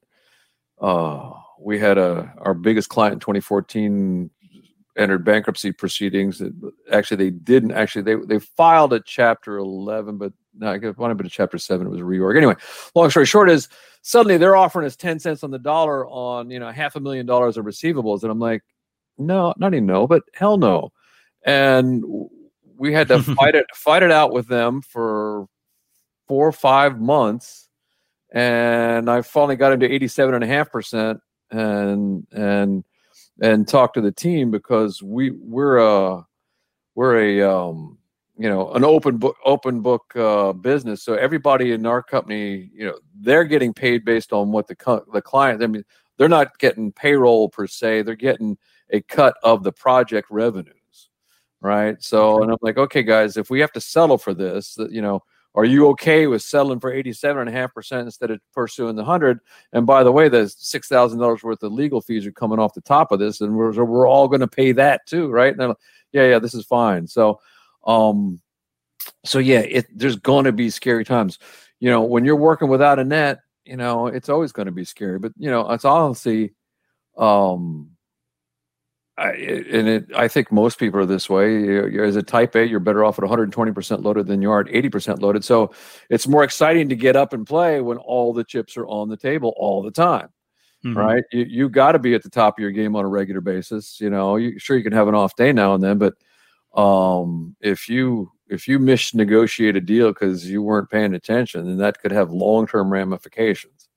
uh 0.79 1.31
we 1.59 1.77
had 1.77 1.97
a 1.97 2.33
our 2.37 2.53
biggest 2.53 2.87
client 2.89 3.13
in 3.13 3.19
2014 3.19 4.29
entered 4.97 5.25
bankruptcy 5.25 5.73
proceedings. 5.73 6.41
Actually 6.91 7.17
they 7.17 7.29
didn't 7.31 7.73
actually 7.73 8.01
they 8.03 8.15
they 8.15 8.39
filed 8.39 8.93
a 8.93 9.01
chapter 9.01 9.57
11, 9.57 10.17
but 10.17 10.31
no, 10.57 10.71
I 10.71 10.77
guess 10.77 10.97
might 10.97 11.09
have 11.09 11.17
been 11.17 11.27
chapter 11.27 11.57
seven. 11.57 11.87
It 11.87 11.91
was 11.91 11.99
a 11.99 12.03
reorg. 12.03 12.37
Anyway, 12.37 12.55
long 12.95 13.09
story 13.09 13.25
short 13.25 13.49
is 13.49 13.67
suddenly 14.03 14.37
they're 14.37 14.55
offering 14.55 14.85
us 14.85 14.95
10 14.95 15.19
cents 15.19 15.43
on 15.43 15.51
the 15.51 15.59
dollar 15.59 16.07
on 16.07 16.49
you 16.49 16.59
know 16.59 16.71
half 16.71 16.95
a 16.95 16.99
million 17.01 17.25
dollars 17.25 17.57
of 17.57 17.65
receivables 17.65 18.23
and 18.23 18.31
i'm 18.31 18.39
like 18.39 18.63
no 19.19 19.53
not 19.57 19.73
even 19.73 19.85
no 19.85 20.07
but 20.07 20.23
hell 20.33 20.57
no 20.57 20.91
and 21.45 22.03
we 22.81 22.91
had 22.91 23.07
to 23.09 23.21
fight 23.35 23.53
it 23.55 23.67
fight 23.73 24.01
it 24.03 24.11
out 24.11 24.33
with 24.33 24.47
them 24.47 24.81
for 24.81 25.45
four 26.27 26.47
or 26.47 26.51
five 26.51 26.99
months. 26.99 27.69
And 28.33 29.09
i 29.09 29.21
finally 29.21 29.55
got 29.55 29.73
into 29.73 29.91
87 29.91 30.33
and 30.33 30.43
a 30.43 30.47
half 30.47 30.71
percent 30.71 31.19
and 31.51 32.25
and 32.31 32.83
and 33.41 33.67
talked 33.67 33.93
to 33.95 34.01
the 34.01 34.11
team 34.11 34.51
because 34.51 35.03
we 35.03 35.31
we're 35.31 35.77
a 35.77 36.25
we're 36.95 37.19
a 37.19 37.41
um 37.41 37.97
you 38.37 38.49
know 38.49 38.71
an 38.71 38.83
open 38.83 39.17
book 39.17 39.35
open 39.45 39.81
book 39.81 40.15
uh, 40.15 40.53
business. 40.53 41.03
So 41.03 41.13
everybody 41.13 41.73
in 41.73 41.85
our 41.85 42.01
company 42.01 42.71
you 42.73 42.85
know 42.85 42.97
they're 43.19 43.43
getting 43.43 43.73
paid 43.73 44.03
based 44.05 44.33
on 44.33 44.51
what 44.51 44.67
the 44.67 44.75
co- 44.75 45.05
the 45.13 45.21
client 45.21 45.61
i 45.61 45.67
mean 45.67 45.83
they're 46.17 46.29
not 46.29 46.57
getting 46.59 46.91
payroll 46.91 47.49
per 47.49 47.67
se. 47.67 48.03
They're 48.03 48.15
getting 48.15 48.57
a 48.91 49.01
cut 49.01 49.35
of 49.43 49.63
the 49.63 49.71
project 49.71 50.27
revenues 50.29 50.80
right? 51.61 52.01
So 52.03 52.41
and 52.41 52.51
i'm 52.51 52.57
like 52.61 52.77
okay 52.77 53.03
guys 53.03 53.37
if 53.37 53.49
we 53.49 53.59
have 53.59 53.71
to 53.73 53.81
settle 53.81 54.17
for 54.17 54.33
this 54.33 54.77
you 54.89 55.01
know 55.01 55.23
are 55.53 55.65
you 55.65 55.89
okay 55.89 56.27
with 56.27 56.41
settling 56.41 56.79
for 56.79 56.93
87.5% 56.93 58.01
instead 58.01 58.31
of 58.31 58.39
pursuing 58.53 58.95
the 58.95 59.03
100 59.03 59.39
and 59.73 59.85
by 59.85 60.03
the 60.03 60.11
way 60.11 60.29
the 60.29 60.43
$6000 60.43 61.43
worth 61.43 61.63
of 61.63 61.73
legal 61.73 62.01
fees 62.01 62.25
are 62.25 62.31
coming 62.31 62.57
off 62.57 62.73
the 62.73 62.81
top 62.81 63.11
of 63.11 63.19
this 63.19 63.41
and 63.41 63.55
we're, 63.55 63.71
we're 63.83 64.07
all 64.07 64.29
going 64.29 64.39
to 64.39 64.47
pay 64.47 64.71
that 64.73 65.05
too 65.05 65.29
right? 65.29 65.55
And 65.57 65.69
like, 65.69 65.77
yeah 66.13 66.25
yeah 66.25 66.39
this 66.39 66.53
is 66.53 66.65
fine. 66.65 67.07
So 67.07 67.39
um 67.85 68.39
so 69.25 69.39
yeah 69.39 69.59
it 69.59 69.87
there's 69.95 70.15
going 70.15 70.45
to 70.45 70.51
be 70.51 70.69
scary 70.69 71.03
times. 71.05 71.37
You 71.79 71.89
know 71.89 72.01
when 72.03 72.25
you're 72.25 72.35
working 72.35 72.69
without 72.69 72.99
a 72.99 73.03
net 73.03 73.39
you 73.65 73.77
know 73.77 74.07
it's 74.07 74.29
always 74.29 74.51
going 74.51 74.67
to 74.67 74.71
be 74.71 74.85
scary 74.85 75.19
but 75.19 75.33
you 75.37 75.49
know 75.49 75.69
it's 75.71 75.85
honestly 75.85 76.53
um 77.17 77.91
I, 79.17 79.31
and 79.33 79.87
it, 79.87 80.05
I 80.15 80.27
think 80.27 80.51
most 80.51 80.79
people 80.79 80.99
are 80.99 81.05
this 81.05 81.29
way. 81.29 81.51
You're, 81.51 81.89
you're- 81.89 82.07
as 82.07 82.15
a 82.15 82.23
type 82.23 82.55
A, 82.55 82.65
you're 82.67 82.79
better 82.79 83.03
off 83.05 83.19
at 83.19 83.25
120% 83.25 84.03
loaded 84.03 84.25
than 84.27 84.41
you 84.41 84.49
are 84.51 84.61
at 84.61 84.67
80% 84.67 85.21
loaded. 85.21 85.43
So 85.43 85.71
it's 86.09 86.27
more 86.27 86.43
exciting 86.43 86.89
to 86.89 86.95
get 86.95 87.15
up 87.15 87.33
and 87.33 87.45
play 87.45 87.81
when 87.81 87.97
all 87.97 88.33
the 88.33 88.43
chips 88.43 88.77
are 88.77 88.87
on 88.87 89.09
the 89.09 89.17
table 89.17 89.53
all 89.57 89.81
the 89.83 89.91
time 89.91 90.29
Mhm. 90.83 90.95
right? 90.95 91.23
You 91.31 91.43
you 91.43 91.69
got 91.69 91.91
to 91.91 91.99
be 91.99 92.15
at 92.15 92.23
the 92.23 92.29
top 92.29 92.57
of 92.57 92.61
your 92.63 92.71
game 92.71 92.95
on 92.95 93.05
a 93.05 93.07
regular 93.07 93.39
basis. 93.41 93.99
You 94.01 94.09
know, 94.09 94.37
you, 94.37 94.57
sure 94.57 94.75
you 94.75 94.83
can 94.83 94.93
have 94.93 95.07
an 95.07 95.13
off 95.13 95.35
day 95.35 95.53
now 95.53 95.75
and 95.75 95.83
then, 95.83 95.99
but 95.99 96.15
um, 96.75 97.55
if 97.61 97.87
you 97.87 98.31
if 98.49 98.67
you 98.67 98.79
misnegotiate 98.79 99.75
a 99.77 99.81
deal 99.81 100.09
because 100.09 100.49
you 100.49 100.63
weren't 100.63 100.89
paying 100.89 101.13
attention, 101.13 101.65
then 101.67 101.77
that 101.77 101.99
could 102.01 102.11
have 102.11 102.31
long 102.31 102.65
term 102.65 102.91
ramifications. 102.91 103.89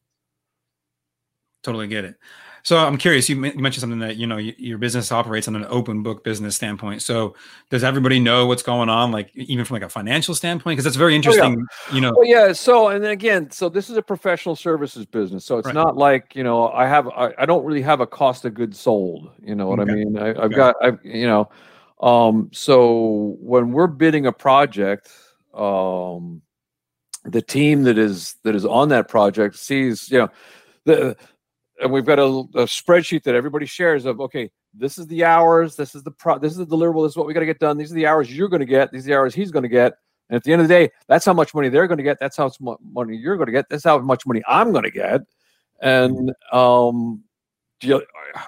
Totally 1.63 1.87
get 1.87 2.05
it. 2.05 2.17
So 2.65 2.79
I'm 2.79 2.97
curious. 2.97 3.29
You, 3.29 3.37
mentioned 3.37 3.75
something 3.75 3.99
that 3.99 4.17
you 4.17 4.27
know 4.27 4.39
your 4.39 4.79
business 4.79 5.13
operates 5.13 5.47
on 5.47 5.55
an 5.55 5.67
open 5.69 6.03
book 6.03 6.25
business 6.25 6.57
standpoint. 6.57 7.03
So 7.03 7.35
does 7.69 7.85
everybody 7.85 8.19
know 8.19 8.47
what's 8.47 8.63
going 8.63 8.89
on, 8.89 9.13
like 9.13 9.31
even 9.35 9.67
from 9.67 9.75
like 9.75 9.83
a 9.83 9.89
financial 9.91 10.35
standpoint? 10.35 10.73
Because 10.73 10.85
that's 10.85 10.97
very 10.97 11.15
interesting. 11.15 11.59
Oh, 11.61 11.67
yeah. 11.89 11.95
You 11.95 12.01
know. 12.01 12.15
Well, 12.17 12.27
yeah. 12.27 12.53
So 12.55 12.89
and 12.89 13.05
then 13.05 13.11
again, 13.11 13.51
so 13.51 13.69
this 13.69 13.91
is 13.91 13.99
a 13.99 14.03
professional 14.03 14.57
services 14.57 15.05
business. 15.05 15.45
So 15.45 15.59
it's 15.59 15.67
right. 15.67 15.75
not 15.75 15.99
like 15.99 16.35
you 16.35 16.43
know 16.43 16.71
I 16.71 16.87
have 16.87 17.07
I, 17.09 17.35
I, 17.39 17.45
don't 17.45 17.67
really 17.67 17.83
have 17.83 18.01
a 18.01 18.07
cost 18.07 18.47
of 18.47 18.55
goods 18.55 18.81
sold. 18.81 19.31
You 19.43 19.55
know 19.55 19.67
what 19.69 19.81
okay. 19.81 19.93
I 19.93 19.95
mean? 19.95 20.19
I, 20.19 20.29
have 20.29 20.39
okay. 20.39 20.57
got 20.57 20.77
I've 20.83 21.05
you 21.05 21.27
know. 21.27 21.51
Um, 22.01 22.49
so 22.51 23.37
when 23.41 23.73
we're 23.73 23.89
bidding 23.89 24.25
a 24.25 24.33
project, 24.33 25.11
um, 25.53 26.41
the 27.25 27.43
team 27.43 27.83
that 27.83 27.99
is 27.99 28.37
that 28.43 28.55
is 28.55 28.65
on 28.65 28.89
that 28.89 29.09
project 29.09 29.57
sees 29.57 30.11
you 30.11 30.17
know 30.17 30.29
the 30.87 31.17
and 31.85 31.93
we've 31.93 32.07
got 32.07 32.19
a, 32.19 32.25
a, 32.25 32.65
spreadsheet 32.65 33.23
that 33.23 33.35
everybody 33.35 33.67
shares 33.67 34.07
of 34.07 34.21
okay 34.21 34.51
this 34.73 34.99
is 34.99 35.07
the 35.07 35.23
hours 35.23 35.77
this 35.77 35.95
is 35.95 36.03
the 36.03 36.11
pro 36.11 36.39
this 36.39 36.53
is 36.53 36.59
the 36.59 36.67
deliverable 36.67 37.05
this 37.05 37.13
is 37.13 37.17
what 37.17 37.27
we 37.27 37.35
got 37.35 37.41
to 37.41 37.47
get 37.47 37.61
done 37.61 37.77
these 37.77 37.93
are 37.93 37.95
the 37.95 38.07
hours 38.07 38.35
you're 38.35 38.49
going 38.49 38.61
to 38.61 38.67
get 38.67 38.91
these 38.91 39.05
are 39.05 39.11
the 39.11 39.15
hours 39.15 39.35
he's 39.35 39.53
going 39.53 39.63
to 39.63 39.69
get 39.69 39.93
and 40.31 40.37
at 40.37 40.43
the 40.43 40.53
end 40.53 40.63
of 40.63 40.67
the 40.67 40.75
day 40.75 40.91
that's 41.07 41.25
how 41.25 41.35
much 41.35 41.55
money 41.55 41.69
they're 41.69 41.87
going 41.87 41.99
to 41.99 42.05
get 42.05 42.19
that's 42.19 42.37
how 42.37 42.51
much 42.61 42.81
money 42.83 43.15
you're 43.15 43.37
going 43.37 43.47
to 43.47 43.53
get 43.53 43.67
that's 43.69 43.85
how 43.85 43.99
much 43.99 44.27
money 44.27 44.43
i'm 44.49 44.73
going 44.73 44.83
to 44.83 44.91
get 44.91 45.21
and 45.81 46.33
um 46.53 47.23
you, 47.83 48.03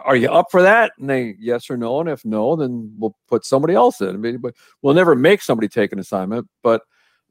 are 0.04 0.16
you 0.16 0.30
up 0.30 0.46
for 0.50 0.62
that? 0.62 0.92
And 0.98 1.10
they 1.10 1.34
yes 1.38 1.68
or 1.68 1.76
no 1.76 2.00
and 2.00 2.08
if 2.08 2.24
no 2.24 2.56
then 2.56 2.94
we'll 2.96 3.14
put 3.28 3.44
somebody 3.44 3.74
else 3.74 4.00
in 4.00 4.18
mean, 4.18 4.42
we'll 4.80 4.94
never 4.94 5.14
make 5.14 5.42
somebody 5.42 5.68
take 5.68 5.92
an 5.92 5.98
assignment 5.98 6.48
but 6.62 6.82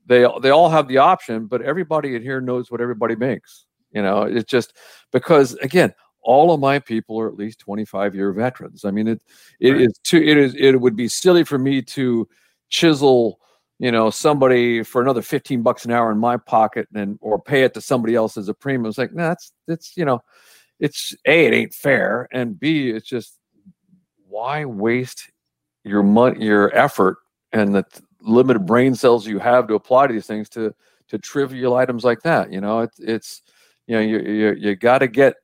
they 0.06 0.28
they 0.42 0.52
all 0.52 0.70
have 0.70 0.88
the 0.88 1.00
option 1.00 1.48
but 1.48 1.64
everybody 1.64 2.16
in 2.16 2.22
here 2.22 2.42
knows 2.42 2.70
what 2.70 2.82
everybody 2.82 3.16
makes 3.16 3.66
you 3.96 4.04
know, 4.04 4.24
it's 4.24 4.52
just 4.52 4.74
because 5.12 5.54
again, 5.56 5.94
all 6.22 6.52
of 6.54 6.60
my 6.60 6.80
people 6.80 7.20
are 7.20 7.28
at 7.28 7.36
least 7.36 7.60
25 7.60 8.14
year 8.14 8.34
veterans. 8.34 8.84
I 8.84 8.92
mean, 8.92 9.08
it 9.08 9.24
it 9.60 9.72
right. 9.72 9.82
is 9.82 9.98
too 10.04 10.18
it 10.18 10.38
is 10.38 10.54
it 10.56 10.80
would 10.80 10.96
be 10.96 11.08
silly 11.08 11.46
for 11.46 11.58
me 11.58 11.82
to 11.82 12.28
chisel, 12.70 13.40
you 13.80 13.92
know, 13.92 14.10
somebody 14.10 14.84
for 14.84 15.02
another 15.02 15.22
15 15.22 15.64
bucks 15.64 15.86
an 15.86 15.92
hour 15.92 16.12
in 16.12 16.18
my 16.18 16.36
pocket 16.36 16.88
and 16.94 17.18
or 17.22 17.42
pay 17.42 17.64
it 17.64 17.74
to 17.76 17.82
somebody 17.82 18.16
else 18.16 18.38
as 18.38 18.50
a 18.50 18.54
premium. 18.54 18.88
It's 18.88 18.98
like, 18.98 19.14
no, 19.14 19.24
nah, 19.24 19.30
that's 19.30 19.54
that's 19.66 19.96
you 19.96 20.04
know, 20.04 20.22
it's 20.80 21.16
a 21.26 21.46
it 21.46 21.54
ain't 21.54 21.74
fair, 21.74 22.28
and 22.34 22.60
b 22.60 22.90
it's 22.90 23.08
just 23.08 23.40
why 24.28 24.66
waste 24.66 25.32
your 25.86 26.04
money, 26.04 26.44
your 26.44 26.76
effort, 26.76 27.20
and 27.54 27.74
the 27.74 27.86
limited 28.20 28.66
brain 28.66 28.96
cells 28.96 29.26
you 29.26 29.40
have 29.40 29.68
to 29.68 29.76
apply 29.76 30.08
to 30.08 30.14
these 30.14 30.28
things 30.28 30.50
to 30.50 30.74
to 31.08 31.20
trivial 31.20 31.76
items 31.76 32.04
like 32.04 32.22
that. 32.24 32.52
You 32.52 32.62
know, 32.62 32.80
it's 32.82 33.00
it's 33.00 33.42
you 33.88 33.96
know 33.96 34.02
you 34.02 34.20
you, 34.20 34.54
you 34.54 34.76
got 34.76 35.00
to 35.00 35.08
get 35.08 35.36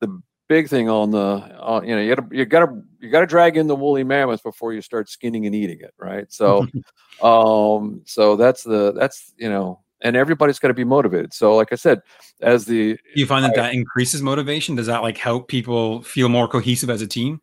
the 0.00 0.20
big 0.48 0.68
thing 0.68 0.88
on 0.88 1.10
the 1.10 1.18
uh, 1.18 1.80
you 1.84 1.94
know 1.94 2.00
you 2.00 2.14
got 2.14 2.30
to 2.30 2.36
you 2.36 2.44
got 2.44 2.66
to 2.66 2.82
you 3.00 3.10
got 3.10 3.20
to 3.20 3.26
drag 3.26 3.56
in 3.56 3.66
the 3.66 3.76
woolly 3.76 4.04
mammoth 4.04 4.42
before 4.42 4.72
you 4.72 4.80
start 4.80 5.08
skinning 5.08 5.46
and 5.46 5.54
eating 5.54 5.80
it 5.80 5.94
right? 5.98 6.32
So 6.32 6.66
um 7.22 8.02
so 8.04 8.36
that's 8.36 8.62
the 8.62 8.92
that's 8.92 9.32
you 9.36 9.48
know 9.48 9.80
and 10.02 10.14
everybody's 10.14 10.58
got 10.58 10.68
to 10.68 10.74
be 10.74 10.84
motivated. 10.84 11.32
So 11.32 11.56
like 11.56 11.72
i 11.72 11.76
said 11.76 12.02
as 12.42 12.64
the 12.66 12.98
you 13.14 13.26
find 13.26 13.44
that 13.44 13.58
I, 13.58 13.62
that 13.62 13.74
increases 13.74 14.22
motivation? 14.22 14.76
Does 14.76 14.86
that 14.86 15.02
like 15.02 15.18
help 15.18 15.48
people 15.48 16.02
feel 16.02 16.28
more 16.28 16.48
cohesive 16.48 16.90
as 16.90 17.02
a 17.02 17.06
team? 17.06 17.40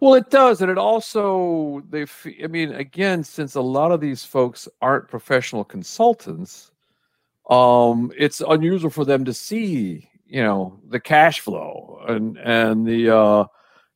Well 0.00 0.14
it 0.14 0.30
does 0.30 0.62
and 0.62 0.70
it 0.70 0.78
also 0.78 1.82
they 1.90 2.06
i 2.42 2.46
mean 2.46 2.72
again 2.72 3.22
since 3.22 3.54
a 3.54 3.60
lot 3.60 3.92
of 3.92 4.00
these 4.00 4.24
folks 4.24 4.66
aren't 4.80 5.08
professional 5.08 5.64
consultants 5.64 6.72
um, 7.48 8.12
it's 8.16 8.40
unusual 8.40 8.90
for 8.90 9.04
them 9.04 9.24
to 9.24 9.34
see, 9.34 10.08
you 10.26 10.42
know, 10.42 10.80
the 10.88 11.00
cash 11.00 11.40
flow 11.40 12.04
and 12.06 12.36
and 12.38 12.86
the 12.86 13.16
uh, 13.16 13.44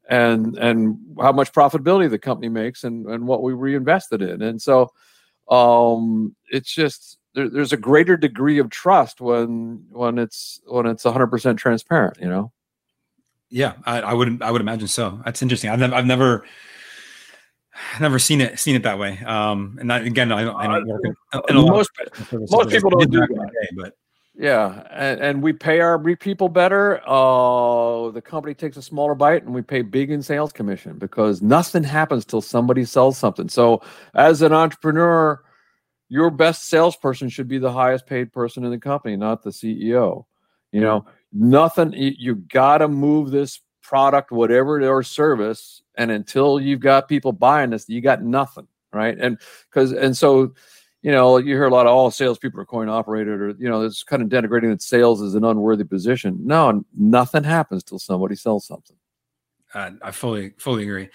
and 0.09 0.57
and 0.57 0.99
how 1.21 1.33
much 1.33 1.53
profitability 1.53 2.09
the 2.09 2.19
company 2.19 2.49
makes 2.49 2.85
and 2.85 3.07
and 3.07 3.27
what 3.27 3.43
we 3.43 3.53
reinvested 3.53 4.23
in, 4.23 4.43
and 4.43 4.61
so 4.61 4.91
um, 5.51 6.35
it's 6.51 6.73
just 6.73 7.19
there, 7.35 7.49
there's 7.49 7.73
a 7.73 7.79
greater 7.79 8.17
degree 8.17 8.59
of 8.59 8.71
trust 8.71 9.21
when 9.21 9.85
when 9.91 10.19
it's 10.19 10.61
when 10.67 10.87
it's 10.87 11.05
100 11.05 11.27
percent 11.29 11.59
transparent, 11.59 12.19
you 12.21 12.29
know. 12.29 12.53
Yeah, 13.51 13.75
I, 13.85 14.01
I 14.01 14.15
would 14.15 14.41
I 14.43 14.51
would 14.51 14.63
imagine 14.63 14.89
so. 14.89 15.21
That's 15.27 15.43
interesting. 15.43 15.69
I've 15.69 15.83
I've 15.93 16.07
never 16.07 16.45
never 18.01 18.19
seen 18.19 18.41
it 18.41 18.59
seen 18.59 18.77
it 18.77 18.83
that 18.83 18.99
way. 18.99 19.19
Um, 19.25 19.77
and 19.81 19.91
that, 19.91 20.05
again, 20.05 20.33
I, 20.33 20.51
I 20.51 20.67
don't 20.67 20.87
work 20.87 21.03
in, 21.05 21.41
in 21.49 21.57
most 21.57 21.91
most 22.51 22.71
people 22.71 22.91
don't 22.91 23.11
do 23.11 23.21
that, 23.21 23.29
day, 23.29 23.69
but 23.77 23.95
yeah, 24.35 24.87
and, 24.91 25.21
and, 25.21 25.43
we 25.43 25.53
pay 25.53 25.81
our 25.81 25.99
people 26.17 26.49
better. 26.49 27.07
Uh, 27.07 28.11
the 28.11 28.23
company 28.23 28.55
takes 28.55 28.79
a 28.79 28.83
smaller 28.83 29.15
bite, 29.15 29.45
and 29.45 29.55
we 29.55 29.61
pay 29.61 29.83
big 29.83 30.11
in 30.11 30.23
sales 30.23 30.53
commission 30.53 30.99
because 30.99 31.43
nothing 31.43 31.85
happens 31.85 32.25
till 32.25 32.41
somebody 32.41 32.87
sells 32.87 33.19
something. 33.19 33.51
So, 33.51 33.83
as 34.15 34.41
an 34.41 34.55
entrepreneur, 34.55 35.43
your 36.09 36.31
best 36.31 36.71
salesperson 36.71 37.29
should 37.29 37.47
be 37.47 37.59
the 37.59 37.73
highest 37.73 38.07
paid 38.07 38.33
person 38.33 38.65
in 38.65 38.71
the 38.71 38.79
company, 38.79 39.17
not 39.17 39.43
the 39.43 39.51
CEO. 39.51 40.25
You 40.73 40.81
know, 40.81 41.05
nothing. 41.31 41.93
You, 41.93 42.13
you 42.19 42.35
got 42.37 42.79
to 42.79 42.89
move 42.89 43.33
this 43.33 43.61
product, 43.83 44.33
whatever 44.33 44.83
or 44.91 45.03
service, 45.03 45.82
and 45.97 46.11
until 46.11 46.61
you've 46.61 46.81
got 46.81 47.09
people 47.09 47.33
buying 47.33 47.71
this, 47.71 47.89
you 47.89 48.01
got 48.01 48.23
nothing, 48.23 48.67
right? 48.93 49.17
And 49.19 49.39
because 49.71 49.93
and 49.93 50.17
so, 50.17 50.55
you 51.03 51.11
know, 51.11 51.37
you 51.39 51.55
hear 51.55 51.67
a 51.67 51.71
lot 51.71 51.87
of 51.87 51.93
all 51.93 52.07
oh, 52.07 52.11
salespeople 52.11 52.61
are 52.61 52.67
coin 52.67 52.89
operated, 52.89 53.41
or 53.41 53.51
you 53.51 53.69
know, 53.69 53.83
it's 53.83 54.03
kind 54.03 54.23
of 54.23 54.29
denigrating 54.29 54.71
that 54.71 54.83
sales 54.83 55.21
is 55.21 55.35
an 55.35 55.45
unworthy 55.45 55.85
position. 55.85 56.39
No, 56.43 56.85
nothing 56.97 57.45
happens 57.45 57.83
till 57.85 57.99
somebody 57.99 58.37
sells 58.37 58.67
something. 58.67 58.97
Uh, 59.75 59.93
I 60.03 60.11
fully 60.11 60.55
fully 60.59 60.85
agree. 60.85 61.09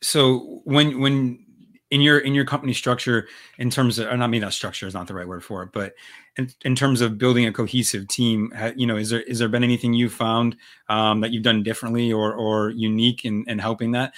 So 0.00 0.60
when 0.64 1.00
when 1.00 1.45
in 1.90 2.00
your 2.00 2.18
in 2.18 2.34
your 2.34 2.44
company 2.44 2.72
structure 2.72 3.28
in 3.58 3.70
terms 3.70 3.98
of 3.98 4.08
I 4.08 4.26
mean 4.26 4.40
that 4.40 4.52
structure 4.52 4.86
is 4.86 4.94
not 4.94 5.06
the 5.06 5.14
right 5.14 5.28
word 5.28 5.44
for 5.44 5.62
it, 5.62 5.70
but 5.72 5.94
in, 6.36 6.50
in 6.64 6.74
terms 6.74 7.00
of 7.00 7.18
building 7.18 7.46
a 7.46 7.52
cohesive 7.52 8.08
team, 8.08 8.52
you 8.76 8.86
know, 8.86 8.96
is 8.96 9.10
there 9.10 9.22
is 9.22 9.38
there 9.38 9.48
been 9.48 9.64
anything 9.64 9.92
you 9.94 10.08
found 10.08 10.56
um, 10.88 11.20
that 11.20 11.30
you've 11.30 11.42
done 11.42 11.62
differently 11.62 12.12
or 12.12 12.34
or 12.34 12.70
unique 12.70 13.24
in, 13.24 13.44
in 13.48 13.58
helping 13.58 13.92
that? 13.92 14.14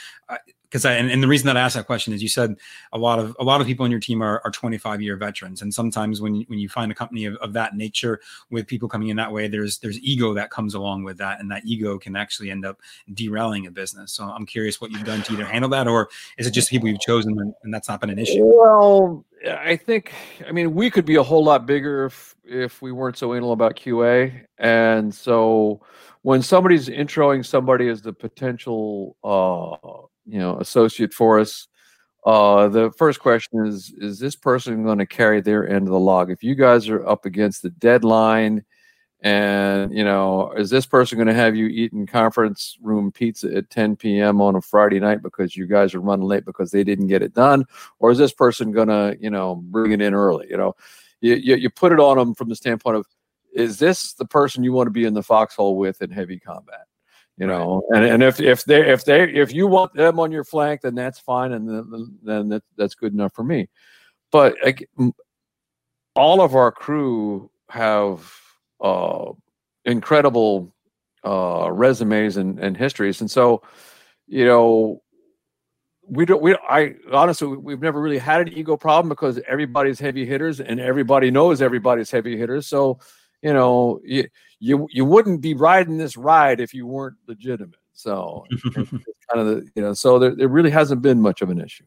Because 0.70 0.84
and, 0.84 1.10
and, 1.10 1.22
the 1.22 1.28
reason 1.28 1.46
that 1.46 1.56
I 1.56 1.60
asked 1.60 1.76
that 1.76 1.86
question 1.86 2.12
is 2.12 2.22
you 2.22 2.28
said 2.28 2.56
a 2.92 2.98
lot 2.98 3.18
of 3.18 3.34
a 3.38 3.44
lot 3.44 3.60
of 3.60 3.66
people 3.66 3.86
in 3.86 3.90
your 3.90 4.00
team 4.00 4.22
are, 4.22 4.40
are 4.44 4.50
25 4.50 5.00
year 5.00 5.16
veterans, 5.16 5.62
and 5.62 5.72
sometimes 5.72 6.20
when 6.20 6.34
you, 6.34 6.44
when 6.48 6.58
you 6.58 6.68
find 6.68 6.92
a 6.92 6.94
company 6.94 7.24
of, 7.24 7.36
of 7.36 7.52
that 7.54 7.74
nature 7.74 8.20
with 8.50 8.66
people 8.66 8.88
coming 8.88 9.08
in 9.08 9.16
that 9.16 9.32
way, 9.32 9.48
there's 9.48 9.78
there's 9.78 9.98
ego 10.00 10.34
that 10.34 10.50
comes 10.50 10.74
along 10.74 11.04
with 11.04 11.16
that, 11.18 11.40
and 11.40 11.50
that 11.50 11.62
ego 11.64 11.98
can 11.98 12.16
actually 12.16 12.50
end 12.50 12.66
up 12.66 12.80
derailing 13.14 13.66
a 13.66 13.70
business. 13.70 14.12
So 14.12 14.24
I'm 14.24 14.44
curious 14.44 14.80
what 14.80 14.90
you've 14.90 15.04
done 15.04 15.22
to 15.22 15.32
either 15.32 15.46
handle 15.46 15.70
that, 15.70 15.88
or 15.88 16.08
is 16.36 16.46
it 16.46 16.50
just 16.50 16.70
people 16.70 16.88
you've 16.88 17.00
chosen 17.00 17.38
and, 17.38 17.54
and 17.62 17.72
that's 17.72 17.88
not 17.88 18.00
been 18.00 18.10
an 18.10 18.18
issue? 18.18 18.44
Well, 18.44 19.24
I 19.46 19.76
think 19.76 20.12
I 20.46 20.52
mean 20.52 20.74
we 20.74 20.90
could 20.90 21.06
be 21.06 21.16
a 21.16 21.22
whole 21.22 21.44
lot 21.44 21.64
bigger 21.64 22.06
if 22.06 22.36
if 22.44 22.82
we 22.82 22.92
weren't 22.92 23.16
so 23.16 23.34
anal 23.34 23.52
about 23.52 23.76
QA, 23.76 24.44
and 24.58 25.14
so 25.14 25.80
when 26.22 26.42
somebody's 26.42 26.88
introing 26.88 27.44
somebody 27.44 27.88
as 27.88 28.02
the 28.02 28.12
potential 28.12 29.16
uh, 29.24 30.06
you 30.28 30.38
know 30.38 30.58
associate 30.58 31.12
for 31.12 31.38
us. 31.38 31.68
Uh, 32.26 32.68
the 32.68 32.90
first 32.92 33.20
question 33.20 33.66
is 33.66 33.92
is 33.98 34.18
this 34.18 34.36
person 34.36 34.84
going 34.84 34.98
to 34.98 35.06
carry 35.06 35.40
their 35.40 35.68
end 35.68 35.86
of 35.86 35.92
the 35.92 35.98
log? 35.98 36.30
If 36.30 36.42
you 36.42 36.54
guys 36.54 36.88
are 36.88 37.06
up 37.06 37.24
against 37.24 37.62
the 37.62 37.70
deadline 37.70 38.64
and 39.20 39.92
you 39.92 40.04
know 40.04 40.52
is 40.52 40.70
this 40.70 40.86
person 40.86 41.18
going 41.18 41.26
to 41.26 41.34
have 41.34 41.56
you 41.56 41.66
eating 41.66 42.06
conference 42.06 42.78
room 42.80 43.10
pizza 43.10 43.52
at 43.52 43.68
10 43.68 43.96
p.m 43.96 44.40
on 44.40 44.54
a 44.54 44.60
friday 44.60 45.00
night 45.00 45.22
because 45.22 45.56
you 45.56 45.66
guys 45.66 45.92
are 45.92 46.00
running 46.00 46.24
late 46.24 46.44
because 46.44 46.70
they 46.70 46.84
didn't 46.84 47.08
get 47.08 47.22
it 47.22 47.34
done? 47.34 47.64
Or 47.98 48.12
is 48.12 48.18
this 48.18 48.32
person 48.32 48.70
going 48.70 48.88
to 48.88 49.16
you 49.20 49.30
know 49.30 49.56
bring 49.56 49.92
it 49.92 50.00
in 50.00 50.14
early? 50.14 50.46
You 50.50 50.56
know 50.56 50.76
you, 51.20 51.34
you, 51.34 51.56
you 51.56 51.70
put 51.70 51.92
it 51.92 52.00
on 52.00 52.16
them 52.16 52.34
from 52.34 52.48
the 52.48 52.56
standpoint 52.56 52.96
of 52.96 53.06
is 53.54 53.78
this 53.78 54.12
the 54.12 54.24
person 54.24 54.62
you 54.62 54.72
want 54.72 54.86
to 54.86 54.92
be 54.92 55.04
in 55.04 55.14
the 55.14 55.22
foxhole 55.22 55.76
with 55.76 56.00
in 56.02 56.10
heavy 56.10 56.38
combat 56.38 56.86
you 57.38 57.46
know 57.46 57.82
and, 57.90 58.04
and 58.04 58.22
if 58.22 58.40
if 58.40 58.64
they 58.64 58.90
if 58.90 59.04
they 59.04 59.22
if 59.32 59.52
you 59.52 59.66
want 59.66 59.92
them 59.94 60.18
on 60.18 60.32
your 60.32 60.44
flank 60.44 60.80
then 60.80 60.94
that's 60.94 61.18
fine 61.18 61.52
and 61.52 61.68
then, 61.68 62.18
then 62.22 62.48
that, 62.48 62.62
that's 62.76 62.94
good 62.94 63.12
enough 63.12 63.32
for 63.34 63.44
me. 63.44 63.68
But 64.30 64.56
all 66.14 66.40
of 66.42 66.54
our 66.54 66.72
crew 66.72 67.50
have 67.70 68.30
uh, 68.80 69.32
incredible 69.84 70.74
uh, 71.24 71.70
resumes 71.72 72.36
and, 72.36 72.58
and 72.58 72.76
histories 72.76 73.20
and 73.20 73.30
so 73.30 73.62
you 74.26 74.44
know 74.44 75.00
we 76.02 76.24
don't 76.24 76.40
we 76.40 76.54
i 76.68 76.94
honestly 77.12 77.48
we've 77.48 77.80
never 77.80 78.00
really 78.00 78.18
had 78.18 78.40
an 78.40 78.52
ego 78.52 78.76
problem 78.76 79.08
because 79.08 79.40
everybody's 79.46 79.98
heavy 79.98 80.24
hitters 80.24 80.60
and 80.60 80.80
everybody 80.80 81.30
knows 81.30 81.60
everybody's 81.60 82.10
heavy 82.10 82.36
hitters 82.36 82.66
so 82.66 82.98
you 83.42 83.52
know 83.52 84.00
you 84.04 84.26
you 84.60 84.86
you 84.90 85.04
wouldn't 85.04 85.40
be 85.40 85.54
riding 85.54 85.98
this 85.98 86.16
ride 86.16 86.60
if 86.60 86.74
you 86.74 86.86
weren't 86.86 87.16
legitimate. 87.26 87.80
So 87.92 88.44
kind 88.74 89.00
of 89.34 89.46
the 89.46 89.68
you 89.74 89.82
know 89.82 89.92
so 89.92 90.18
there, 90.18 90.34
there 90.34 90.48
really 90.48 90.70
hasn't 90.70 91.02
been 91.02 91.20
much 91.20 91.42
of 91.42 91.50
an 91.50 91.60
issue. 91.60 91.84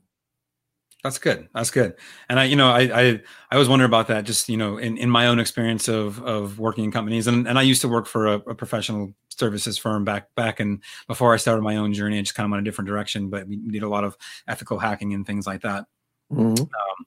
That's 1.03 1.17
good. 1.17 1.49
That's 1.55 1.71
good. 1.71 1.95
And 2.29 2.39
I, 2.39 2.43
you 2.43 2.55
know, 2.55 2.69
I, 2.69 2.81
I, 2.81 3.21
I 3.49 3.57
was 3.57 3.67
wondering 3.67 3.89
about 3.89 4.07
that 4.09 4.23
just, 4.23 4.47
you 4.49 4.57
know, 4.57 4.77
in, 4.77 4.97
in 4.97 5.09
my 5.09 5.27
own 5.27 5.39
experience 5.39 5.87
of, 5.87 6.21
of 6.23 6.59
working 6.59 6.83
in 6.83 6.91
companies 6.91 7.25
and, 7.25 7.47
and 7.47 7.57
I 7.57 7.63
used 7.63 7.81
to 7.81 7.87
work 7.87 8.05
for 8.05 8.27
a, 8.27 8.33
a 8.33 8.53
professional 8.53 9.11
services 9.29 9.79
firm 9.79 10.05
back, 10.05 10.33
back 10.35 10.59
and 10.59 10.83
before 11.07 11.33
I 11.33 11.37
started 11.37 11.63
my 11.63 11.77
own 11.77 11.93
journey, 11.93 12.19
I 12.19 12.21
just 12.21 12.35
kind 12.35 12.45
of 12.45 12.51
went 12.51 12.61
a 12.61 12.63
different 12.69 12.87
direction, 12.87 13.31
but 13.31 13.47
we 13.47 13.57
did 13.57 13.81
a 13.81 13.89
lot 13.89 14.03
of 14.03 14.15
ethical 14.47 14.77
hacking 14.77 15.15
and 15.15 15.25
things 15.25 15.47
like 15.47 15.61
that. 15.61 15.85
Mm-hmm. 16.31 16.61
Um, 16.61 17.05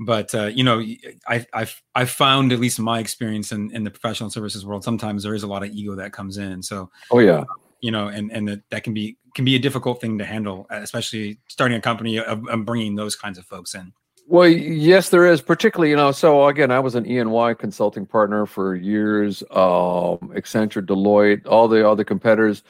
but 0.00 0.34
uh, 0.34 0.46
you 0.46 0.64
know, 0.64 0.82
I, 1.28 1.46
I've 1.52 1.82
I've 1.94 2.10
found 2.10 2.52
at 2.52 2.60
least 2.60 2.78
in 2.78 2.84
my 2.84 2.98
experience 2.98 3.52
in, 3.52 3.70
in 3.72 3.84
the 3.84 3.90
professional 3.90 4.30
services 4.30 4.66
world, 4.66 4.84
sometimes 4.84 5.22
there 5.22 5.34
is 5.34 5.42
a 5.42 5.46
lot 5.46 5.62
of 5.62 5.70
ego 5.70 5.94
that 5.94 6.12
comes 6.12 6.38
in. 6.38 6.62
So, 6.62 6.90
oh 7.10 7.20
yeah, 7.20 7.44
you 7.80 7.90
know, 7.90 8.08
and 8.08 8.32
and 8.32 8.48
that, 8.48 8.62
that 8.70 8.84
can 8.84 8.94
be 8.94 9.16
can 9.34 9.44
be 9.44 9.56
a 9.56 9.58
difficult 9.58 10.00
thing 10.00 10.18
to 10.18 10.24
handle, 10.24 10.66
especially 10.70 11.38
starting 11.48 11.76
a 11.76 11.80
company 11.80 12.18
of, 12.18 12.46
of 12.48 12.64
bringing 12.64 12.94
those 12.94 13.16
kinds 13.16 13.38
of 13.38 13.44
folks 13.44 13.74
in. 13.74 13.92
Well, 14.26 14.48
yes, 14.48 15.10
there 15.10 15.26
is. 15.26 15.42
Particularly, 15.42 15.90
you 15.90 15.96
know, 15.96 16.12
so 16.12 16.46
again, 16.46 16.70
I 16.70 16.80
was 16.80 16.94
an 16.94 17.06
E&Y 17.06 17.54
consulting 17.54 18.06
partner 18.06 18.46
for 18.46 18.74
years. 18.74 19.42
Um, 19.50 20.32
Accenture, 20.32 20.84
Deloitte, 20.84 21.46
all 21.46 21.68
the 21.68 21.86
other 21.86 22.04
competitors. 22.04 22.62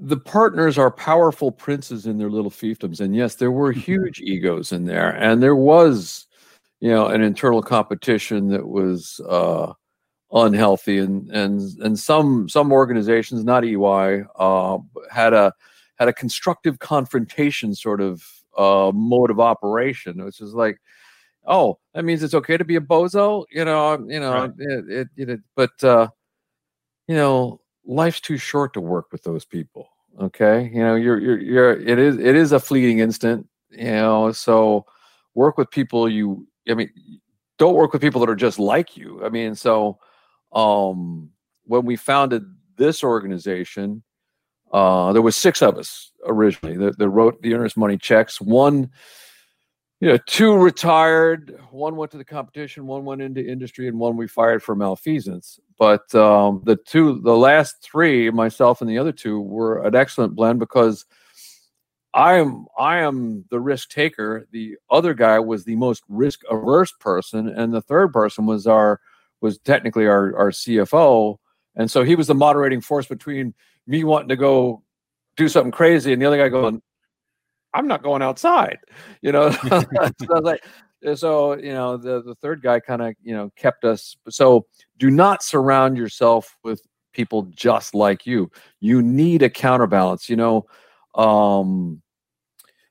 The 0.00 0.16
partners 0.16 0.78
are 0.78 0.90
powerful 0.90 1.52
princes 1.52 2.06
in 2.06 2.18
their 2.18 2.30
little 2.30 2.50
fiefdoms, 2.50 3.00
and 3.00 3.14
yes, 3.14 3.36
there 3.36 3.52
were 3.52 3.72
huge 3.72 4.20
egos 4.20 4.72
in 4.72 4.86
there, 4.86 5.10
and 5.10 5.42
there 5.42 5.54
was, 5.54 6.25
you 6.80 6.90
know, 6.90 7.06
an 7.06 7.22
internal 7.22 7.62
competition 7.62 8.48
that 8.48 8.68
was 8.68 9.20
uh, 9.28 9.72
unhealthy 10.32 10.98
and 10.98 11.30
and 11.30 11.60
and 11.80 11.98
some 11.98 12.48
some 12.48 12.72
organizations 12.72 13.44
not 13.44 13.64
EY 13.64 14.22
uh, 14.38 14.78
had 15.10 15.32
a 15.32 15.52
had 15.96 16.08
a 16.08 16.12
constructive 16.12 16.78
confrontation 16.78 17.74
sort 17.74 18.00
of 18.00 18.22
uh, 18.58 18.92
mode 18.94 19.30
of 19.30 19.40
operation. 19.40 20.24
Which 20.24 20.40
is 20.40 20.54
like 20.54 20.78
oh 21.46 21.78
that 21.94 22.04
means 22.04 22.22
it's 22.22 22.34
okay 22.34 22.56
to 22.56 22.64
be 22.64 22.76
a 22.76 22.80
bozo? 22.80 23.44
You 23.50 23.64
know 23.64 23.98
you 24.06 24.20
know 24.20 24.32
right. 24.32 24.50
it, 24.58 25.08
it, 25.16 25.28
it, 25.30 25.40
but 25.54 25.82
uh, 25.82 26.08
you 27.08 27.14
know 27.14 27.60
life's 27.84 28.20
too 28.20 28.36
short 28.36 28.72
to 28.74 28.80
work 28.80 29.06
with 29.12 29.22
those 29.22 29.44
people 29.44 29.88
okay? 30.20 30.70
You 30.72 30.80
know 30.80 30.94
you're 30.94 31.18
you're 31.18 31.40
you're 31.40 31.72
it 31.72 31.98
is 31.98 32.18
it 32.18 32.34
is 32.34 32.52
a 32.52 32.60
fleeting 32.60 32.98
instant 32.98 33.48
you 33.70 33.84
know? 33.84 34.32
So 34.32 34.86
work 35.34 35.58
with 35.58 35.70
people 35.70 36.08
you 36.08 36.46
i 36.68 36.74
mean 36.74 36.90
don't 37.58 37.74
work 37.74 37.92
with 37.92 38.02
people 38.02 38.20
that 38.20 38.30
are 38.30 38.36
just 38.36 38.58
like 38.58 38.96
you 38.96 39.24
i 39.24 39.28
mean 39.28 39.54
so 39.54 39.98
um, 40.52 41.30
when 41.64 41.84
we 41.84 41.96
founded 41.96 42.44
this 42.76 43.02
organization, 43.02 44.02
uh, 44.72 45.12
there 45.12 45.22
was 45.22 45.36
six 45.36 45.62
of 45.62 45.76
us 45.76 46.12
originally 46.26 46.76
that, 46.76 46.98
that 46.98 47.08
wrote 47.08 47.40
the 47.42 47.54
earnest 47.54 47.76
money 47.76 47.96
checks. 47.96 48.40
One, 48.40 48.90
you 50.00 50.08
know, 50.08 50.18
two 50.26 50.56
retired. 50.56 51.58
One 51.70 51.96
went 51.96 52.10
to 52.12 52.18
the 52.18 52.24
competition. 52.24 52.86
One 52.86 53.04
went 53.04 53.22
into 53.22 53.46
industry, 53.46 53.88
and 53.88 53.98
one 53.98 54.16
we 54.16 54.28
fired 54.28 54.62
for 54.62 54.74
malfeasance. 54.74 55.58
But 55.78 56.12
um, 56.14 56.62
the 56.64 56.76
two, 56.76 57.20
the 57.20 57.36
last 57.36 57.76
three, 57.82 58.30
myself 58.30 58.80
and 58.80 58.90
the 58.90 58.98
other 58.98 59.12
two, 59.12 59.40
were 59.40 59.84
an 59.84 59.94
excellent 59.94 60.34
blend 60.34 60.58
because 60.58 61.04
I 62.16 62.38
am 62.38 62.64
I 62.78 63.00
am 63.00 63.44
the 63.50 63.60
risk 63.60 63.90
taker. 63.90 64.48
The 64.50 64.76
other 64.90 65.12
guy 65.12 65.38
was 65.38 65.64
the 65.64 65.76
most 65.76 66.02
risk 66.08 66.40
averse 66.50 66.90
person, 66.98 67.46
and 67.50 67.74
the 67.74 67.82
third 67.82 68.14
person 68.14 68.46
was 68.46 68.66
our 68.66 69.00
was 69.42 69.58
technically 69.58 70.06
our, 70.06 70.34
our 70.34 70.50
CFO. 70.50 71.36
And 71.76 71.90
so 71.90 72.02
he 72.02 72.14
was 72.14 72.26
the 72.26 72.34
moderating 72.34 72.80
force 72.80 73.06
between 73.06 73.52
me 73.86 74.02
wanting 74.02 74.30
to 74.30 74.36
go 74.36 74.82
do 75.36 75.46
something 75.46 75.70
crazy 75.70 76.14
and 76.14 76.22
the 76.22 76.24
other 76.24 76.38
guy 76.38 76.48
going, 76.48 76.80
I'm 77.74 77.86
not 77.86 78.02
going 78.02 78.22
outside, 78.22 78.78
you 79.20 79.30
know. 79.30 79.50
so 80.26 80.38
like, 80.40 80.64
so 81.16 81.54
you 81.58 81.74
know, 81.74 81.98
the 81.98 82.22
the 82.22 82.34
third 82.36 82.62
guy 82.62 82.80
kind 82.80 83.02
of 83.02 83.14
you 83.22 83.34
know 83.34 83.52
kept 83.56 83.84
us. 83.84 84.16
So 84.30 84.64
do 84.96 85.10
not 85.10 85.42
surround 85.42 85.98
yourself 85.98 86.56
with 86.64 86.80
people 87.12 87.42
just 87.54 87.94
like 87.94 88.24
you. 88.24 88.50
You 88.80 89.02
need 89.02 89.42
a 89.42 89.50
counterbalance. 89.50 90.30
You 90.30 90.36
know, 90.36 90.66
um, 91.14 92.02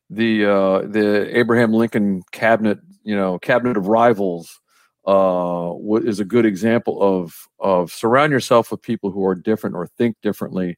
the 0.09 0.45
uh, 0.45 0.79
the 0.81 1.37
Abraham 1.37 1.73
Lincoln 1.73 2.23
cabinet, 2.31 2.79
you 3.03 3.15
know, 3.15 3.39
cabinet 3.39 3.77
of 3.77 3.87
rivals 3.87 4.59
uh, 5.07 5.73
is 6.03 6.19
a 6.19 6.25
good 6.25 6.45
example 6.45 7.01
of 7.01 7.35
of 7.59 7.91
surround 7.91 8.31
yourself 8.31 8.71
with 8.71 8.81
people 8.81 9.11
who 9.11 9.25
are 9.25 9.35
different 9.35 9.75
or 9.75 9.87
think 9.87 10.15
differently, 10.21 10.77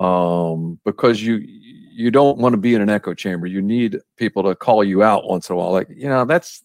um, 0.00 0.78
because 0.84 1.22
you 1.22 1.36
you 1.96 2.10
don't 2.10 2.38
want 2.38 2.52
to 2.52 2.58
be 2.58 2.74
in 2.74 2.80
an 2.80 2.90
echo 2.90 3.14
chamber. 3.14 3.46
You 3.46 3.62
need 3.62 3.98
people 4.16 4.42
to 4.44 4.54
call 4.54 4.82
you 4.82 5.02
out 5.02 5.28
once 5.28 5.48
in 5.48 5.54
a 5.54 5.58
while, 5.58 5.72
like 5.72 5.88
you 5.90 6.08
know 6.08 6.24
that's 6.24 6.62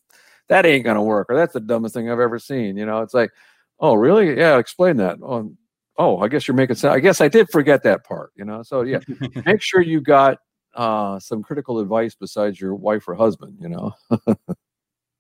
that 0.47 0.65
ain't 0.65 0.85
gonna 0.85 1.03
work, 1.03 1.27
or 1.29 1.35
that's 1.35 1.53
the 1.53 1.59
dumbest 1.59 1.93
thing 1.95 2.09
I've 2.09 2.19
ever 2.19 2.39
seen. 2.39 2.77
You 2.77 2.85
know, 2.85 3.01
it's 3.01 3.13
like, 3.13 3.31
oh 3.79 3.95
really? 3.95 4.38
Yeah, 4.38 4.57
explain 4.57 4.97
that. 4.97 5.17
Oh, 5.21 5.53
oh, 5.97 6.19
I 6.19 6.27
guess 6.27 6.47
you're 6.47 6.55
making 6.55 6.77
sense. 6.77 6.93
I 6.93 6.99
guess 6.99 7.21
I 7.21 7.27
did 7.27 7.49
forget 7.51 7.83
that 7.83 8.03
part. 8.03 8.31
You 8.35 8.45
know, 8.45 8.63
so 8.63 8.81
yeah, 8.81 8.99
make 9.45 9.62
sure 9.62 9.81
you 9.81 10.01
got 10.01 10.39
uh, 10.75 11.19
some 11.19 11.43
critical 11.43 11.79
advice 11.79 12.15
besides 12.15 12.60
your 12.60 12.75
wife 12.75 13.08
or 13.08 13.15
husband. 13.15 13.58
You 13.60 13.69
know. 13.69 13.95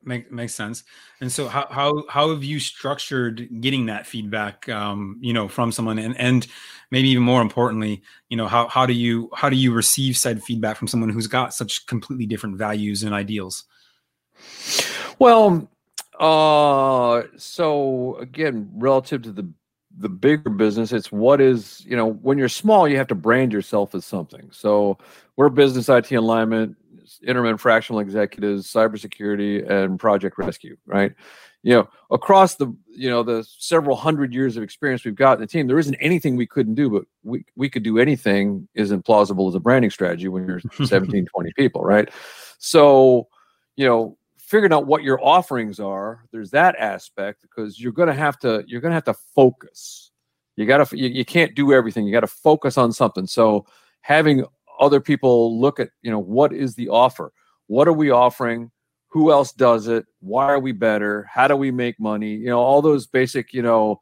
Make, 0.01 0.31
makes 0.31 0.55
sense. 0.55 0.85
And 1.19 1.29
so 1.29 1.49
how, 1.49 1.67
how, 1.69 2.05
how 2.07 2.29
have 2.29 2.41
you 2.41 2.59
structured 2.61 3.49
getting 3.59 3.87
that 3.87 4.07
feedback, 4.07 4.69
um, 4.69 5.17
you 5.19 5.33
know, 5.33 5.49
from 5.49 5.73
someone 5.73 5.99
and, 5.99 6.17
and 6.17 6.47
maybe 6.89 7.09
even 7.09 7.23
more 7.23 7.41
importantly, 7.41 8.01
you 8.29 8.37
know, 8.37 8.47
how, 8.47 8.69
how 8.69 8.85
do 8.85 8.93
you, 8.93 9.29
how 9.35 9.49
do 9.49 9.57
you 9.57 9.73
receive 9.73 10.15
said 10.15 10.41
feedback 10.41 10.77
from 10.77 10.87
someone 10.87 11.09
who's 11.09 11.27
got 11.27 11.53
such 11.53 11.85
completely 11.85 12.25
different 12.25 12.57
values 12.57 13.03
and 13.03 13.13
ideals? 13.13 13.65
Well, 15.19 15.69
uh, 16.17 17.23
so 17.35 18.15
again, 18.21 18.71
relative 18.75 19.23
to 19.23 19.33
the, 19.33 19.49
the 19.99 20.09
bigger 20.09 20.49
business, 20.49 20.91
it's 20.93 21.11
what 21.11 21.41
is, 21.41 21.85
you 21.85 21.95
know, 21.95 22.07
when 22.07 22.37
you're 22.37 22.49
small, 22.49 22.87
you 22.87 22.97
have 22.97 23.07
to 23.07 23.15
brand 23.15 23.51
yourself 23.51 23.93
as 23.93 24.05
something. 24.05 24.49
So 24.51 24.97
we're 25.35 25.49
business 25.49 25.89
IT 25.89 26.11
alignment, 26.11 26.77
interim 27.25 27.57
fractional 27.57 27.99
executives, 27.99 28.71
cybersecurity, 28.71 29.69
and 29.69 29.99
project 29.99 30.37
rescue, 30.37 30.77
right? 30.85 31.13
You 31.63 31.73
know, 31.73 31.89
across 32.09 32.55
the 32.55 32.73
you 32.87 33.09
know 33.09 33.21
the 33.21 33.45
several 33.57 33.97
hundred 33.97 34.33
years 34.33 34.55
of 34.55 34.63
experience 34.63 35.03
we've 35.03 35.15
got 35.15 35.33
in 35.33 35.41
the 35.41 35.47
team, 35.47 35.67
there 35.67 35.79
isn't 35.79 35.95
anything 35.95 36.37
we 36.37 36.47
couldn't 36.47 36.75
do, 36.75 36.89
but 36.89 37.03
we 37.23 37.43
we 37.57 37.69
could 37.69 37.83
do 37.83 37.99
anything 37.99 38.69
isn't 38.75 39.03
plausible 39.03 39.49
as 39.49 39.55
a 39.55 39.59
branding 39.59 39.91
strategy 39.91 40.29
when 40.29 40.47
you're 40.47 40.61
17, 40.85 41.25
20 41.25 41.51
people, 41.57 41.81
right? 41.81 42.09
So, 42.59 43.27
you 43.75 43.85
know, 43.85 44.17
figuring 44.49 44.73
out 44.73 44.87
what 44.87 45.03
your 45.03 45.23
offerings 45.23 45.79
are, 45.79 46.25
there's 46.31 46.51
that 46.51 46.75
aspect 46.77 47.41
because 47.41 47.79
you're 47.79 47.91
gonna 47.91 48.13
have 48.13 48.37
to 48.39 48.63
you're 48.67 48.81
gonna 48.81 48.95
have 48.95 49.03
to 49.05 49.15
focus. 49.35 50.11
You 50.55 50.65
gotta 50.65 50.97
you, 50.97 51.07
you 51.07 51.23
can't 51.23 51.55
do 51.55 51.71
everything. 51.71 52.05
You 52.05 52.11
got 52.11 52.21
to 52.21 52.27
focus 52.27 52.77
on 52.77 52.91
something. 52.91 53.27
So 53.27 53.65
having 54.01 54.43
other 54.79 54.99
people 54.99 55.59
look 55.59 55.79
at 55.79 55.89
you 56.01 56.11
know 56.11 56.19
what 56.19 56.53
is 56.53 56.75
the 56.75 56.89
offer 56.89 57.31
what 57.67 57.87
are 57.87 57.93
we 57.93 58.09
offering 58.09 58.71
who 59.09 59.31
else 59.31 59.51
does 59.51 59.87
it 59.87 60.05
why 60.21 60.45
are 60.45 60.59
we 60.59 60.71
better 60.71 61.27
how 61.31 61.47
do 61.47 61.55
we 61.55 61.69
make 61.69 61.99
money 61.99 62.33
you 62.33 62.47
know 62.47 62.59
all 62.59 62.81
those 62.81 63.05
basic 63.05 63.53
you 63.53 63.61
know 63.61 63.99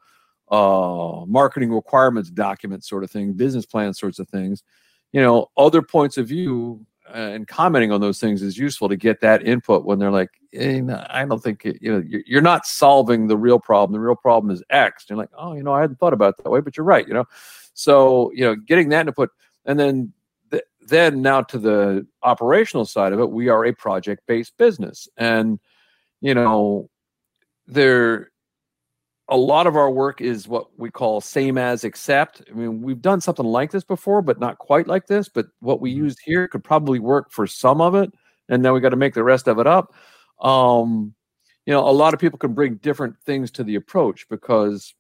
uh 0.51 1.25
marketing 1.27 1.73
requirements 1.73 2.29
documents 2.29 2.87
sort 2.87 3.03
of 3.03 3.11
thing 3.11 3.33
business 3.33 3.65
plan 3.65 3.93
sorts 3.93 4.19
of 4.19 4.29
things 4.29 4.63
you 5.11 5.21
know 5.21 5.47
other 5.57 5.81
points 5.81 6.17
of 6.17 6.27
view 6.27 6.85
uh, 7.09 7.17
and 7.17 7.47
commenting 7.47 7.91
on 7.91 8.01
those 8.01 8.19
things 8.19 8.41
is 8.41 8.57
useful 8.57 8.89
to 8.89 8.95
get 8.95 9.21
that 9.21 9.45
input 9.45 9.85
when 9.85 9.99
they're 9.99 10.11
like 10.11 10.29
eh, 10.53 10.81
i 11.09 11.25
don't 11.25 11.43
think 11.43 11.65
it, 11.65 11.77
you 11.81 11.91
know 11.91 12.03
you're 12.05 12.41
not 12.41 12.65
solving 12.65 13.27
the 13.27 13.37
real 13.37 13.59
problem. 13.59 13.93
The 13.93 13.99
real 13.99 14.15
problem 14.15 14.51
is 14.51 14.63
x. 14.69 15.03
And 15.03 15.09
you're 15.09 15.23
like 15.23 15.31
oh 15.37 15.53
you 15.53 15.63
know 15.63 15.73
i 15.73 15.81
hadn't 15.81 15.99
thought 15.99 16.13
about 16.13 16.37
that 16.37 16.49
way 16.49 16.61
but 16.61 16.77
you're 16.77 16.85
right 16.85 17.07
you 17.07 17.13
know? 17.13 17.25
So 17.73 18.31
you 18.33 18.43
know 18.43 18.55
getting 18.55 18.89
that 18.89 19.07
input 19.07 19.29
and 19.65 19.79
then 19.79 20.13
then 20.87 21.21
now 21.21 21.41
to 21.41 21.57
the 21.57 22.07
operational 22.23 22.85
side 22.85 23.13
of 23.13 23.19
it, 23.19 23.29
we 23.29 23.49
are 23.49 23.65
a 23.65 23.73
project 23.73 24.23
based 24.25 24.57
business. 24.57 25.07
And, 25.17 25.59
you 26.21 26.33
know, 26.33 26.89
there, 27.67 28.31
a 29.29 29.37
lot 29.37 29.67
of 29.67 29.75
our 29.75 29.89
work 29.89 30.21
is 30.21 30.47
what 30.47 30.67
we 30.77 30.89
call 30.89 31.19
same 31.19 31.57
as 31.57 31.83
except. 31.83 32.41
I 32.49 32.53
mean, 32.53 32.81
we've 32.81 33.01
done 33.01 33.19
something 33.19 33.45
like 33.45 33.71
this 33.71 33.83
before, 33.83 34.21
but 34.21 34.39
not 34.39 34.57
quite 34.57 34.87
like 34.87 35.07
this. 35.07 35.27
But 35.27 35.47
what 35.59 35.81
we 35.81 35.91
mm-hmm. 35.91 36.05
used 36.05 36.19
here 36.23 36.47
could 36.47 36.63
probably 36.63 36.99
work 36.99 37.31
for 37.31 37.45
some 37.45 37.81
of 37.81 37.95
it. 37.95 38.11
And 38.49 38.63
then 38.63 38.73
we 38.73 38.79
got 38.79 38.89
to 38.89 38.95
make 38.95 39.13
the 39.13 39.23
rest 39.23 39.47
of 39.47 39.59
it 39.59 39.67
up. 39.67 39.93
Um, 40.41 41.13
you 41.65 41.73
know, 41.73 41.87
a 41.87 41.91
lot 41.91 42.13
of 42.13 42.19
people 42.21 42.39
can 42.39 42.53
bring 42.53 42.75
different 42.75 43.17
things 43.25 43.51
to 43.51 43.63
the 43.63 43.75
approach 43.75 44.29
because 44.29 44.93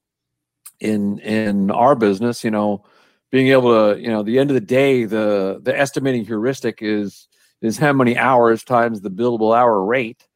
in 0.81 1.19
in 1.19 1.71
our 1.71 1.95
business, 1.95 2.43
you 2.43 2.51
know, 2.51 2.83
being 3.31 3.47
able 3.47 3.93
to, 3.93 4.01
you 4.01 4.09
know, 4.09 4.23
the 4.23 4.37
end 4.37 4.49
of 4.49 4.55
the 4.55 4.61
day, 4.61 5.05
the 5.05 5.59
the 5.63 5.77
estimating 5.77 6.25
heuristic 6.25 6.79
is 6.81 7.29
is 7.61 7.77
how 7.77 7.93
many 7.93 8.17
hours 8.17 8.63
times 8.63 8.99
the 8.99 9.09
billable 9.09 9.57
hour 9.57 9.83
rate, 9.83 10.26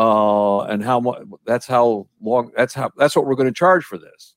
uh, 0.00 0.62
and 0.62 0.82
how 0.82 0.98
much. 0.98 1.22
That's 1.44 1.66
how 1.66 2.08
long. 2.22 2.52
That's 2.56 2.72
how. 2.72 2.90
That's 2.96 3.14
what 3.14 3.26
we're 3.26 3.34
going 3.34 3.48
to 3.48 3.58
charge 3.58 3.84
for 3.84 3.98
this. 3.98 4.34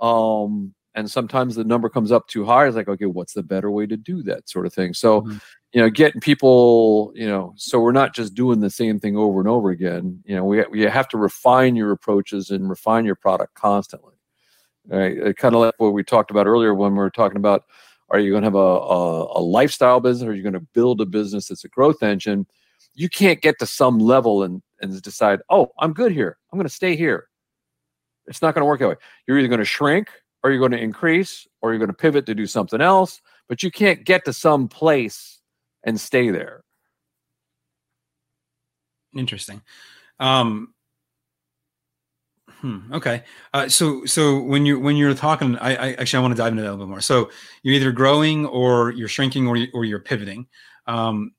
Um, 0.00 0.74
and 0.94 1.10
sometimes 1.10 1.54
the 1.54 1.64
number 1.64 1.90
comes 1.90 2.12
up 2.12 2.28
too 2.28 2.44
high. 2.46 2.66
It's 2.66 2.76
like, 2.76 2.88
okay, 2.88 3.06
what's 3.06 3.34
the 3.34 3.42
better 3.42 3.70
way 3.70 3.86
to 3.86 3.96
do 3.96 4.22
that 4.24 4.48
sort 4.48 4.66
of 4.66 4.72
thing? 4.72 4.94
So, 4.94 5.22
mm-hmm. 5.22 5.36
you 5.72 5.80
know, 5.82 5.90
getting 5.90 6.20
people, 6.20 7.12
you 7.14 7.26
know, 7.26 7.52
so 7.56 7.78
we're 7.80 7.92
not 7.92 8.14
just 8.14 8.34
doing 8.34 8.60
the 8.60 8.70
same 8.70 8.98
thing 8.98 9.16
over 9.16 9.38
and 9.38 9.48
over 9.48 9.70
again. 9.70 10.22
You 10.24 10.36
know, 10.36 10.44
we 10.44 10.64
we 10.70 10.80
have 10.80 11.08
to 11.08 11.18
refine 11.18 11.76
your 11.76 11.92
approaches 11.92 12.50
and 12.50 12.70
refine 12.70 13.04
your 13.04 13.16
product 13.16 13.54
constantly. 13.54 14.14
Right? 14.86 15.36
Kind 15.36 15.54
of 15.54 15.60
like 15.60 15.74
what 15.76 15.92
we 15.92 16.04
talked 16.04 16.30
about 16.30 16.46
earlier 16.46 16.74
when 16.74 16.92
we 16.92 16.98
were 16.98 17.10
talking 17.10 17.36
about, 17.36 17.64
are 18.08 18.18
you 18.18 18.30
going 18.30 18.42
to 18.42 18.46
have 18.46 18.54
a, 18.54 18.58
a, 18.58 19.38
a 19.38 19.42
lifestyle 19.42 20.00
business 20.00 20.26
or 20.26 20.30
are 20.30 20.34
you 20.34 20.42
going 20.42 20.52
to 20.54 20.66
build 20.74 21.00
a 21.02 21.06
business 21.06 21.48
that's 21.48 21.64
a 21.64 21.68
growth 21.68 22.02
engine? 22.02 22.46
You 22.94 23.08
can't 23.08 23.40
get 23.40 23.58
to 23.60 23.66
some 23.66 23.98
level 23.98 24.42
and 24.42 24.62
and 24.82 25.00
decide, 25.00 25.40
oh, 25.48 25.72
I'm 25.78 25.92
good 25.92 26.12
here. 26.12 26.36
I'm 26.52 26.58
going 26.58 26.68
to 26.68 26.74
stay 26.74 26.96
here. 26.96 27.28
It's 28.26 28.42
not 28.42 28.54
going 28.54 28.62
to 28.62 28.66
work 28.66 28.80
that 28.80 28.88
way. 28.88 28.96
You're 29.26 29.38
either 29.38 29.48
going 29.48 29.58
to 29.58 29.64
shrink 29.64 30.08
or 30.42 30.50
you're 30.50 30.58
going 30.58 30.72
to 30.72 30.80
increase 30.80 31.46
or 31.60 31.70
you're 31.70 31.78
going 31.78 31.88
to 31.88 31.94
pivot 31.94 32.26
to 32.26 32.34
do 32.34 32.46
something 32.46 32.80
else, 32.80 33.20
but 33.48 33.62
you 33.62 33.70
can't 33.70 34.04
get 34.04 34.24
to 34.24 34.32
some 34.32 34.68
place 34.68 35.40
and 35.84 36.00
stay 36.00 36.30
there. 36.30 36.62
Interesting. 39.16 39.62
Um, 40.20 40.74
hmm, 42.48 42.92
okay. 42.92 43.24
Uh, 43.52 43.68
so, 43.68 44.04
so 44.04 44.40
when 44.40 44.64
you 44.64 44.80
when 44.80 44.96
you're 44.96 45.14
talking, 45.14 45.58
I, 45.58 45.74
I 45.74 45.92
actually 45.94 46.18
I 46.18 46.22
want 46.22 46.32
to 46.36 46.38
dive 46.42 46.52
into 46.52 46.62
that 46.62 46.70
a 46.70 46.72
little 46.72 46.86
bit 46.86 46.90
more. 46.90 47.00
So 47.00 47.30
you're 47.62 47.74
either 47.74 47.92
growing 47.92 48.46
or 48.46 48.92
you're 48.92 49.08
shrinking 49.08 49.48
or 49.48 49.56
you, 49.56 49.68
or 49.74 49.84
you're 49.84 50.00
pivoting. 50.00 50.46
Um, 50.86 51.32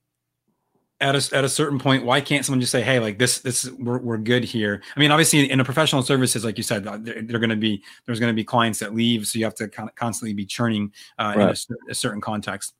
at 1.03 1.15
a, 1.15 1.35
at 1.35 1.43
a 1.43 1.49
certain 1.49 1.77
point 1.77 2.05
why 2.05 2.21
can't 2.21 2.45
someone 2.45 2.61
just 2.61 2.71
say 2.71 2.81
hey 2.81 2.97
like 2.97 3.19
this 3.19 3.39
this 3.39 3.69
we're, 3.71 3.99
we're 3.99 4.17
good 4.17 4.43
here 4.43 4.81
i 4.95 4.99
mean 4.99 5.11
obviously 5.11 5.51
in 5.51 5.59
a 5.59 5.65
professional 5.65 6.01
services 6.01 6.45
like 6.45 6.57
you 6.57 6.63
said 6.63 6.87
uh, 6.87 6.97
they're, 6.99 7.21
they're 7.21 7.39
going 7.39 7.49
to 7.49 7.57
be 7.57 7.83
there's 8.05 8.21
going 8.21 8.31
to 8.31 8.35
be 8.35 8.43
clients 8.43 8.79
that 8.79 8.95
leave 8.95 9.27
so 9.27 9.37
you 9.37 9.43
have 9.43 9.53
to 9.53 9.67
kind 9.67 9.89
of 9.89 9.95
constantly 9.95 10.33
be 10.33 10.45
churning 10.45 10.91
uh, 11.19 11.33
right. 11.35 11.49
in 11.69 11.75
a, 11.89 11.91
a, 11.91 11.93
certain 11.93 12.21
context 12.21 12.73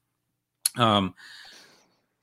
um 0.78 1.14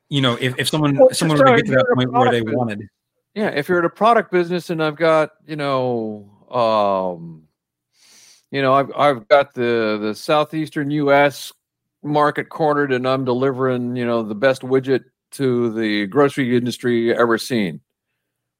you 0.09 0.22
know 0.22 0.38
if, 0.40 0.59
if 0.59 0.68
someone 0.70 0.96
well, 0.96 1.11
someone 1.12 1.38
were 1.38 1.44
to 1.44 1.57
get 1.57 1.66
to 1.66 1.72
that 1.72 1.86
point 1.94 2.11
where 2.11 2.30
they 2.30 2.40
business. 2.40 2.57
wanted 2.57 2.88
yeah 3.34 3.48
if 3.48 3.68
you're 3.68 3.80
at 3.80 3.84
a 3.84 3.90
product 3.90 4.32
business 4.32 4.70
and 4.70 4.82
i've 4.82 4.96
got 4.96 5.32
you 5.46 5.57
know 5.57 6.30
um 6.51 7.42
you 8.51 8.62
know 8.62 8.72
i've, 8.72 8.90
I've 8.96 9.28
got 9.28 9.53
the 9.53 9.98
the 10.01 10.14
southeastern 10.14 10.90
us 10.92 11.53
market 12.03 12.48
cornered 12.48 12.90
and 12.90 13.07
i'm 13.07 13.26
delivering 13.26 13.96
you 13.96 14.07
know 14.07 14.22
the 14.22 14.34
best 14.34 14.62
widget 14.62 15.05
to 15.32 15.72
the 15.72 16.06
grocery 16.06 16.56
industry 16.56 17.14
ever 17.16 17.38
seen. 17.38 17.80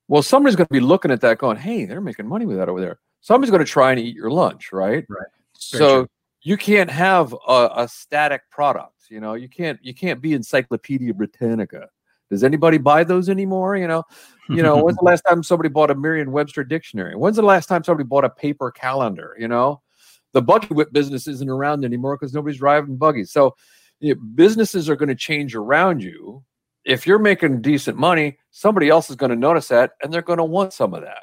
Well, 0.09 0.23
somebody's 0.23 0.57
going 0.57 0.67
to 0.67 0.73
be 0.73 0.81
looking 0.81 1.11
at 1.11 1.21
that 1.21 1.39
going, 1.39 1.57
hey, 1.57 1.85
they're 1.85 2.01
making 2.01 2.27
money 2.27 2.47
with 2.47 2.57
that 2.57 2.69
over 2.69 2.81
there. 2.81 2.99
Somebody's 3.21 3.51
going 3.51 3.65
to 3.65 3.71
try 3.71 3.93
and 3.93 4.01
eat 4.01 4.17
your 4.17 4.31
lunch, 4.31 4.73
right? 4.73 5.05
Right. 5.09 5.29
so 5.53 5.79
true. 5.79 6.09
you 6.43 6.57
can't 6.57 6.91
have 6.91 7.35
a, 7.47 7.71
a, 7.77 7.89
static 7.89 8.43
product. 8.51 8.95
You 9.09 9.21
know, 9.21 9.35
you 9.35 9.49
can't 9.49 9.79
you 9.83 9.95
can't 9.95 10.21
be 10.21 10.33
Encyclopedia 10.33 11.15
Britannica. 11.15 11.89
Does 12.31 12.45
anybody 12.45 12.79
buy 12.79 13.05
those 13.05 13.29
anymore? 13.29 13.77
You 13.77 13.89
know, 13.89 14.05
you 14.49 14.63
know, 14.63 14.83
when's 14.83 14.97
the 14.97 15.05
last 15.05 15.23
time 15.23 15.43
somebody 15.43 15.69
bought 15.69 15.91
a 15.91 15.95
Merriam-Webster 15.97 16.65
dictionary? 16.65 17.17
When's 17.17 17.37
the 17.37 17.43
last 17.43 17.67
time 17.67 17.83
somebody 17.85 18.07
bought 18.07 18.25
a 18.25 18.31
paper 18.31 18.71
calendar? 18.71 19.37
You 19.39 19.49
know, 19.49 19.83
the 20.33 20.41
buggy 20.43 20.69
whip 20.69 20.93
business 20.93 21.27
isn't 21.27 21.49
around 21.49 21.85
anymore 21.85 22.17
because 22.17 22.33
nobody's 22.33 22.59
driving 22.59 22.97
buggies. 22.97 23.33
So 23.33 23.57
you 24.01 24.15
know, 24.15 24.21
businesses 24.35 24.89
are 24.89 24.97
going 24.97 25.09
to 25.09 25.15
change 25.15 25.55
around 25.55 26.03
you 26.03 26.45
if 26.91 27.07
you're 27.07 27.21
making 27.21 27.63
decent 27.63 27.97
money, 27.97 28.37
somebody 28.51 28.89
else 28.89 29.11
is 29.11 29.17
going 29.17 29.31
to 29.31 29.37
notice 29.37 29.69
that 29.69 29.93
and 30.03 30.13
they're 30.13 30.23
going 30.23 30.39
to 30.39 30.45
want 30.45 30.73
some 30.73 30.93
of 30.93 31.03
that. 31.03 31.23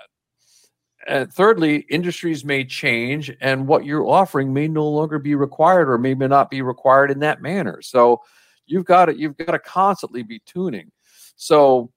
And 1.05 1.31
thirdly, 1.31 1.85
industries 1.89 2.45
may 2.45 2.63
change 2.63 3.35
and 3.41 3.67
what 3.67 3.83
you're 3.83 4.07
offering 4.07 4.53
may 4.53 4.69
no 4.69 4.87
longer 4.87 5.19
be 5.19 5.35
required 5.35 5.89
or 5.89 5.97
may 5.97 6.13
not 6.13 6.49
be 6.49 6.61
required 6.61 7.11
in 7.11 7.19
that 7.19 7.41
manner. 7.41 7.81
So 7.81 8.21
you've 8.65 8.85
got 8.85 9.05
to 9.05 9.19
you've 9.19 9.35
got 9.35 9.51
to 9.51 9.59
constantly 9.59 10.23
be 10.23 10.39
tuning. 10.45 10.89
So 11.35 11.91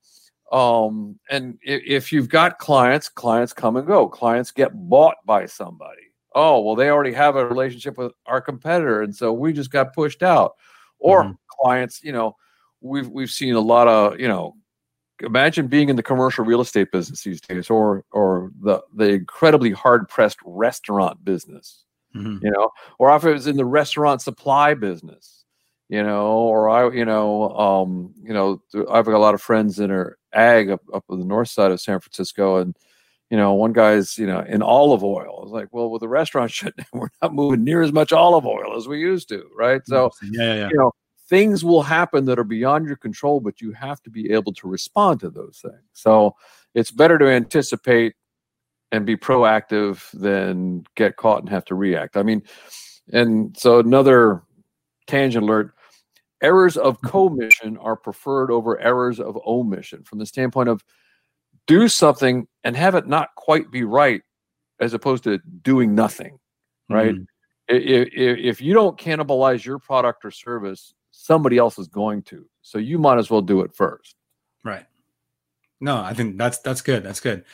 um 0.50 1.20
and 1.30 1.56
if 1.62 2.12
you've 2.12 2.28
got 2.28 2.58
clients, 2.58 3.08
clients 3.08 3.52
come 3.52 3.76
and 3.76 3.86
go. 3.86 4.08
Clients 4.08 4.50
get 4.50 4.72
bought 4.74 5.16
by 5.24 5.46
somebody. 5.46 6.02
Oh, 6.34 6.60
well 6.60 6.74
they 6.74 6.90
already 6.90 7.12
have 7.12 7.36
a 7.36 7.46
relationship 7.46 7.96
with 7.96 8.12
our 8.26 8.40
competitor 8.40 9.02
and 9.02 9.14
so 9.14 9.32
we 9.32 9.52
just 9.52 9.70
got 9.70 9.94
pushed 9.94 10.24
out. 10.24 10.54
Or 10.98 11.22
mm-hmm. 11.22 11.32
clients, 11.62 12.02
you 12.02 12.10
know, 12.10 12.34
we've 12.80 13.08
we've 13.08 13.30
seen 13.30 13.54
a 13.54 13.60
lot 13.60 13.88
of 13.88 14.18
you 14.18 14.28
know 14.28 14.54
imagine 15.22 15.66
being 15.66 15.88
in 15.88 15.96
the 15.96 16.02
commercial 16.02 16.44
real 16.44 16.60
estate 16.60 16.90
business 16.92 17.22
these 17.22 17.40
days 17.40 17.70
or 17.70 18.04
or 18.12 18.50
the 18.62 18.80
the 18.94 19.10
incredibly 19.10 19.70
hard 19.70 20.08
pressed 20.08 20.38
restaurant 20.44 21.22
business 21.24 21.84
mm-hmm. 22.14 22.44
you 22.44 22.50
know 22.50 22.70
or 22.98 23.14
if 23.14 23.24
it 23.24 23.32
was 23.32 23.46
in 23.46 23.56
the 23.56 23.64
restaurant 23.64 24.22
supply 24.22 24.74
business 24.74 25.44
you 25.88 26.02
know 26.02 26.26
or 26.26 26.68
i 26.68 26.88
you 26.94 27.04
know 27.04 27.50
um 27.50 28.14
you 28.22 28.32
know 28.32 28.62
i've 28.90 29.04
got 29.04 29.14
a 29.14 29.18
lot 29.18 29.34
of 29.34 29.42
friends 29.42 29.78
in 29.78 29.90
are 29.90 30.16
ag 30.32 30.70
up, 30.70 30.80
up 30.94 31.04
on 31.08 31.18
the 31.18 31.24
north 31.24 31.48
side 31.48 31.70
of 31.70 31.80
san 31.80 32.00
francisco 32.00 32.56
and 32.56 32.76
you 33.30 33.36
know 33.36 33.52
one 33.54 33.72
guy's 33.72 34.16
you 34.16 34.26
know 34.26 34.40
in 34.40 34.62
olive 34.62 35.04
oil 35.04 35.42
it's 35.42 35.52
like 35.52 35.68
well 35.72 35.90
with 35.90 36.00
the 36.00 36.08
restaurant 36.08 36.50
shut 36.52 36.74
we're 36.92 37.08
not 37.20 37.34
moving 37.34 37.64
near 37.64 37.82
as 37.82 37.92
much 37.92 38.12
olive 38.12 38.46
oil 38.46 38.76
as 38.76 38.88
we 38.88 38.98
used 38.98 39.28
to 39.28 39.44
right 39.56 39.82
so 39.86 40.10
yeah, 40.32 40.42
yeah, 40.42 40.54
yeah. 40.54 40.68
you 40.70 40.76
know 40.78 40.92
things 41.30 41.64
will 41.64 41.82
happen 41.82 42.24
that 42.26 42.40
are 42.40 42.44
beyond 42.44 42.86
your 42.86 42.96
control, 42.96 43.38
but 43.40 43.60
you 43.60 43.70
have 43.72 44.02
to 44.02 44.10
be 44.10 44.32
able 44.32 44.52
to 44.52 44.68
respond 44.68 45.20
to 45.20 45.30
those 45.30 45.60
things. 45.62 45.80
So 45.92 46.34
it's 46.74 46.90
better 46.90 47.18
to 47.18 47.26
anticipate 47.26 48.14
and 48.92 49.06
be 49.06 49.16
proactive 49.16 50.10
than 50.10 50.84
get 50.96 51.16
caught 51.16 51.40
and 51.40 51.48
have 51.48 51.64
to 51.66 51.76
react. 51.76 52.16
I 52.16 52.24
mean, 52.24 52.42
and 53.12 53.56
so 53.56 53.78
another 53.78 54.42
tangent 55.06 55.44
alert 55.44 55.72
errors 56.42 56.76
of 56.76 57.00
mm-hmm. 57.00 57.08
commission 57.08 57.76
are 57.76 57.96
preferred 57.96 58.50
over 58.50 58.80
errors 58.80 59.20
of 59.20 59.38
omission 59.46 60.02
from 60.02 60.18
the 60.18 60.26
standpoint 60.26 60.68
of 60.68 60.82
do 61.66 61.88
something 61.88 62.48
and 62.64 62.76
have 62.76 62.94
it 62.94 63.06
not 63.06 63.28
quite 63.36 63.70
be 63.70 63.84
right 63.84 64.22
as 64.80 64.94
opposed 64.94 65.24
to 65.24 65.38
doing 65.62 65.94
nothing 65.94 66.38
right 66.88 67.14
mm-hmm. 67.14 67.22
if, 67.76 68.08
if 68.12 68.60
you 68.62 68.72
don't 68.72 68.98
cannibalize 68.98 69.64
your 69.64 69.78
product 69.78 70.24
or 70.24 70.30
service 70.30 70.94
somebody 71.10 71.58
else 71.58 71.78
is 71.78 71.88
going 71.88 72.22
to. 72.22 72.46
So 72.62 72.78
you 72.78 72.98
might 72.98 73.18
as 73.18 73.30
well 73.30 73.42
do 73.42 73.60
it 73.60 73.74
first. 73.74 74.16
Right. 74.64 74.86
No, 75.80 76.00
I 76.00 76.14
think 76.14 76.36
that's 76.36 76.58
that's 76.58 76.82
good. 76.82 77.02
That's 77.02 77.20
good. 77.20 77.44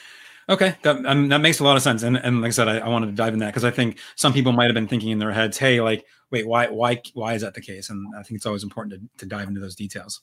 Okay, 0.48 0.76
that 0.82 1.04
um, 1.06 1.28
that 1.28 1.40
makes 1.40 1.58
a 1.58 1.64
lot 1.64 1.76
of 1.76 1.82
sense. 1.82 2.02
And 2.02 2.16
and 2.16 2.40
like 2.40 2.48
I 2.48 2.52
said, 2.52 2.68
I, 2.68 2.78
I 2.78 2.88
wanted 2.88 3.06
to 3.06 3.12
dive 3.12 3.32
in 3.32 3.40
that 3.40 3.46
because 3.46 3.64
I 3.64 3.70
think 3.70 3.98
some 4.14 4.32
people 4.32 4.52
might 4.52 4.66
have 4.66 4.74
been 4.74 4.88
thinking 4.88 5.10
in 5.10 5.18
their 5.18 5.32
heads, 5.32 5.58
"Hey, 5.58 5.80
like, 5.80 6.04
wait, 6.30 6.46
why 6.46 6.68
why 6.68 7.02
why 7.14 7.34
is 7.34 7.42
that 7.42 7.54
the 7.54 7.60
case?" 7.60 7.90
And 7.90 8.14
I 8.16 8.22
think 8.22 8.36
it's 8.36 8.46
always 8.46 8.62
important 8.62 8.94
to, 8.94 9.18
to 9.18 9.26
dive 9.26 9.48
into 9.48 9.60
those 9.60 9.74
details. 9.74 10.20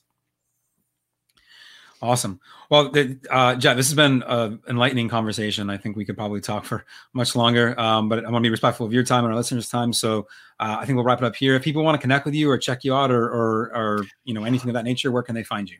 Awesome. 2.04 2.38
Well, 2.68 2.92
uh, 3.30 3.54
Jeff, 3.54 3.78
this 3.78 3.88
has 3.88 3.94
been 3.94 4.22
an 4.24 4.60
enlightening 4.68 5.08
conversation. 5.08 5.70
I 5.70 5.78
think 5.78 5.96
we 5.96 6.04
could 6.04 6.18
probably 6.18 6.42
talk 6.42 6.66
for 6.66 6.84
much 7.14 7.34
longer, 7.34 7.80
um, 7.80 8.10
but 8.10 8.26
I 8.26 8.30
want 8.30 8.42
to 8.42 8.46
be 8.46 8.50
respectful 8.50 8.84
of 8.84 8.92
your 8.92 9.04
time 9.04 9.24
and 9.24 9.32
our 9.32 9.38
listeners' 9.38 9.70
time. 9.70 9.94
So 9.94 10.26
uh, 10.60 10.76
I 10.78 10.84
think 10.84 10.96
we'll 10.96 11.06
wrap 11.06 11.22
it 11.22 11.24
up 11.24 11.34
here. 11.34 11.54
If 11.54 11.62
people 11.62 11.82
want 11.82 11.94
to 11.94 12.00
connect 12.00 12.26
with 12.26 12.34
you 12.34 12.50
or 12.50 12.58
check 12.58 12.84
you 12.84 12.94
out 12.94 13.10
or, 13.10 13.24
or, 13.24 13.74
or 13.74 14.04
you 14.24 14.34
know, 14.34 14.44
anything 14.44 14.68
of 14.68 14.74
that 14.74 14.84
nature, 14.84 15.10
where 15.10 15.22
can 15.22 15.34
they 15.34 15.44
find 15.44 15.70
you? 15.70 15.78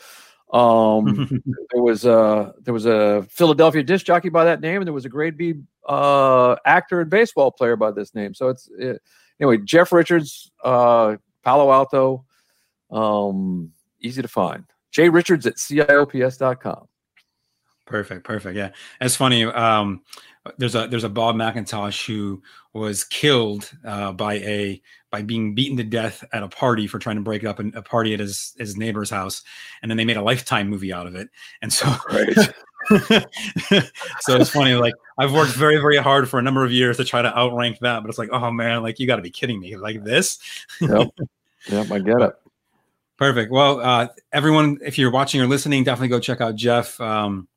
Um, 0.53 1.43
there 1.73 1.83
was 1.83 2.07
a 2.07 2.55
there 2.61 2.75
was 2.75 2.87
a 2.87 3.27
Philadelphia 3.29 3.83
disc 3.83 4.07
jockey 4.07 4.31
by 4.31 4.47
that 4.47 4.61
name, 4.61 4.81
and 4.81 4.87
there 4.87 4.95
was 4.95 5.05
a 5.05 5.11
grade 5.11 5.37
B 5.37 5.55
uh, 5.87 6.57
actor 6.65 7.01
and 7.01 7.11
baseball 7.11 7.53
player 7.53 7.77
by 7.77 7.91
this 7.91 8.15
name. 8.15 8.35
So 8.35 8.49
it's 8.49 8.69
it, 8.79 9.03
anyway, 9.39 9.59
Jeff 9.59 9.93
Richards, 9.93 10.51
uh, 10.65 11.17
Palo 11.45 11.71
Alto, 11.71 12.25
um, 12.91 13.73
easy 14.01 14.23
to 14.23 14.29
find. 14.29 14.65
Jay 14.91 15.11
Richards 15.11 15.47
at 15.47 15.57
ciops.com. 15.57 16.89
Perfect, 17.89 18.23
perfect. 18.23 18.55
Yeah, 18.55 18.73
it's 19.01 19.17
funny. 19.17 19.45
Um, 19.45 20.03
there's 20.59 20.75
a 20.75 20.87
there's 20.89 21.05
a 21.05 21.09
Bob 21.09 21.37
McIntosh 21.37 22.07
who 22.07 22.43
was 22.75 23.03
killed 23.03 23.71
uh, 23.85 24.13
by 24.13 24.35
a 24.35 24.83
by 25.11 25.23
being 25.23 25.55
beaten 25.55 25.79
to 25.79 25.85
death 25.85 26.23
at 26.35 26.43
a 26.43 26.49
party 26.49 26.87
for 26.87 26.99
trying 26.99 27.17
to 27.17 27.23
break 27.23 27.45
up 27.45 27.59
a 27.61 27.83
party 27.83 28.13
at 28.13 28.21
his 28.21 28.55
his 28.59 28.77
neighbor's 28.77 29.09
house, 29.09 29.43
and 29.81 29.91
then 29.91 29.97
they 29.97 30.05
made 30.05 30.19
a 30.19 30.23
lifetime 30.23 30.69
movie 30.69 30.93
out 30.93 31.07
of 31.07 31.15
it. 31.15 31.31
And 31.63 31.73
so, 31.73 31.87
so 32.91 34.37
it's 34.37 34.51
funny. 34.51 34.75
Like 34.75 34.95
I've 35.17 35.33
worked 35.33 35.53
very 35.53 35.79
very 35.79 35.97
hard 35.97 36.29
for 36.29 36.39
a 36.39 36.43
number 36.43 36.65
of 36.65 36.73
years 36.73 36.99
to 36.99 37.05
try 37.05 37.23
to 37.23 37.37
outrank 37.37 37.79
that, 37.79 38.03
but 38.03 38.11
it's 38.11 38.19
like, 38.19 38.31
oh 38.33 38.51
man, 38.51 38.83
like 38.83 38.99
you 38.99 39.07
got 39.07 39.17
to 39.17 39.23
be 39.23 39.31
kidding 39.31 39.61
me, 39.61 39.77
like 39.77 40.05
this. 40.05 40.39
yep, 40.83 41.09
yep, 41.71 41.91
I 41.91 41.99
get 42.01 42.21
it. 42.21 42.35
Perfect. 43.17 43.51
Well, 43.51 43.81
uh, 43.81 44.09
everyone, 44.33 44.79
if 44.85 44.97
you're 44.97 45.11
watching 45.11 45.41
or 45.41 45.47
listening, 45.49 45.83
definitely 45.83 46.09
go 46.09 46.21
check 46.21 46.41
out 46.41 46.55
Jeff. 46.55 47.01
Um, 47.01 47.49